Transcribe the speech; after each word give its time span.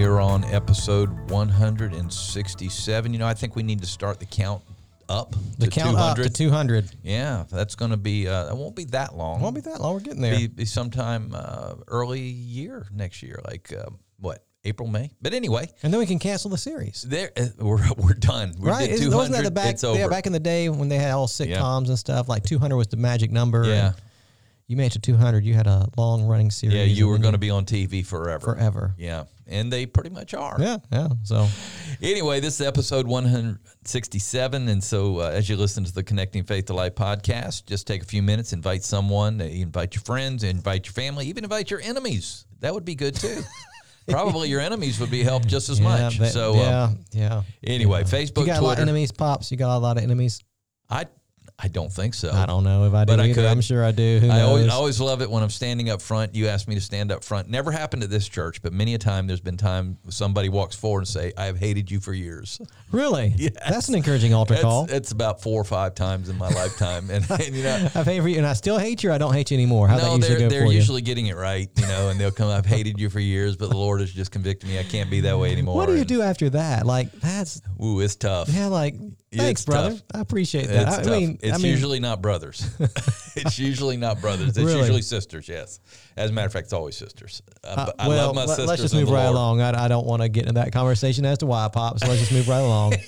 We 0.00 0.06
are 0.06 0.18
on 0.18 0.44
episode 0.44 1.10
167. 1.30 3.12
You 3.12 3.18
know, 3.18 3.26
I 3.26 3.34
think 3.34 3.54
we 3.54 3.62
need 3.62 3.80
to 3.82 3.86
start 3.86 4.18
the 4.18 4.24
count 4.24 4.62
up 5.10 5.36
The 5.58 5.66
to 5.66 5.70
count 5.70 5.90
200. 5.90 6.26
up 6.26 6.26
to 6.26 6.32
200. 6.32 6.90
yeah, 7.02 7.44
that's 7.50 7.74
going 7.74 7.90
to 7.90 7.98
be. 7.98 8.26
Uh, 8.26 8.48
it 8.48 8.56
won't 8.56 8.74
be 8.74 8.84
that 8.84 9.14
long. 9.14 9.42
Won't 9.42 9.56
be 9.56 9.60
that 9.60 9.78
long. 9.78 9.92
We're 9.92 10.00
getting 10.00 10.22
there. 10.22 10.38
Be, 10.38 10.46
be 10.46 10.64
sometime 10.64 11.32
uh, 11.34 11.74
early 11.86 12.20
year 12.20 12.86
next 12.90 13.22
year, 13.22 13.40
like 13.44 13.74
uh, 13.74 13.90
what 14.18 14.42
April, 14.64 14.88
May. 14.88 15.10
But 15.20 15.34
anyway, 15.34 15.68
and 15.82 15.92
then 15.92 15.98
we 16.00 16.06
can 16.06 16.18
cancel 16.18 16.48
the 16.48 16.56
series. 16.56 17.02
there 17.02 17.30
uh, 17.36 17.48
we're 17.58 17.86
we're 17.98 18.14
done. 18.14 18.54
We 18.58 18.70
right? 18.70 18.88
did 18.88 19.00
200. 19.00 19.14
Wasn't 19.14 19.36
that 19.36 19.44
the 19.44 19.50
back, 19.50 19.76
yeah, 19.82 20.08
back 20.08 20.24
in 20.24 20.32
the 20.32 20.40
day 20.40 20.70
when 20.70 20.88
they 20.88 20.96
had 20.96 21.10
all 21.10 21.28
sitcoms 21.28 21.88
and 21.88 21.98
stuff? 21.98 22.26
Like 22.26 22.44
200 22.44 22.74
was 22.74 22.86
the 22.88 22.96
magic 22.96 23.30
number. 23.30 23.66
Yeah. 23.66 23.88
and 23.88 23.96
You 24.70 24.76
made 24.76 24.86
it 24.86 24.92
to 24.92 24.98
200. 25.00 25.44
You 25.44 25.54
had 25.54 25.66
a 25.66 25.88
long 25.96 26.22
running 26.22 26.52
series. 26.52 26.76
yeah, 26.76 26.84
you 26.84 27.08
were 27.08 27.18
going 27.18 27.32
to 27.32 27.38
be 27.38 27.50
on 27.50 27.64
TV 27.64 28.06
forever. 28.06 28.54
forever. 28.54 28.94
Yeah, 28.96 29.24
and 29.48 29.72
they 29.72 29.84
pretty 29.84 30.10
much 30.10 30.32
are. 30.32 30.58
Yeah, 30.60 30.76
yeah. 30.92 31.08
So 31.24 31.48
Anyway, 32.00 32.38
this 32.38 32.60
is 32.60 32.64
episode 32.64 33.08
167. 33.08 34.68
And 34.68 34.84
so, 34.84 35.18
uh, 35.18 35.30
as 35.30 35.48
you 35.48 35.56
listen 35.56 35.82
to 35.82 35.92
the 35.92 36.04
Connecting 36.04 36.44
Faith 36.44 36.66
to 36.66 36.72
Life 36.74 36.94
podcast, 36.94 37.66
just 37.66 37.88
take 37.88 38.02
a 38.02 38.06
few 38.06 38.22
minutes, 38.22 38.52
invite 38.52 38.84
someone, 38.84 39.40
invite 39.40 39.96
your 39.96 40.02
friends, 40.02 40.44
invite 40.44 40.86
your 40.86 40.92
family, 40.92 41.26
even 41.26 41.42
invite 41.42 41.68
your 41.72 41.80
enemies. 41.80 42.46
That 42.60 42.72
would 42.72 42.84
be 42.84 42.94
good 42.94 43.16
too. 43.16 43.42
Probably 44.08 44.50
your 44.50 44.60
enemies 44.60 45.00
would 45.00 45.10
be 45.10 45.24
helped 45.24 45.48
just 45.48 45.68
as 45.68 45.80
yeah, 45.80 46.10
much. 46.10 46.30
so, 46.30 46.54
yeah, 46.54 46.82
um, 46.84 46.98
yeah. 47.10 47.42
anyway, 47.64 48.00
You 48.00 48.04
Facebook, 48.04 48.46
got 48.46 48.60
a 48.60 48.60
lot 48.60 48.70
of 48.70 48.76
Twitter. 48.76 48.82
enemies, 48.82 49.10
pops. 49.10 49.50
You 49.50 49.56
got 49.56 49.76
a 49.76 49.78
lot 49.78 49.96
of 49.96 50.04
enemies. 50.04 50.44
I, 50.88 51.06
I 51.62 51.68
don't 51.68 51.92
think 51.92 52.14
so. 52.14 52.30
I 52.30 52.46
don't 52.46 52.64
know 52.64 52.86
if 52.86 52.94
I 52.94 53.04
do 53.04 53.12
But 53.12 53.20
I 53.20 53.32
could. 53.32 53.44
I'm 53.44 53.60
sure 53.60 53.84
I 53.84 53.92
do. 53.92 54.18
Who 54.20 54.30
I 54.30 54.40
always, 54.40 54.68
I 54.68 54.72
always 54.72 55.00
love 55.00 55.20
it 55.20 55.30
when 55.30 55.42
I'm 55.42 55.50
standing 55.50 55.90
up 55.90 56.00
front. 56.00 56.34
You 56.34 56.46
ask 56.46 56.66
me 56.66 56.74
to 56.74 56.80
stand 56.80 57.12
up 57.12 57.22
front. 57.22 57.50
Never 57.50 57.70
happened 57.70 58.02
at 58.02 58.08
this 58.08 58.28
church, 58.28 58.62
but 58.62 58.72
many 58.72 58.94
a 58.94 58.98
time 58.98 59.26
there's 59.26 59.40
been 59.40 59.58
time 59.58 59.98
somebody 60.08 60.48
walks 60.48 60.74
forward 60.74 61.00
and 61.00 61.08
say, 61.08 61.32
"I 61.36 61.44
have 61.46 61.58
hated 61.58 61.90
you 61.90 62.00
for 62.00 62.14
years." 62.14 62.60
really? 62.92 63.34
Yeah. 63.36 63.50
That's 63.68 63.88
an 63.88 63.94
encouraging 63.94 64.32
altar 64.32 64.56
call. 64.56 64.86
It's, 64.88 65.10
about 65.10 65.42
four 65.42 65.60
or 65.60 65.64
five 65.64 65.96
times 65.96 66.28
in 66.28 66.38
my 66.38 66.48
lifetime, 66.48 67.10
and, 67.10 67.28
and 67.30 67.54
you 67.54 67.64
know, 67.64 67.88
I've 67.94 68.06
hated 68.06 68.26
you, 68.26 68.38
and 68.38 68.46
I 68.46 68.52
still 68.54 68.78
hate 68.78 69.02
you. 69.02 69.12
I 69.12 69.18
don't 69.18 69.34
hate 69.34 69.50
you 69.50 69.56
anymore. 69.56 69.88
How 69.88 69.98
no, 69.98 70.18
they're 70.18 70.48
they're 70.48 70.66
usually 70.66 71.02
getting 71.02 71.26
it 71.26 71.36
right, 71.36 71.68
you 71.76 71.86
know, 71.86 72.08
and 72.08 72.18
they'll 72.18 72.30
come. 72.30 72.48
I've 72.48 72.64
hated 72.64 72.98
you 72.98 73.10
for 73.10 73.20
years, 73.20 73.56
but 73.56 73.70
the 73.70 73.76
Lord 73.76 74.00
has 74.00 74.12
just 74.12 74.30
convicted 74.30 74.68
me. 74.68 74.78
I 74.78 74.84
can't 74.84 75.10
be 75.10 75.20
that 75.22 75.38
way 75.38 75.52
anymore. 75.52 75.74
What 75.74 75.86
do 75.86 75.92
you 75.92 76.00
and, 76.00 76.08
do 76.08 76.22
after 76.22 76.48
that? 76.50 76.86
Like 76.86 77.12
that's 77.12 77.60
Ooh, 77.82 78.00
it's 78.00 78.16
tough. 78.16 78.48
yeah. 78.48 78.66
Like 78.66 78.94
thanks, 79.38 79.64
brother. 79.64 79.90
tough. 79.90 80.02
I 80.14 80.20
appreciate 80.20 80.66
that. 80.68 80.88
It's 80.88 80.96
I 80.98 81.02
tough. 81.02 81.12
mean, 81.12 81.38
it's 81.42 81.54
I 81.54 81.58
mean, 81.58 81.70
usually 81.70 82.00
not 82.00 82.20
brothers. 82.20 82.68
it's 83.36 83.58
usually 83.58 83.96
not 83.96 84.20
brothers. 84.20 84.48
It's 84.48 84.58
Really? 84.58 84.78
usually 84.78 85.02
sisters. 85.02 85.48
Yes, 85.48 85.80
as 86.16 86.30
a 86.30 86.32
matter 86.32 86.46
of 86.46 86.52
fact, 86.52 86.64
it's 86.64 86.72
always 86.72 86.96
sisters. 86.96 87.42
Uh, 87.64 87.68
Uh, 87.68 87.92
I 87.98 88.08
well, 88.08 88.32
love 88.32 88.36
my 88.36 88.64
let's 88.64 88.82
just 88.82 88.94
move 88.94 89.08
right 89.10 89.24
Lord. 89.24 89.34
along. 89.34 89.60
I, 89.62 89.84
I 89.84 89.88
don't 89.88 90.06
want 90.06 90.22
to 90.22 90.28
get 90.28 90.42
into 90.42 90.54
that 90.54 90.72
conversation 90.72 91.24
as 91.24 91.38
to 91.38 91.46
why, 91.46 91.68
Pop. 91.72 91.98
So 91.98 92.08
let's 92.08 92.20
just 92.20 92.32
move 92.32 92.48
right 92.48 92.58
along. 92.58 92.94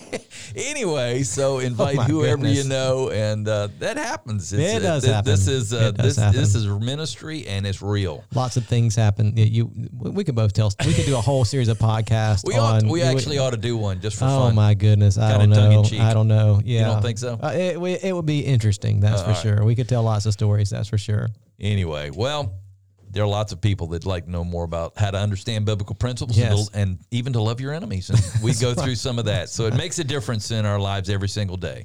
Anyway, 0.56 1.22
so 1.22 1.61
invite 1.61 1.97
Oh 1.99 2.03
whoever 2.03 2.47
you 2.47 2.65
know, 2.65 3.11
and 3.11 3.47
uh, 3.49 3.69
that 3.78 3.97
happens. 3.97 4.53
It's, 4.53 4.62
It 4.75 4.82
uh, 4.82 4.87
does 4.94 5.03
th- 5.05 5.15
happen. 5.15 5.31
This 5.31 5.47
is 5.49 5.72
uh, 5.72 5.93
this 5.93 6.16
happen. 6.16 6.38
this 6.41 6.55
is 6.55 6.66
ministry, 6.66 7.47
and 7.47 7.66
it's 7.66 7.81
real. 7.81 8.25
Lots 8.34 8.56
of 8.56 8.66
things 8.66 8.94
happen. 8.97 9.37
You, 9.37 9.44
you 9.44 9.88
we 9.93 10.25
could 10.25 10.34
both 10.34 10.53
tell. 10.53 10.71
We 10.84 10.93
could 10.94 11.06
do 11.06 11.16
a 11.16 11.21
whole 11.21 11.44
series 11.44 11.69
of 11.69 11.78
podcasts. 11.78 12.44
We 12.47 12.55
ought, 12.55 12.82
we 12.82 13.03
actually 13.03 13.38
ought 13.38 13.50
to 13.50 13.56
do 13.56 13.77
one 13.77 14.00
just 14.00 14.19
for 14.19 14.25
Oh 14.25 14.28
fun. 14.28 14.53
Oh 14.53 14.55
my 14.55 14.75
goodness! 14.75 15.16
I 15.16 15.38
don't 15.38 15.50
know. 15.50 15.82
I 16.12 16.15
don't 16.15 16.28
know. 16.28 16.61
Yeah, 16.65 16.84
don't 16.87 17.03
think 17.03 17.19
so? 17.19 17.39
Uh, 17.43 17.49
it, 17.49 17.81
we- 17.81 17.95
it 18.00 18.15
would 18.15 18.27
be 18.27 18.41
interesting. 18.41 19.00
That's 19.00 19.21
Uh, 19.21 19.25
for 19.25 19.31
all 19.31 19.34
right. 19.34 19.43
sure. 19.43 19.65
We 19.65 19.75
could 19.75 19.89
tell 19.89 20.03
lots 20.03 20.27
of 20.27 20.33
stories. 20.33 20.71
That's 20.71 20.89
for 20.89 20.99
sure. 20.99 21.28
Anyway, 21.61 22.11
well, 22.11 22.55
there 23.11 23.23
are 23.25 23.28
lots 23.28 23.53
of 23.53 23.61
people 23.61 23.89
that 23.89 24.06
like 24.06 24.25
to 24.25 24.31
know 24.31 24.45
more 24.45 24.65
about 24.65 24.97
how 24.97 25.11
to 25.11 25.19
understand 25.19 25.65
biblical 25.67 25.95
principles 25.95 26.39
and, 26.39 26.56
Yes. 26.56 26.69
to- 26.69 26.78
and 26.78 26.99
even 27.11 27.33
to 27.34 27.41
love 27.43 27.61
your 27.61 27.73
enemies. 27.75 28.09
And 28.11 28.21
we 28.43 28.55
go 28.61 28.75
through 28.75 28.95
some 28.95 29.19
of 29.19 29.25
that. 29.27 29.49
So 29.50 29.67
it 29.67 29.75
makes 29.75 29.99
a 29.99 30.05
difference 30.05 30.50
in 30.50 30.65
our 30.67 30.78
lives 30.78 31.11
every 31.11 31.28
single 31.28 31.56
day. 31.56 31.84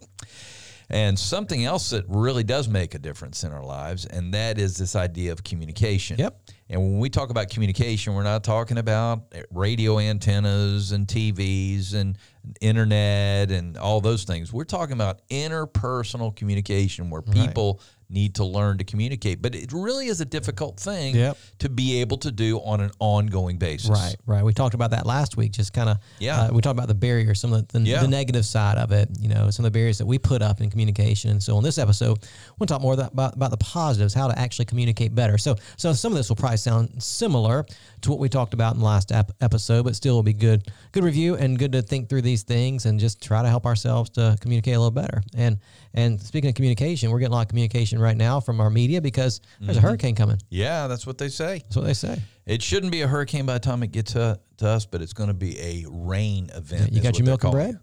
And 0.89 1.19
something 1.19 1.65
else 1.65 1.89
that 1.89 2.05
really 2.07 2.43
does 2.43 2.69
make 2.69 2.95
a 2.95 2.99
difference 2.99 3.43
in 3.43 3.51
our 3.51 3.63
lives, 3.63 4.05
and 4.05 4.33
that 4.33 4.57
is 4.57 4.77
this 4.77 4.95
idea 4.95 5.33
of 5.33 5.43
communication. 5.43 6.17
Yep. 6.17 6.39
And 6.69 6.81
when 6.81 6.99
we 6.99 7.09
talk 7.09 7.29
about 7.29 7.49
communication, 7.49 8.13
we're 8.13 8.23
not 8.23 8.43
talking 8.43 8.77
about 8.77 9.33
radio 9.51 9.99
antennas 9.99 10.93
and 10.93 11.05
TVs 11.05 11.93
and 11.93 12.17
internet 12.61 13.51
and 13.51 13.77
all 13.77 13.99
those 13.99 14.23
things. 14.23 14.53
We're 14.53 14.63
talking 14.63 14.93
about 14.93 15.27
interpersonal 15.29 16.33
communication 16.33 17.09
where 17.09 17.21
people 17.21 17.81
need 18.09 18.35
to 18.35 18.45
learn 18.45 18.77
to 18.77 18.83
communicate. 18.83 19.41
But 19.41 19.53
it 19.55 19.71
really 19.73 20.07
is 20.07 20.21
a 20.21 20.25
difficult 20.25 20.79
thing 20.79 21.15
Yep. 21.15 21.37
to 21.59 21.69
be 21.69 22.01
able 22.01 22.17
to 22.19 22.31
do 22.31 22.57
on 22.59 22.79
an 22.81 22.91
ongoing 22.99 23.57
basis. 23.57 23.89
Right, 23.89 24.15
right. 24.25 24.43
We 24.43 24.53
talked 24.53 24.75
about 24.75 24.91
that 24.91 25.05
last 25.05 25.35
week. 25.37 25.51
Just 25.51 25.73
kind 25.73 25.89
of, 25.89 25.97
Yeah. 26.19 26.43
Uh, 26.43 26.53
we 26.53 26.61
talked 26.61 26.77
about 26.77 26.87
the 26.87 26.93
barriers, 26.95 27.39
some 27.39 27.51
of 27.53 27.67
the, 27.67 27.79
the, 27.79 27.85
Yeah. 27.85 28.01
the 28.01 28.07
negative 28.07 28.45
side 28.45 28.77
of 28.77 28.91
it. 28.91 29.09
You 29.19 29.29
know, 29.29 29.49
some 29.49 29.65
of 29.65 29.73
the 29.73 29.77
barriers 29.77 29.97
that 29.97 30.05
we 30.05 30.17
put 30.17 30.41
up 30.41 30.61
in 30.61 30.69
communication. 30.69 31.31
And 31.31 31.43
so, 31.43 31.57
on 31.57 31.63
this 31.63 31.77
episode, 31.77 32.19
we'll 32.59 32.67
talk 32.67 32.81
more 32.81 32.93
about 32.93 33.11
about 33.13 33.51
the 33.51 33.57
positives, 33.57 34.13
how 34.13 34.27
to 34.27 34.37
actually 34.39 34.65
communicate 34.65 35.13
better. 35.13 35.37
So, 35.37 35.55
so 35.75 35.93
some 35.93 36.11
of 36.13 36.17
this 36.17 36.29
will 36.29 36.35
probably 36.35 36.57
sound 36.57 37.01
similar 37.03 37.65
to 38.01 38.09
what 38.09 38.19
we 38.19 38.29
talked 38.29 38.53
about 38.53 38.73
in 38.73 38.79
the 38.79 38.85
last 38.85 39.11
ep- 39.11 39.31
episode, 39.41 39.83
but 39.83 39.95
still 39.95 40.15
will 40.15 40.23
be 40.23 40.33
good, 40.33 40.71
good 40.91 41.03
review 41.03 41.35
and 41.35 41.57
good 41.59 41.71
to 41.73 41.81
think 41.81 42.09
through 42.09 42.21
these 42.21 42.43
things 42.43 42.85
and 42.85 42.99
just 42.99 43.21
try 43.21 43.41
to 43.41 43.49
help 43.49 43.65
ourselves 43.65 44.09
to 44.11 44.37
communicate 44.39 44.75
a 44.75 44.79
little 44.79 44.91
better. 44.91 45.21
And 45.35 45.57
and 45.93 46.21
speaking 46.21 46.49
of 46.49 46.55
communication, 46.55 47.09
we're 47.11 47.19
getting 47.19 47.33
a 47.33 47.35
lot 47.35 47.41
of 47.43 47.47
communication 47.49 47.99
right 47.99 48.17
now 48.17 48.39
from 48.39 48.59
our 48.61 48.69
media 48.69 49.01
because 49.01 49.41
there's 49.59 49.77
Mm-hmm. 49.77 49.85
a 49.85 49.89
hurricane 49.89 50.15
coming. 50.15 50.37
Yeah, 50.49 50.87
that's 50.87 51.05
what 51.07 51.17
they 51.17 51.29
say. 51.29 51.59
That's 51.59 51.75
what 51.75 51.85
they 51.85 51.93
say. 51.93 52.21
It 52.45 52.61
shouldn't 52.61 52.91
be 52.91 53.01
a 53.01 53.07
hurricane 53.07 53.45
by 53.45 53.53
the 53.53 53.59
time 53.59 53.83
it 53.83 53.91
gets 53.91 54.13
to, 54.13 54.39
to 54.57 54.67
us, 54.67 54.85
but 54.85 55.01
it's 55.01 55.13
going 55.13 55.27
to 55.27 55.33
be 55.33 55.59
a 55.59 55.85
rain 55.89 56.49
event. 56.55 56.93
You 56.93 57.01
got 57.01 57.17
your 57.17 57.25
milk 57.25 57.43
and 57.43 57.51
bread? 57.51 57.69
it. 57.75 57.81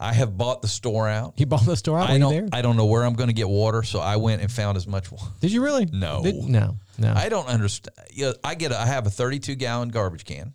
I 0.00 0.12
have 0.12 0.38
bought 0.38 0.62
the 0.62 0.68
store 0.68 1.08
out. 1.08 1.34
You 1.38 1.46
bought 1.46 1.66
the 1.66 1.74
store 1.76 1.98
out? 1.98 2.08
I 2.08 2.18
don't. 2.18 2.32
there? 2.32 2.48
I 2.52 2.62
don't 2.62 2.76
know 2.76 2.86
where 2.86 3.02
I'm 3.04 3.14
going 3.14 3.30
to 3.30 3.34
get 3.34 3.48
water, 3.48 3.82
so 3.82 3.98
I 3.98 4.14
went 4.14 4.40
and 4.42 4.50
found 4.52 4.76
as 4.76 4.86
much. 4.86 5.10
wa- 5.10 5.18
Did 5.40 5.50
you 5.50 5.60
really? 5.64 5.86
No. 5.86 6.22
Did- 6.22 6.36
no. 6.36 6.76
No. 6.98 7.12
I 7.16 7.28
don't 7.28 7.48
understand. 7.48 7.96
I 8.44 8.54
get. 8.54 8.70
A, 8.70 8.78
I 8.80 8.86
have 8.86 9.08
a 9.08 9.10
32 9.10 9.56
gallon 9.56 9.88
garbage 9.88 10.24
can. 10.24 10.54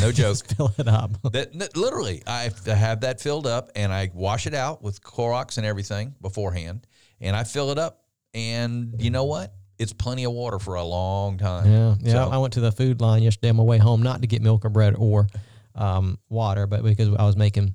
No 0.00 0.12
joke. 0.12 0.36
fill 0.56 0.72
it 0.78 0.88
up. 0.88 1.10
that, 1.32 1.76
literally, 1.76 2.22
I 2.26 2.50
have 2.66 3.00
that 3.02 3.20
filled 3.20 3.46
up, 3.46 3.70
and 3.76 3.92
I 3.92 4.10
wash 4.12 4.46
it 4.46 4.54
out 4.54 4.82
with 4.82 5.02
Clorox 5.02 5.56
and 5.58 5.66
everything 5.66 6.14
beforehand, 6.20 6.86
and 7.20 7.34
I 7.36 7.44
fill 7.44 7.70
it 7.70 7.78
up. 7.78 8.04
And 8.34 8.94
you 8.98 9.10
know 9.10 9.24
what? 9.24 9.54
It's 9.78 9.92
plenty 9.92 10.24
of 10.24 10.32
water 10.32 10.58
for 10.58 10.74
a 10.76 10.84
long 10.84 11.38
time. 11.38 11.70
Yeah. 11.70 11.94
Yeah. 12.00 12.12
So- 12.12 12.30
I 12.30 12.38
went 12.38 12.54
to 12.54 12.60
the 12.60 12.72
Food 12.72 13.00
Lion 13.00 13.22
yesterday 13.22 13.50
on 13.50 13.56
my 13.56 13.62
way 13.62 13.78
home, 13.78 14.02
not 14.02 14.20
to 14.22 14.26
get 14.26 14.42
milk 14.42 14.64
or 14.64 14.68
bread 14.68 14.94
or 14.96 15.26
um, 15.74 16.18
water, 16.28 16.66
but 16.66 16.82
because 16.84 17.08
I 17.14 17.24
was 17.24 17.36
making 17.36 17.74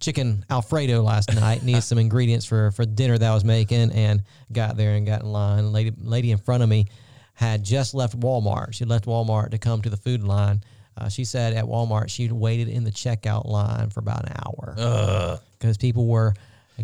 chicken 0.00 0.44
Alfredo 0.50 1.02
last 1.02 1.34
night, 1.40 1.62
needed 1.62 1.82
some 1.82 1.98
ingredients 1.98 2.46
for 2.46 2.70
for 2.70 2.84
dinner 2.84 3.18
that 3.18 3.30
I 3.30 3.34
was 3.34 3.44
making, 3.44 3.92
and 3.92 4.22
got 4.52 4.76
there 4.76 4.94
and 4.94 5.06
got 5.06 5.22
in 5.22 5.32
line. 5.32 5.72
Lady 5.72 5.92
lady 5.98 6.30
in 6.30 6.38
front 6.38 6.62
of 6.62 6.68
me 6.68 6.86
had 7.34 7.62
just 7.64 7.94
left 7.94 8.18
Walmart. 8.18 8.74
She 8.74 8.84
left 8.84 9.06
Walmart 9.06 9.50
to 9.50 9.58
come 9.58 9.82
to 9.82 9.90
the 9.90 9.96
Food 9.96 10.22
Lion. 10.22 10.62
Uh, 10.96 11.08
she 11.08 11.24
said 11.24 11.54
at 11.54 11.64
Walmart 11.64 12.08
she'd 12.08 12.32
waited 12.32 12.68
in 12.68 12.84
the 12.84 12.90
checkout 12.92 13.46
line 13.46 13.90
for 13.90 14.00
about 14.00 14.24
an 14.28 14.36
hour 14.46 15.40
because 15.58 15.76
people 15.76 16.06
were 16.06 16.34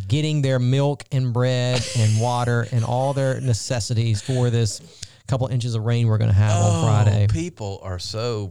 getting 0.09 0.43
their 0.43 0.59
milk 0.59 1.05
and 1.13 1.33
bread 1.33 1.81
and 1.99 2.21
water 2.21 2.67
and 2.73 2.85
all 2.85 3.13
their 3.13 3.41
necessities 3.41 4.21
for 4.23 4.51
this 4.51 4.81
couple 5.29 5.47
inches 5.47 5.75
of 5.77 5.85
rain 5.85 6.09
we're 6.09 6.19
going 6.19 6.31
to 6.31 6.37
have 6.37 6.61
on 6.63 6.85
Friday. 6.85 7.27
Oh, 7.31 7.33
people 7.33 7.79
are 7.85 7.99
so 8.01 8.51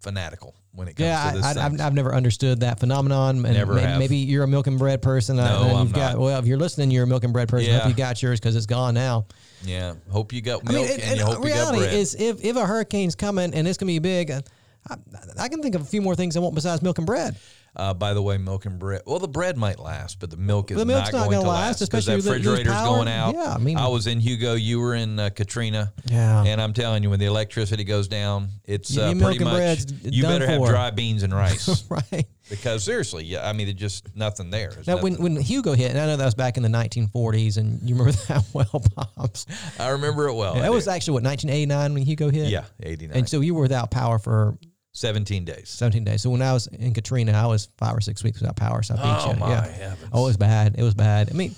fanatical 0.00 0.54
when 0.72 0.86
it 0.86 0.94
comes 0.96 1.06
Yeah, 1.06 1.30
to 1.32 1.36
this. 1.38 1.44
I, 1.46 1.50
I, 1.50 1.54
thing. 1.54 1.62
I've, 1.62 1.80
I've 1.88 1.94
never 1.94 2.14
understood 2.14 2.60
that 2.60 2.78
phenomenon. 2.78 3.44
And 3.44 3.54
Never 3.54 3.74
may- 3.74 3.82
have. 3.82 3.98
maybe 3.98 4.16
you're 4.18 4.44
a 4.44 4.48
milk 4.48 4.68
and 4.68 4.78
bread 4.78 5.02
person. 5.02 5.36
No, 5.36 5.42
and 5.42 5.76
I'm 5.76 5.86
you've 5.86 5.92
got, 5.92 6.12
not. 6.14 6.20
Well, 6.20 6.38
if 6.38 6.46
you're 6.46 6.58
listening, 6.58 6.92
you're 6.92 7.02
a 7.04 7.06
milk 7.08 7.24
and 7.24 7.32
bread 7.32 7.48
person. 7.48 7.70
I 7.70 7.74
Yeah. 7.74 7.80
hope 7.80 7.88
you 7.90 7.96
got 7.96 8.22
yours 8.22 8.38
because 8.38 8.54
it's 8.54 8.66
gone 8.66 8.94
now. 8.94 9.26
yeah, 9.64 9.94
hope 10.10 10.32
you 10.32 10.40
got 10.40 10.62
I 10.68 10.72
milk 10.72 10.84
mean, 10.86 10.94
and, 10.94 11.02
and, 11.02 11.18
you 11.18 11.24
hope 11.26 11.38
you 11.44 11.50
got 11.50 11.54
reality 11.56 11.78
bread. 11.78 11.94
is 11.94 12.14
if, 12.14 12.44
if 12.44 12.54
a 12.56 12.64
hurricane's 12.64 13.16
coming 13.16 13.52
and 13.54 13.66
it's 13.66 13.76
going 13.78 13.92
to 13.92 13.92
be 13.92 13.98
big, 13.98 14.32
I, 14.88 14.96
I 15.38 15.48
can 15.48 15.62
think 15.62 15.74
of 15.74 15.82
a 15.82 15.84
few 15.84 16.00
more 16.02 16.14
things 16.16 16.36
I 16.36 16.40
want 16.40 16.54
besides 16.54 16.82
milk 16.82 16.98
and 16.98 17.06
bread. 17.06 17.36
Uh, 17.76 17.94
by 17.94 18.14
the 18.14 18.20
way, 18.22 18.36
milk 18.36 18.66
and 18.66 18.80
bread. 18.80 19.00
Well, 19.06 19.20
the 19.20 19.28
bread 19.28 19.56
might 19.56 19.78
last, 19.78 20.18
but 20.18 20.28
the 20.28 20.36
milk 20.36 20.72
is 20.72 20.76
The 20.76 20.84
milk's 20.84 21.12
not, 21.12 21.18
not 21.20 21.24
going 21.28 21.38
gonna 21.42 21.48
last, 21.48 21.78
because 21.78 21.82
especially 22.08 22.16
that 22.20 22.42
the- 22.42 22.50
refrigerator's 22.50 22.82
going 22.82 23.06
out. 23.06 23.34
Yeah, 23.34 23.54
I 23.54 23.58
mean- 23.58 23.76
I 23.76 23.86
was 23.86 24.08
in 24.08 24.18
Hugo. 24.18 24.54
You 24.54 24.80
were 24.80 24.96
in 24.96 25.20
uh, 25.20 25.30
Katrina. 25.30 25.92
Yeah. 26.06 26.42
And 26.44 26.60
I'm 26.60 26.72
telling 26.72 27.04
you, 27.04 27.10
when 27.10 27.20
the 27.20 27.26
electricity 27.26 27.84
goes 27.84 28.08
down, 28.08 28.48
it's 28.64 28.98
uh, 28.98 29.12
pretty 29.12 29.44
much 29.44 29.86
you 30.02 30.24
better 30.24 30.48
have 30.48 30.64
dry 30.64 30.90
beans 30.90 31.22
and 31.22 31.32
rice 31.32 31.84
right. 31.88 32.26
because 32.48 32.82
seriously, 32.82 33.24
yeah, 33.24 33.48
I 33.48 33.52
mean, 33.52 33.68
there's 33.68 33.76
just 33.78 34.16
nothing 34.16 34.50
there. 34.50 34.70
There's 34.72 34.88
Now, 34.88 34.96
when, 34.96 35.12
nothing. 35.12 35.34
when 35.34 35.42
Hugo 35.42 35.74
hit, 35.74 35.92
and 35.92 36.00
I 36.00 36.06
know 36.06 36.16
that 36.16 36.24
was 36.24 36.34
back 36.34 36.56
in 36.56 36.64
the 36.64 36.68
1940s, 36.68 37.56
and 37.56 37.88
you 37.88 37.94
remember 37.94 38.18
that 38.28 38.44
well, 38.52 38.82
Pops. 39.16 39.46
I 39.78 39.90
remember 39.90 40.26
it 40.26 40.34
well. 40.34 40.56
I 40.56 40.62
that 40.62 40.72
was 40.72 40.86
do. 40.86 40.90
actually 40.90 41.12
what 41.12 41.22
1989 41.22 41.94
when 41.94 42.02
Hugo 42.02 42.30
hit. 42.30 42.48
yeah, 42.48 42.64
89, 42.82 43.16
And 43.16 43.28
so 43.28 43.40
you 43.42 43.54
were 43.54 43.62
without 43.62 43.92
power 43.92 44.18
for 44.18 44.58
17 44.92 45.44
days. 45.44 45.68
17 45.68 46.04
days. 46.04 46.22
So 46.22 46.30
when 46.30 46.42
I 46.42 46.52
was 46.52 46.66
in 46.68 46.92
Katrina, 46.94 47.32
I 47.32 47.46
was 47.46 47.68
five 47.78 47.96
or 47.96 48.00
six 48.00 48.24
weeks 48.24 48.40
without 48.40 48.56
power. 48.56 48.82
So 48.82 48.94
I 48.94 48.96
beat 48.96 49.26
Oh 49.26 49.32
you. 49.32 49.38
my 49.38 49.48
yeah. 49.50 49.66
heavens! 49.68 50.10
Oh, 50.12 50.24
it 50.24 50.26
was 50.28 50.36
bad. 50.36 50.74
It 50.78 50.82
was 50.82 50.94
bad. 50.94 51.30
I 51.30 51.34
mean, 51.34 51.54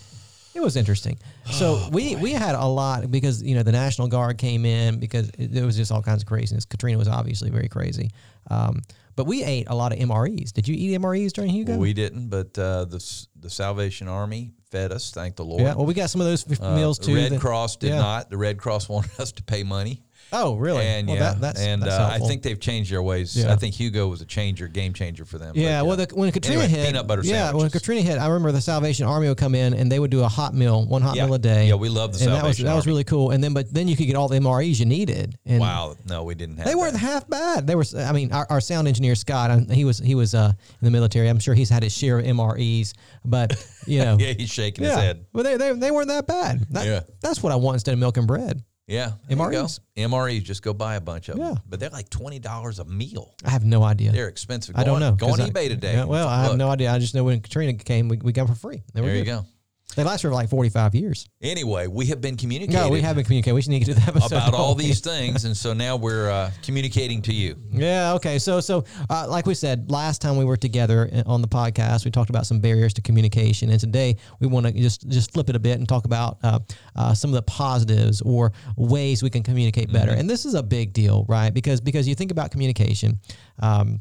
it 0.54 0.60
was 0.60 0.76
interesting. 0.76 1.18
So 1.50 1.88
we 1.92 2.14
we 2.16 2.32
had 2.32 2.54
a 2.54 2.66
lot 2.66 3.10
because 3.10 3.42
you 3.42 3.54
know 3.54 3.62
the 3.62 3.72
National 3.72 4.06
Guard 4.08 4.36
came 4.38 4.64
in 4.66 5.00
because 5.00 5.30
it, 5.38 5.52
there 5.52 5.64
was 5.64 5.76
just 5.76 5.90
all 5.90 6.02
kinds 6.02 6.22
of 6.22 6.28
craziness. 6.28 6.64
Katrina 6.66 6.98
was 6.98 7.08
obviously 7.08 7.48
very 7.50 7.68
crazy. 7.68 8.10
Um, 8.50 8.82
but 9.16 9.26
we 9.26 9.42
ate 9.44 9.66
a 9.68 9.74
lot 9.74 9.92
of 9.92 9.98
MREs. 9.98 10.52
Did 10.52 10.66
you 10.68 10.74
eat 10.74 10.98
MREs 10.98 11.32
during 11.32 11.50
Hugo? 11.50 11.76
we 11.78 11.92
didn't, 11.92 12.28
but 12.28 12.56
uh, 12.58 12.84
the 12.84 13.26
the 13.40 13.48
Salvation 13.50 14.08
Army 14.08 14.52
fed 14.70 14.92
us. 14.92 15.10
Thank 15.10 15.36
the 15.36 15.44
Lord. 15.44 15.62
yeah. 15.62 15.74
Well, 15.74 15.84
we 15.86 15.94
got 15.94 16.08
some 16.10 16.20
of 16.20 16.26
those 16.26 16.50
f- 16.50 16.60
Uh, 16.62 16.76
meals 16.76 16.98
too. 16.98 17.14
Red 17.14 17.32
that- 17.32 17.40
Cross 17.40 17.76
did 17.76 17.90
yeah. 17.90 17.98
not. 17.98 18.30
The 18.30 18.36
Red 18.38 18.58
Cross 18.58 18.88
wanted 18.90 19.10
us 19.20 19.32
to 19.32 19.42
pay 19.42 19.62
money. 19.62 20.02
Oh, 20.32 20.54
really? 20.56 20.84
And 20.86 21.06
well, 21.08 21.16
yeah, 21.16 21.22
that, 21.32 21.40
that's 21.40 21.60
and 21.60 21.82
that's 21.82 21.92
uh, 21.94 22.10
I 22.12 22.18
think 22.18 22.42
they've 22.42 22.58
changed 22.58 22.90
their 22.90 23.02
ways. 23.02 23.36
Yeah. 23.36 23.52
I 23.52 23.56
think 23.56 23.74
Hugo 23.74 24.08
was 24.08 24.22
a 24.22 24.24
changer, 24.24 24.66
game 24.68 24.92
changer 24.94 25.24
for 25.24 25.38
them. 25.38 25.52
Yeah, 25.54 25.80
But, 25.80 25.86
well, 25.86 25.96
the, 25.98 26.08
when 26.14 26.32
Katrina 26.32 26.62
Anyway, 26.62 26.78
hit, 26.78 26.86
peanut 26.86 27.06
butter 27.06 27.22
yeah, 27.24 27.52
when. 27.52 27.68
Katrina 27.70 28.00
hit, 28.02 28.18
I 28.18 28.26
remember 28.28 28.50
the 28.52 28.60
Salvation 28.60 29.06
Army 29.06 29.28
would 29.28 29.36
come 29.38 29.54
in 29.54 29.74
and 29.74 29.92
they 29.92 29.98
would 29.98 30.10
do 30.10 30.22
a 30.22 30.28
hot 30.28 30.54
meal, 30.54 30.86
one 30.86 31.02
hot 31.02 31.16
Yeah. 31.16 31.26
meal 31.26 31.34
a 31.34 31.38
day. 31.38 31.68
Yeah, 31.68 31.74
we 31.74 31.88
love 31.88 32.18
the 32.18 32.24
and 32.24 32.32
that 32.34 32.42
was 32.44 32.56
Salvation 32.56 32.66
that 32.66 32.74
was 32.74 32.86
really 32.86 33.04
cool. 33.04 33.30
And 33.30 33.44
then, 33.44 33.52
but 33.54 33.72
then 33.72 33.88
you 33.88 33.96
could 33.96 34.06
get 34.06 34.16
all 34.16 34.28
the 34.28 34.38
MREs 34.38 34.78
you 34.80 34.86
needed. 34.86 35.36
And 35.44 35.60
wow, 35.60 35.96
no, 36.08 36.24
we 36.24 36.34
didn't 36.34 36.56
have. 36.56 36.66
They 36.66 36.74
weren't 36.74 36.96
half 36.96 37.28
bad. 37.28 37.66
They 37.66 37.74
were. 37.74 37.84
I 37.96 38.12
mean, 38.12 38.32
our, 38.32 38.46
our 38.48 38.60
sound 38.60 38.88
engineer 38.88 39.14
Scott, 39.14 39.50
um, 39.50 39.68
he 39.68 39.84
was 39.84 39.98
he 39.98 40.14
was 40.14 40.34
uh, 40.34 40.52
in 40.80 40.84
the 40.84 40.90
military. 40.90 41.28
I'm 41.28 41.40
sure 41.40 41.54
he's 41.54 41.68
had 41.70 41.82
his 41.82 41.92
share 41.92 42.18
of 42.18 42.24
MREs, 42.24 42.94
but 43.24 43.52
you 43.86 43.98
know, 44.04 44.16
Yeah, 44.18 44.32
he's 44.32 44.48
shaking 44.50 44.84
his 44.84 44.94
head. 44.94 45.26
But 45.32 45.42
they, 45.42 45.56
they 45.58 45.72
they 45.74 45.90
weren't 45.90 46.08
that 46.08 46.26
bad. 46.26 46.60
That- 46.70 46.86
Yeah. 46.86 47.00
that's 47.20 47.42
what 47.42 47.52
I 47.52 47.56
want 47.56 47.74
instead 47.76 47.92
of 47.92 47.98
milk 47.98 48.16
and 48.16 48.26
bread. 48.26 48.62
Yeah, 48.92 49.12
there. 49.26 49.36
MREs. 49.38 49.80
MREs, 49.96 50.42
just 50.42 50.62
go 50.62 50.74
buy 50.74 50.96
a 50.96 51.00
bunch 51.00 51.28
of 51.28 51.36
them. 51.36 51.46
Yeah. 51.46 51.54
But 51.68 51.80
they're 51.80 51.90
like 51.90 52.10
twenty 52.10 52.38
dollars 52.38 52.78
a 52.78 52.84
meal. 52.84 53.34
I 53.44 53.50
have 53.50 53.64
no 53.64 53.82
idea. 53.82 54.12
They're 54.12 54.28
expensive. 54.28 54.74
Go 54.74 54.80
I 54.82 54.84
don't 54.84 54.96
on, 54.96 55.00
know. 55.00 55.12
Go 55.12 55.28
on 55.32 55.40
I- 55.40 55.48
eBay 55.50 55.68
today. 55.68 55.94
Yeah, 55.94 56.04
well, 56.04 56.28
I 56.28 56.42
have 56.42 56.50
Look. 56.50 56.58
no 56.58 56.68
idea. 56.68 56.92
I 56.92 56.98
just 56.98 57.14
know 57.14 57.24
when 57.24 57.40
Katrina 57.40 57.72
came, 57.74 58.08
we, 58.08 58.18
we 58.18 58.32
got 58.32 58.46
them 58.46 58.54
for 58.54 58.60
free. 58.60 58.82
They 58.92 59.00
were 59.00 59.06
There 59.08 59.16
you 59.16 59.24
go. 59.24 59.46
They 59.94 60.04
last 60.04 60.22
for 60.22 60.30
like 60.30 60.48
45 60.48 60.94
years. 60.94 61.28
Anyway, 61.42 61.86
we 61.86 62.06
have 62.06 62.20
been 62.20 62.36
communicating. 62.36 62.80
No, 62.80 62.88
we 62.88 63.02
haven't 63.02 63.24
communicated. 63.24 63.54
We 63.54 63.62
should 63.62 63.70
need 63.70 63.80
to 63.80 63.86
do 63.86 63.94
that 63.94 64.08
episode. 64.08 64.36
about 64.36 64.54
all 64.54 64.74
these 64.74 65.00
things, 65.00 65.44
and 65.44 65.54
so 65.54 65.74
now 65.74 65.96
we're 65.96 66.30
uh, 66.30 66.50
communicating 66.62 67.20
to 67.22 67.34
you. 67.34 67.56
Yeah. 67.70 68.14
Okay. 68.14 68.38
So, 68.38 68.60
so 68.60 68.84
uh, 69.10 69.26
like 69.28 69.44
we 69.44 69.54
said 69.54 69.90
last 69.90 70.22
time 70.22 70.36
we 70.36 70.46
were 70.46 70.56
together 70.56 71.10
uh, 71.12 71.22
on 71.26 71.42
the 71.42 71.48
podcast, 71.48 72.04
we 72.06 72.10
talked 72.10 72.30
about 72.30 72.46
some 72.46 72.60
barriers 72.60 72.94
to 72.94 73.02
communication, 73.02 73.70
and 73.70 73.78
today 73.78 74.16
we 74.40 74.46
want 74.46 74.66
to 74.66 74.72
just 74.72 75.06
just 75.08 75.32
flip 75.32 75.50
it 75.50 75.56
a 75.56 75.60
bit 75.60 75.78
and 75.78 75.86
talk 75.86 76.06
about 76.06 76.38
uh, 76.42 76.58
uh, 76.96 77.12
some 77.12 77.30
of 77.30 77.34
the 77.34 77.42
positives 77.42 78.22
or 78.22 78.52
ways 78.76 79.22
we 79.22 79.28
can 79.28 79.42
communicate 79.42 79.92
better. 79.92 80.12
And 80.12 80.28
this 80.28 80.46
is 80.46 80.54
a 80.54 80.62
big 80.62 80.94
deal, 80.94 81.26
right? 81.28 81.52
Because 81.52 81.80
because 81.82 82.08
you 82.08 82.14
think 82.14 82.30
about 82.30 82.50
communication, 82.50 83.20
um, 83.60 84.00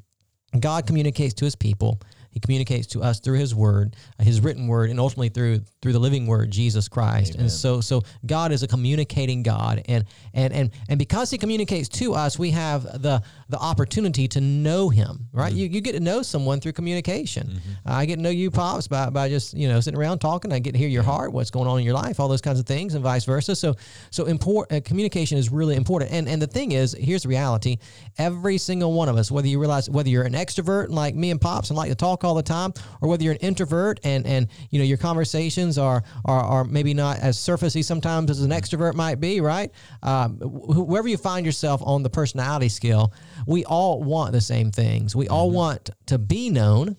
God 0.57 0.87
communicates 0.87 1.33
to 1.35 1.45
His 1.45 1.55
people. 1.55 1.99
He 2.31 2.39
communicates 2.39 2.88
to 2.88 3.04
us 3.04 3.19
through 3.19 3.38
His 3.38 3.54
Word, 3.54 3.95
His 4.19 4.42
written 4.42 4.68
Word, 4.68 4.89
and 4.89 5.00
ultimately 5.00 5.30
through 5.30 5.62
through 5.81 5.94
the 5.94 6.00
living 6.00 6.28
Word, 6.28 6.50
Jesus 6.50 6.88
Christ. 6.88 7.36
And 7.36 7.51
so, 7.51 7.81
so 7.81 8.01
God 8.25 8.51
is 8.51 8.63
a 8.63 8.68
communicating 8.68 9.44
God, 9.44 9.83
and 9.86 10.06
and 10.33 10.54
and 10.54 10.72
and 10.89 10.98
because 10.98 11.30
He 11.30 11.38
communicates 11.38 11.89
to 11.89 12.13
us, 12.13 12.39
we 12.39 12.51
have 12.51 12.83
the 13.01 13.22
the 13.51 13.59
opportunity 13.59 14.27
to 14.30 14.42
know 14.42 14.89
Him. 14.89 15.27
Right? 15.31 15.53
You 15.53 15.68
you 15.68 15.81
get 15.81 15.94
to 15.94 16.00
know 16.00 16.21
someone 16.21 16.59
through 16.59 16.74
communication. 16.74 17.62
Uh, 17.86 17.94
I 17.94 18.06
get 18.06 18.15
to 18.15 18.21
know 18.21 18.30
you, 18.30 18.50
pops, 18.50 18.88
by 18.88 19.09
by 19.09 19.30
just 19.30 19.53
you 19.53 19.68
know 19.68 19.80
sitting 19.80 20.00
around 20.00 20.19
talking. 20.19 20.51
I 20.51 20.59
get 20.59 20.71
to 20.71 20.77
hear 20.77 20.89
your 20.89 21.03
heart, 21.03 21.31
what's 21.31 21.51
going 21.51 21.68
on 21.68 21.80
in 21.80 21.86
your 21.86 21.94
life, 21.94 22.19
all 22.19 22.27
those 22.27 22.42
kinds 22.42 22.59
of 22.59 22.65
things, 22.65 22.95
and 22.95 23.03
vice 23.03 23.25
versa. 23.25 23.56
So 23.56 23.75
so 24.09 24.25
important. 24.25 24.81
Uh, 24.81 24.88
communication 24.88 25.38
is 25.38 25.51
really 25.51 25.75
important. 25.75 26.12
And 26.12 26.27
and 26.27 26.42
the 26.42 26.48
thing 26.48 26.71
is, 26.71 26.94
here's 26.94 27.24
the 27.24 27.30
reality: 27.30 27.77
every 28.18 28.57
single 28.57 28.94
one 28.94 29.09
of 29.09 29.18
us, 29.18 29.30
whether 29.31 29.48
you 29.48 29.59
realize 29.59 29.89
whether 29.89 30.09
you're 30.09 30.24
an 30.24 30.33
extrovert 30.33 30.89
like 30.89 31.15
me 31.15 31.31
and 31.31 31.39
pops 31.39 31.69
and 31.69 31.77
like 31.77 31.89
to 31.89 31.95
talk 31.95 32.24
all 32.24 32.33
the 32.33 32.44
time, 32.44 32.74
or 33.01 33.09
whether 33.09 33.24
you're 33.24 33.33
an 33.33 33.39
introvert 33.39 34.00
and 34.04 34.25
and 34.25 34.47
you 34.69 34.80
know 34.80 34.86
your 34.86 34.97
conversations 34.97 35.77
are 35.77 36.04
are, 36.25 36.42
are 36.42 36.63
maybe 36.63 36.94
not 36.94 37.19
as 37.19 37.38
surfacey 37.38 37.83
sometimes 37.83 38.30
as 38.31 38.42
an 38.42 38.51
extrovert 38.51 38.94
might 38.94 39.19
be, 39.19 39.42
right? 39.42 39.71
Um, 40.04 40.38
wh- 40.38 40.88
wherever 40.88 41.07
you 41.07 41.18
find 41.18 41.45
yourself 41.45 41.81
on 41.83 42.04
the 42.04 42.09
personality 42.09 42.69
scale, 42.69 43.13
we 43.47 43.65
all 43.65 44.01
want 44.03 44.31
the 44.33 44.41
same 44.41 44.71
things. 44.71 45.15
We 45.15 45.27
all 45.27 45.51
want 45.51 45.89
to 46.07 46.17
be 46.17 46.49
known. 46.49 46.97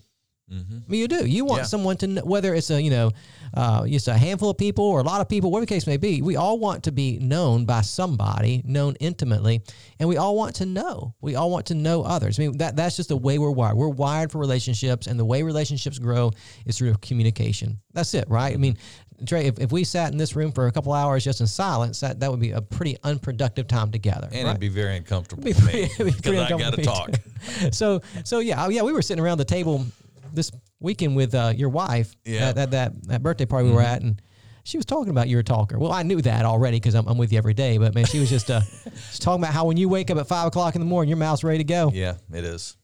I 0.51 0.55
mean, 0.87 1.01
you 1.01 1.07
do. 1.07 1.25
You 1.25 1.45
want 1.45 1.61
Yeah. 1.61 1.65
someone 1.65 1.97
to 1.97 2.05
know, 2.07 2.21
whether 2.23 2.53
it's 2.53 2.69
a 2.69 2.79
you 2.79 2.91
know, 2.91 3.09
uh, 3.55 3.87
just 3.87 4.07
a 4.07 4.15
handful 4.15 4.51
of 4.51 4.57
people 4.57 4.85
or 4.85 4.99
a 4.99 5.03
lot 5.03 5.19
of 5.19 5.27
people, 5.27 5.49
whatever 5.49 5.65
the 5.65 5.73
case 5.73 5.87
may 5.87 5.97
be. 5.97 6.21
We 6.21 6.35
all 6.35 6.59
want 6.59 6.83
to 6.83 6.91
be 6.91 7.17
known 7.17 7.65
by 7.65 7.81
somebody, 7.81 8.61
known 8.63 8.95
intimately, 8.99 9.63
and 9.99 10.07
we 10.07 10.17
all 10.17 10.35
want 10.35 10.55
to 10.57 10.67
know. 10.67 11.15
We 11.21 11.33
all 11.35 11.49
want 11.49 11.65
to 11.67 11.75
know 11.75 12.03
others. 12.03 12.37
I 12.37 12.43
mean, 12.43 12.57
that 12.59 12.75
that's 12.75 12.97
just 12.97 13.09
the 13.09 13.17
way 13.17 13.39
we're 13.39 13.49
wired. 13.49 13.77
We're 13.77 13.87
wired 13.87 14.31
for 14.31 14.37
relationships, 14.37 15.07
and 15.07 15.19
the 15.19 15.25
way 15.25 15.41
relationships 15.41 15.97
grow 15.97 16.29
is 16.67 16.77
through 16.77 16.93
communication. 17.01 17.79
That's 17.93 18.13
it, 18.13 18.29
right? 18.29 18.53
I 18.53 18.57
mean, 18.57 18.77
Trey, 19.25 19.45
if, 19.45 19.59
if 19.59 19.71
we 19.71 19.83
sat 19.83 20.11
in 20.11 20.17
this 20.17 20.35
room 20.35 20.51
for 20.51 20.67
a 20.67 20.71
couple 20.71 20.93
hours 20.93 21.23
just 21.23 21.41
in 21.41 21.47
silence, 21.47 21.99
that, 22.01 22.19
that 22.19 22.29
would 22.31 22.39
be 22.39 22.51
a 22.51 22.61
pretty 22.61 22.97
unproductive 23.03 23.67
time 23.67 23.91
together. 23.91 24.27
And 24.31 24.43
right? 24.45 24.49
it'd 24.51 24.59
be 24.61 24.69
very 24.69 24.97
uncomfortable 24.97 25.43
Be 25.43 25.53
for 25.53 25.61
pretty- 25.61 25.77
me 25.79 25.83
it'd 25.99 26.05
be 26.05 26.11
because 26.11 26.39
I 26.39 26.49
got 26.57 26.73
to 26.73 26.81
talk. 26.81 27.05
for 27.11 27.11
me, 27.11 27.69
too. 27.69 27.71
so 27.71 28.01
so 28.23 28.39
yeah 28.39 28.65
oh, 28.65 28.69
yeah 28.69 28.81
we 28.83 28.93
were 28.93 29.01
sitting 29.01 29.23
around 29.23 29.37
the 29.37 29.45
table 29.45 29.85
this 30.33 30.51
weekend 30.79 31.15
with 31.15 31.33
uh, 31.35 31.53
your 31.55 31.69
wife 31.69 32.15
Yeah. 32.25 32.49
at, 32.49 32.57
at 32.57 32.71
that 32.71 33.03
that 33.07 33.23
birthday 33.23 33.45
party 33.45 33.69
we 33.69 33.75
were 33.75 33.81
at 33.81 34.01
and 34.01 34.21
she 34.65 34.77
was 34.77 34.85
talking 34.85 35.09
about 35.09 35.27
you're 35.27 35.41
a 35.41 35.43
talker. 35.43 35.77
Well, 35.77 35.91
I 35.91 36.03
knew 36.03 36.21
that 36.21 36.45
already 36.45 36.77
because 36.77 36.95
I'm, 36.95 37.05
I'm 37.05 37.17
with 37.17 37.33
you 37.33 37.37
every 37.37 37.53
day. 37.53 37.77
But 37.77 37.93
man, 37.93 38.05
she 38.05 38.19
was 38.21 38.29
just 38.29 38.49
uh, 38.49 38.61
just 38.85 39.21
talking 39.21 39.43
about 39.43 39.53
how 39.53 39.65
when 39.65 39.75
you 39.75 39.89
wake 39.89 40.09
up 40.09 40.17
at 40.17 40.25
five 40.25 40.47
o'clock 40.47 40.75
in 40.75 40.79
the 40.79 40.85
morning, 40.87 41.09
your 41.09 41.17
mouth's 41.17 41.43
ready 41.43 41.57
to 41.57 41.63
go. 41.65 41.91
Yeah, 41.93 42.15
it 42.33 42.45
is. 42.45 42.77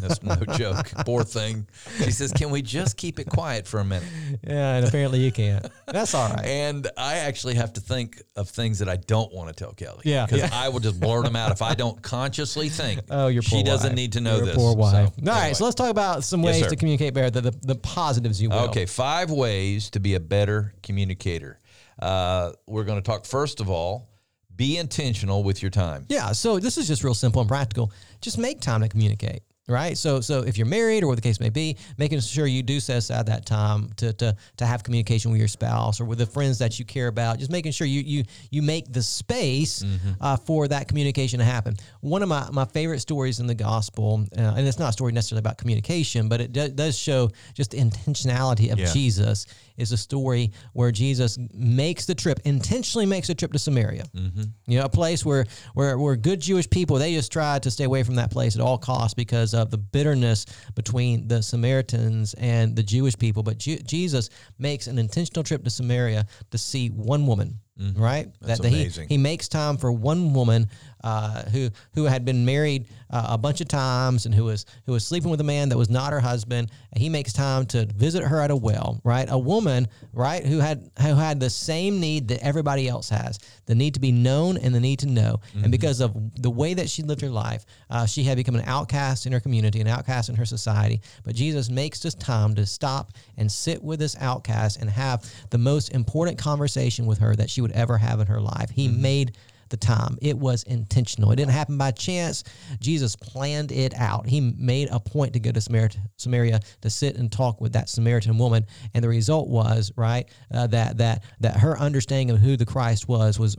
That's 0.00 0.22
no 0.22 0.34
joke. 0.56 0.90
Poor 1.04 1.24
thing. 1.24 1.66
She 1.98 2.10
says, 2.10 2.32
"Can 2.32 2.50
we 2.50 2.62
just 2.62 2.96
keep 2.96 3.18
it 3.18 3.28
quiet 3.28 3.66
for 3.66 3.80
a 3.80 3.84
minute?" 3.84 4.08
Yeah, 4.46 4.76
and 4.76 4.86
apparently 4.86 5.20
you 5.20 5.32
can't. 5.32 5.66
That's 5.86 6.14
all 6.14 6.28
right. 6.28 6.44
And 6.44 6.88
I 6.96 7.16
actually 7.16 7.54
have 7.54 7.72
to 7.74 7.80
think 7.80 8.22
of 8.36 8.48
things 8.48 8.78
that 8.80 8.88
I 8.88 8.96
don't 8.96 9.32
want 9.32 9.48
to 9.48 9.54
tell 9.54 9.72
Kelly. 9.72 10.02
Yeah, 10.04 10.26
because 10.26 10.40
yeah. 10.40 10.50
I 10.52 10.68
will 10.68 10.80
just 10.80 10.98
blurt 11.00 11.24
them 11.24 11.36
out 11.36 11.50
if 11.52 11.62
I 11.62 11.74
don't 11.74 12.00
consciously 12.02 12.68
think. 12.68 13.00
Oh, 13.10 13.28
your 13.28 13.42
poor 13.42 13.58
she 13.58 13.62
doesn't 13.62 13.90
wife. 13.90 13.96
need 13.96 14.12
to 14.14 14.20
know 14.20 14.36
Your 14.38 14.46
this. 14.46 14.56
Poor 14.56 14.74
wife. 14.74 14.90
So, 14.92 14.96
all 14.98 15.04
right, 15.04 15.36
anyway. 15.40 15.54
so 15.54 15.64
let's 15.64 15.76
talk 15.76 15.90
about 15.90 16.24
some 16.24 16.42
ways 16.42 16.60
sir. 16.64 16.70
to 16.70 16.76
communicate 16.76 17.14
better. 17.14 17.30
The, 17.30 17.50
the 17.50 17.58
the 17.62 17.74
positives 17.76 18.42
you 18.42 18.50
will. 18.50 18.68
Okay, 18.70 18.86
five 18.86 19.30
ways 19.30 19.90
to 19.90 20.00
be 20.00 20.14
a 20.14 20.20
better 20.20 20.74
communicator. 20.82 21.58
Uh, 22.00 22.52
we're 22.66 22.84
going 22.84 22.98
to 22.98 23.02
talk 23.06 23.24
first 23.24 23.60
of 23.60 23.70
all. 23.70 24.08
Be 24.56 24.76
intentional 24.78 25.42
with 25.42 25.62
your 25.62 25.70
time. 25.70 26.06
Yeah, 26.08 26.30
so 26.32 26.58
this 26.60 26.78
is 26.78 26.86
just 26.86 27.02
real 27.02 27.14
simple 27.14 27.40
and 27.40 27.48
practical. 27.48 27.92
Just 28.20 28.38
make 28.38 28.60
time 28.60 28.82
to 28.82 28.88
communicate, 28.88 29.42
right? 29.68 29.96
So, 29.96 30.20
so 30.20 30.40
if 30.42 30.56
you're 30.58 30.66
married 30.66 31.02
or 31.02 31.06
what 31.06 31.16
the 31.16 31.22
case 31.22 31.40
may 31.40 31.50
be, 31.50 31.76
making 31.98 32.20
sure 32.20 32.46
you 32.46 32.62
do 32.62 32.80
set 32.80 32.98
aside 32.98 33.26
that 33.26 33.46
time 33.46 33.90
to 33.96 34.12
to 34.14 34.36
to 34.58 34.66
have 34.66 34.82
communication 34.82 35.30
with 35.30 35.38
your 35.38 35.48
spouse 35.48 36.00
or 36.00 36.04
with 36.04 36.18
the 36.18 36.26
friends 36.26 36.58
that 36.58 36.78
you 36.78 36.84
care 36.84 37.08
about. 37.08 37.38
Just 37.38 37.50
making 37.50 37.72
sure 37.72 37.86
you 37.86 38.00
you 38.00 38.24
you 38.50 38.62
make 38.62 38.92
the 38.92 39.02
space 39.02 39.84
uh, 40.20 40.36
for 40.36 40.68
that 40.68 40.88
communication 40.88 41.38
to 41.38 41.44
happen. 41.44 41.74
One 42.00 42.22
of 42.22 42.28
my 42.28 42.48
my 42.52 42.64
favorite 42.64 43.00
stories 43.00 43.40
in 43.40 43.46
the 43.46 43.54
gospel, 43.54 44.26
uh, 44.36 44.54
and 44.56 44.66
it's 44.66 44.78
not 44.78 44.90
a 44.90 44.92
story 44.92 45.12
necessarily 45.12 45.40
about 45.40 45.58
communication, 45.58 46.28
but 46.28 46.40
it 46.40 46.52
do, 46.52 46.68
does 46.68 46.98
show 46.98 47.30
just 47.54 47.70
the 47.70 47.78
intentionality 47.78 48.72
of 48.72 48.78
Yeah. 48.78 48.92
Jesus. 48.92 49.46
Is 49.76 49.92
a 49.92 49.96
story 49.96 50.52
where 50.72 50.92
Jesus 50.92 51.38
makes 51.52 52.06
the 52.06 52.14
trip, 52.14 52.40
intentionally 52.44 53.06
makes 53.06 53.28
a 53.28 53.34
trip 53.34 53.52
to 53.52 53.58
Samaria. 53.58 54.04
Mm-hmm. 54.14 54.42
You 54.66 54.78
know, 54.78 54.84
a 54.84 54.88
place 54.88 55.24
where, 55.24 55.46
where 55.74 55.98
where 55.98 56.16
good 56.16 56.40
Jewish 56.40 56.68
people 56.70 56.96
they 56.96 57.14
just 57.14 57.32
tried 57.32 57.64
to 57.64 57.70
stay 57.70 57.84
away 57.84 58.02
from 58.02 58.16
that 58.16 58.30
place 58.30 58.54
at 58.54 58.60
all 58.60 58.78
costs 58.78 59.14
because 59.14 59.52
of 59.52 59.70
the 59.70 59.78
bitterness 59.78 60.46
between 60.74 61.26
the 61.26 61.42
Samaritans 61.42 62.34
and 62.34 62.76
the 62.76 62.82
Jewish 62.82 63.16
people. 63.18 63.42
But 63.42 63.58
Ju- 63.58 63.78
Jesus 63.78 64.30
makes 64.58 64.86
an 64.86 64.98
intentional 64.98 65.42
trip 65.42 65.64
to 65.64 65.70
Samaria 65.70 66.26
to 66.50 66.58
see 66.58 66.88
one 66.88 67.26
woman 67.26 67.58
mm-hmm. 67.78 68.00
right? 68.00 68.28
That's 68.40 68.60
that, 68.60 68.70
that 68.70 68.76
he, 68.76 69.06
he 69.08 69.18
makes 69.18 69.48
time 69.48 69.76
for 69.76 69.92
one 69.92 70.32
woman 70.32 70.68
uh, 71.04 71.42
who 71.50 71.68
who 71.94 72.04
had 72.04 72.24
been 72.24 72.44
married 72.46 72.88
uh, 73.10 73.26
a 73.28 73.38
bunch 73.38 73.60
of 73.60 73.68
times 73.68 74.24
and 74.24 74.34
who 74.34 74.44
was 74.44 74.64
who 74.86 74.92
was 74.92 75.06
sleeping 75.06 75.30
with 75.30 75.40
a 75.40 75.44
man 75.44 75.68
that 75.68 75.76
was 75.76 75.90
not 75.90 76.12
her 76.12 76.20
husband. 76.20 76.70
He 76.96 77.10
makes 77.10 77.32
time 77.32 77.66
to 77.66 77.84
visit 77.84 78.24
her 78.24 78.40
at 78.40 78.50
a 78.50 78.56
well, 78.56 79.00
right? 79.04 79.28
A 79.30 79.38
woman, 79.38 79.86
right, 80.14 80.44
who 80.44 80.60
had 80.60 80.90
who 80.98 81.14
had 81.14 81.38
the 81.40 81.50
same 81.50 82.00
need 82.00 82.28
that 82.28 82.42
everybody 82.42 82.88
else 82.88 83.10
has, 83.10 83.38
the 83.66 83.74
need 83.74 83.94
to 83.94 84.00
be 84.00 84.12
known 84.12 84.56
and 84.56 84.74
the 84.74 84.80
need 84.80 85.00
to 85.00 85.06
know. 85.06 85.40
And 85.52 85.70
because 85.70 86.00
of 86.00 86.14
the 86.42 86.50
way 86.50 86.72
that 86.72 86.88
she 86.88 87.02
lived 87.02 87.20
her 87.20 87.28
life, 87.28 87.66
uh, 87.90 88.06
she 88.06 88.24
had 88.24 88.38
become 88.38 88.54
an 88.54 88.64
outcast 88.66 89.26
in 89.26 89.32
her 89.32 89.40
community, 89.40 89.82
an 89.82 89.88
outcast 89.88 90.30
in 90.30 90.36
her 90.36 90.46
society. 90.46 91.02
But 91.22 91.34
Jesus 91.34 91.68
makes 91.68 92.00
this 92.00 92.14
time 92.14 92.54
to 92.54 92.64
stop 92.64 93.12
and 93.36 93.52
sit 93.52 93.82
with 93.84 93.98
this 93.98 94.16
outcast 94.20 94.80
and 94.80 94.88
have 94.88 95.30
the 95.50 95.58
most 95.58 95.92
important 95.92 96.38
conversation 96.38 97.04
with 97.04 97.18
her 97.18 97.36
that 97.36 97.50
she 97.50 97.60
would 97.60 97.72
ever 97.72 97.98
have 97.98 98.20
in 98.20 98.26
her 98.26 98.40
life. 98.40 98.70
He 98.70 98.88
made 98.88 99.36
the 99.70 99.76
time. 99.76 100.18
It 100.22 100.36
was 100.38 100.62
intentional. 100.64 101.30
It 101.32 101.36
didn't 101.36 101.52
happen 101.52 101.76
by 101.78 101.90
chance. 101.90 102.44
Jesus 102.80 103.16
planned 103.16 103.72
it 103.72 103.94
out. 103.94 104.26
He 104.26 104.40
made 104.40 104.88
a 104.90 105.00
point 105.00 105.32
to 105.34 105.40
go 105.40 105.52
to 105.52 105.60
Samaria, 105.60 105.90
Samaria 106.16 106.60
to 106.82 106.90
sit 106.90 107.16
and 107.16 107.30
talk 107.30 107.60
with 107.60 107.72
that 107.72 107.88
Samaritan 107.88 108.38
woman, 108.38 108.66
and 108.94 109.02
the 109.04 109.08
result 109.08 109.48
was 109.48 109.92
right 109.96 110.28
uh, 110.52 110.66
that 110.68 110.98
that 110.98 111.24
that 111.40 111.56
her 111.58 111.78
understanding 111.78 112.30
of 112.30 112.38
who 112.40 112.56
the 112.56 112.66
Christ 112.66 113.08
was 113.08 113.38
was 113.38 113.56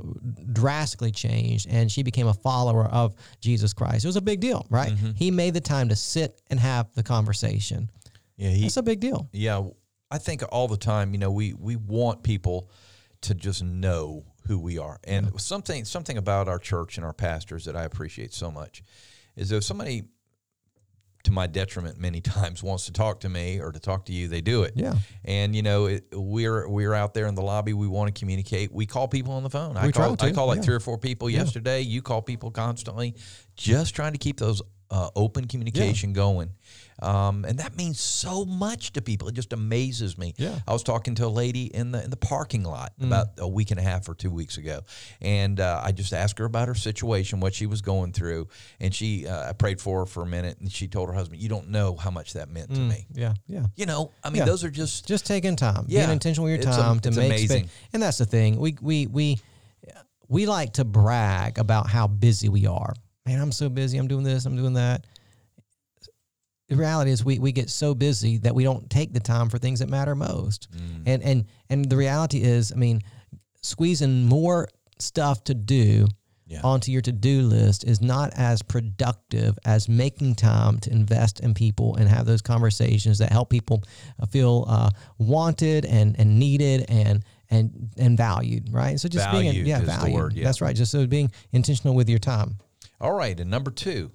drastically 0.53 1.12
changed, 1.12 1.67
and 1.69 1.91
she 1.91 2.03
became 2.03 2.27
a 2.27 2.33
follower 2.33 2.85
of 2.85 3.15
Jesus 3.41 3.74
Christ. 3.74 4.05
It 4.05 4.07
was 4.07 4.15
a 4.15 4.21
big 4.21 4.39
deal, 4.39 4.65
right? 4.69 4.93
He 5.15 5.31
made 5.31 5.53
the 5.53 5.62
time 5.62 5.89
to 5.89 5.95
sit 5.95 6.41
and 6.50 6.59
have 6.59 6.88
the 6.93 7.03
conversation. 7.03 7.89
Yeah, 8.38 8.50
he, 8.50 8.65
It's 8.65 8.77
a 8.77 8.83
big 8.83 9.00
deal. 9.00 9.29
yeah. 9.31 9.63
I 10.12 10.19
think 10.19 10.43
all 10.51 10.67
the 10.67 10.77
time, 10.77 11.13
you 11.13 11.17
know, 11.17 11.31
we 11.31 11.53
we 11.53 11.75
want 11.75 12.21
people 12.24 12.69
to 13.21 13.33
just 13.33 13.63
know 13.63 14.24
who 14.47 14.59
we 14.59 14.77
are, 14.77 14.99
and 15.03 15.39
something 15.39 15.85
something 15.85 16.17
about 16.17 16.47
our 16.47 16.59
church 16.59 16.97
and 16.97 17.05
our 17.05 17.13
pastors 17.13 17.65
that 17.65 17.75
I 17.75 17.83
appreciate 17.83 18.33
so 18.33 18.51
much 18.51 18.83
is 19.35 19.51
if 19.51 19.63
somebody, 19.63 20.03
to 21.23 21.31
my 21.31 21.47
detriment, 21.47 21.99
many 21.99 22.21
times 22.21 22.63
wants 22.63 22.85
to 22.85 22.93
talk 22.93 23.21
to 23.21 23.29
me 23.29 23.59
or 23.59 23.71
to 23.71 23.79
talk 23.79 24.05
to 24.05 24.13
you, 24.13 24.27
they 24.27 24.41
do 24.41 24.63
it. 24.63 24.73
Yeah. 24.75 24.95
And 25.23 25.55
you 25.55 25.61
know, 25.61 25.85
it, 25.85 26.05
we're 26.13 26.67
we're 26.67 26.93
out 26.93 27.13
there 27.13 27.27
in 27.27 27.35
the 27.35 27.41
lobby. 27.41 27.73
We 27.73 27.87
want 27.87 28.13
to 28.13 28.19
communicate. 28.19 28.71
We 28.71 28.85
call 28.85 29.07
people 29.07 29.33
on 29.33 29.43
the 29.43 29.49
phone. 29.49 29.77
I 29.77 29.87
We 29.87 29.91
try 29.91 30.07
call 30.07 30.17
I 30.19 30.31
call 30.31 30.47
like 30.47 30.57
yeah. 30.57 30.63
three 30.63 30.75
or 30.75 30.79
four 30.79 30.97
people 30.97 31.29
yesterday. 31.29 31.81
You 31.81 32.01
call 32.01 32.21
people 32.21 32.51
constantly, 32.51 33.15
just 33.55 33.95
trying 33.95 34.13
to 34.13 34.19
keep 34.19 34.37
those 34.37 34.61
uh, 34.91 35.09
open 35.15 35.47
communication 35.47 36.13
going. 36.13 36.51
Um, 37.01 37.43
and 37.45 37.59
that 37.59 37.75
means 37.75 37.99
so 37.99 38.45
much 38.45 38.93
to 38.93 39.01
people. 39.01 39.27
It 39.27 39.33
just 39.35 39.51
amazes 39.53 40.17
me. 40.17 40.33
Yeah. 40.37 40.49
Mm. 40.49 40.61
I 40.67 40.73
was 40.73 40.83
talking 40.83 41.15
to 41.15 41.25
a 41.25 41.27
lady 41.27 41.65
in 41.65 41.91
the 41.91 42.03
in 42.03 42.09
the 42.09 42.15
parking 42.17 42.63
lot 42.63 42.93
about 43.01 43.27
a 43.37 43.47
week 43.47 43.71
and 43.71 43.79
a 43.79 43.83
half 43.83 44.07
or 44.07 44.15
two 44.15 44.31
weeks 44.31 44.57
ago, 44.57 44.81
and 45.21 45.59
uh, 45.59 45.81
I 45.83 45.91
just 45.91 46.13
asked 46.13 46.39
her 46.39 46.45
about 46.45 46.67
her 46.69 46.75
situation, 46.75 47.39
what 47.41 47.53
she 47.53 47.65
was 47.65 47.81
going 47.81 48.13
through, 48.13 48.47
and 48.79 48.93
she 48.95 49.27
uh, 49.27 49.49
I 49.49 49.53
prayed 49.53 49.81
for 49.81 49.99
her 49.99 50.05
for 50.05 50.23
a 50.23 50.25
minute, 50.25 50.57
and 50.59 50.71
she 50.71 50.87
told 50.87 51.09
her 51.09 51.15
husband, 51.15 51.41
"You 51.41 51.49
don't 51.49 51.69
know 51.69 51.95
how 51.95 52.11
much 52.11 52.33
that 52.33 52.49
meant 52.49 52.73
to 52.73 52.79
me." 52.81 53.07
Yeah, 53.13 53.33
yeah. 53.47 53.65
You 53.75 53.85
know, 53.87 54.11
I 54.23 54.29
mean, 54.29 54.39
Yeah. 54.39 54.45
those 54.45 54.63
are 54.63 54.69
just 54.71 55.07
just 55.07 55.25
taking 55.25 55.55
time, 55.57 55.85
Yeah. 55.87 56.01
being 56.01 56.11
intentional 56.13 56.49
with 56.49 56.63
your 56.63 56.71
time 56.73 56.99
to 57.01 57.09
it's 57.09 57.17
make 57.17 57.27
amazing. 57.27 57.63
space. 57.67 57.71
And 57.93 58.01
that's 58.01 58.17
the 58.19 58.25
thing. 58.25 58.57
We 58.57 58.77
we 58.81 59.07
we 59.07 59.39
we 60.27 60.45
like 60.45 60.73
to 60.73 60.85
brag 60.85 61.59
about 61.59 61.87
how 61.87 62.07
busy 62.07 62.49
we 62.49 62.65
are. 62.65 62.93
Man, 63.25 63.41
I'm 63.41 63.51
so 63.51 63.69
busy. 63.69 63.97
I'm 63.97 64.07
doing 64.07 64.23
this. 64.23 64.45
I'm 64.45 64.55
doing 64.55 64.73
that. 64.73 65.05
The 66.69 66.75
reality 66.75 67.12
is, 67.12 67.24
we 67.24 67.38
we 67.39 67.51
get 67.51 67.69
so 67.69 67.93
busy 67.93 68.38
that 68.39 68.55
we 68.55 68.63
don't 68.63 68.89
take 68.89 69.13
the 69.13 69.19
time 69.19 69.50
for 69.50 69.57
things 69.60 69.79
that 69.79 69.89
matter 69.89 70.15
most. 70.15 70.67
Mm. 70.75 71.03
And 71.05 71.24
and 71.24 71.45
and 71.69 71.86
the 71.89 71.98
reality 71.98 72.41
is, 72.41 72.72
I 72.72 72.75
mean, 72.75 73.01
squeezing 73.62 74.25
more 74.25 74.67
stuff 75.00 75.43
to 75.43 75.53
do 75.53 76.07
Yeah. 76.48 76.62
onto 76.63 76.91
your 76.91 77.01
to-do 77.01 77.41
list 77.41 77.84
is 77.84 78.01
not 78.01 78.31
as 78.36 78.62
productive 78.62 79.57
as 79.65 79.89
making 79.89 80.36
time 80.36 80.79
to 80.81 80.91
invest 80.91 81.39
in 81.39 81.53
people 81.53 81.95
and 81.98 82.07
have 82.07 82.25
those 82.25 82.41
conversations 82.41 83.17
that 83.17 83.31
help 83.31 83.50
people 83.50 83.84
uh, 84.19 84.25
feel 84.25 84.65
uh, 84.67 84.89
wanted 85.17 85.86
and 85.86 86.15
and 86.19 86.39
needed 86.39 86.86
and 86.88 87.24
and 87.50 87.89
and 87.98 88.17
valued 88.17 88.72
right 88.72 89.00
so 89.00 89.07
just 89.10 89.25
Valued 89.29 89.53
being 89.53 89.65
yeah 89.65 89.81
valued 89.81 90.15
word, 90.15 90.34
yeah. 90.34 90.43
that's 90.45 90.62
right 90.62 90.75
just 90.75 90.91
so 90.91 91.05
being 91.07 91.31
intentional 91.51 91.93
with 91.95 92.10
your 92.10 92.19
time 92.19 92.57
all 93.01 93.12
right. 93.13 93.38
And 93.38 93.50
number 93.51 93.72
two, 93.72 94.12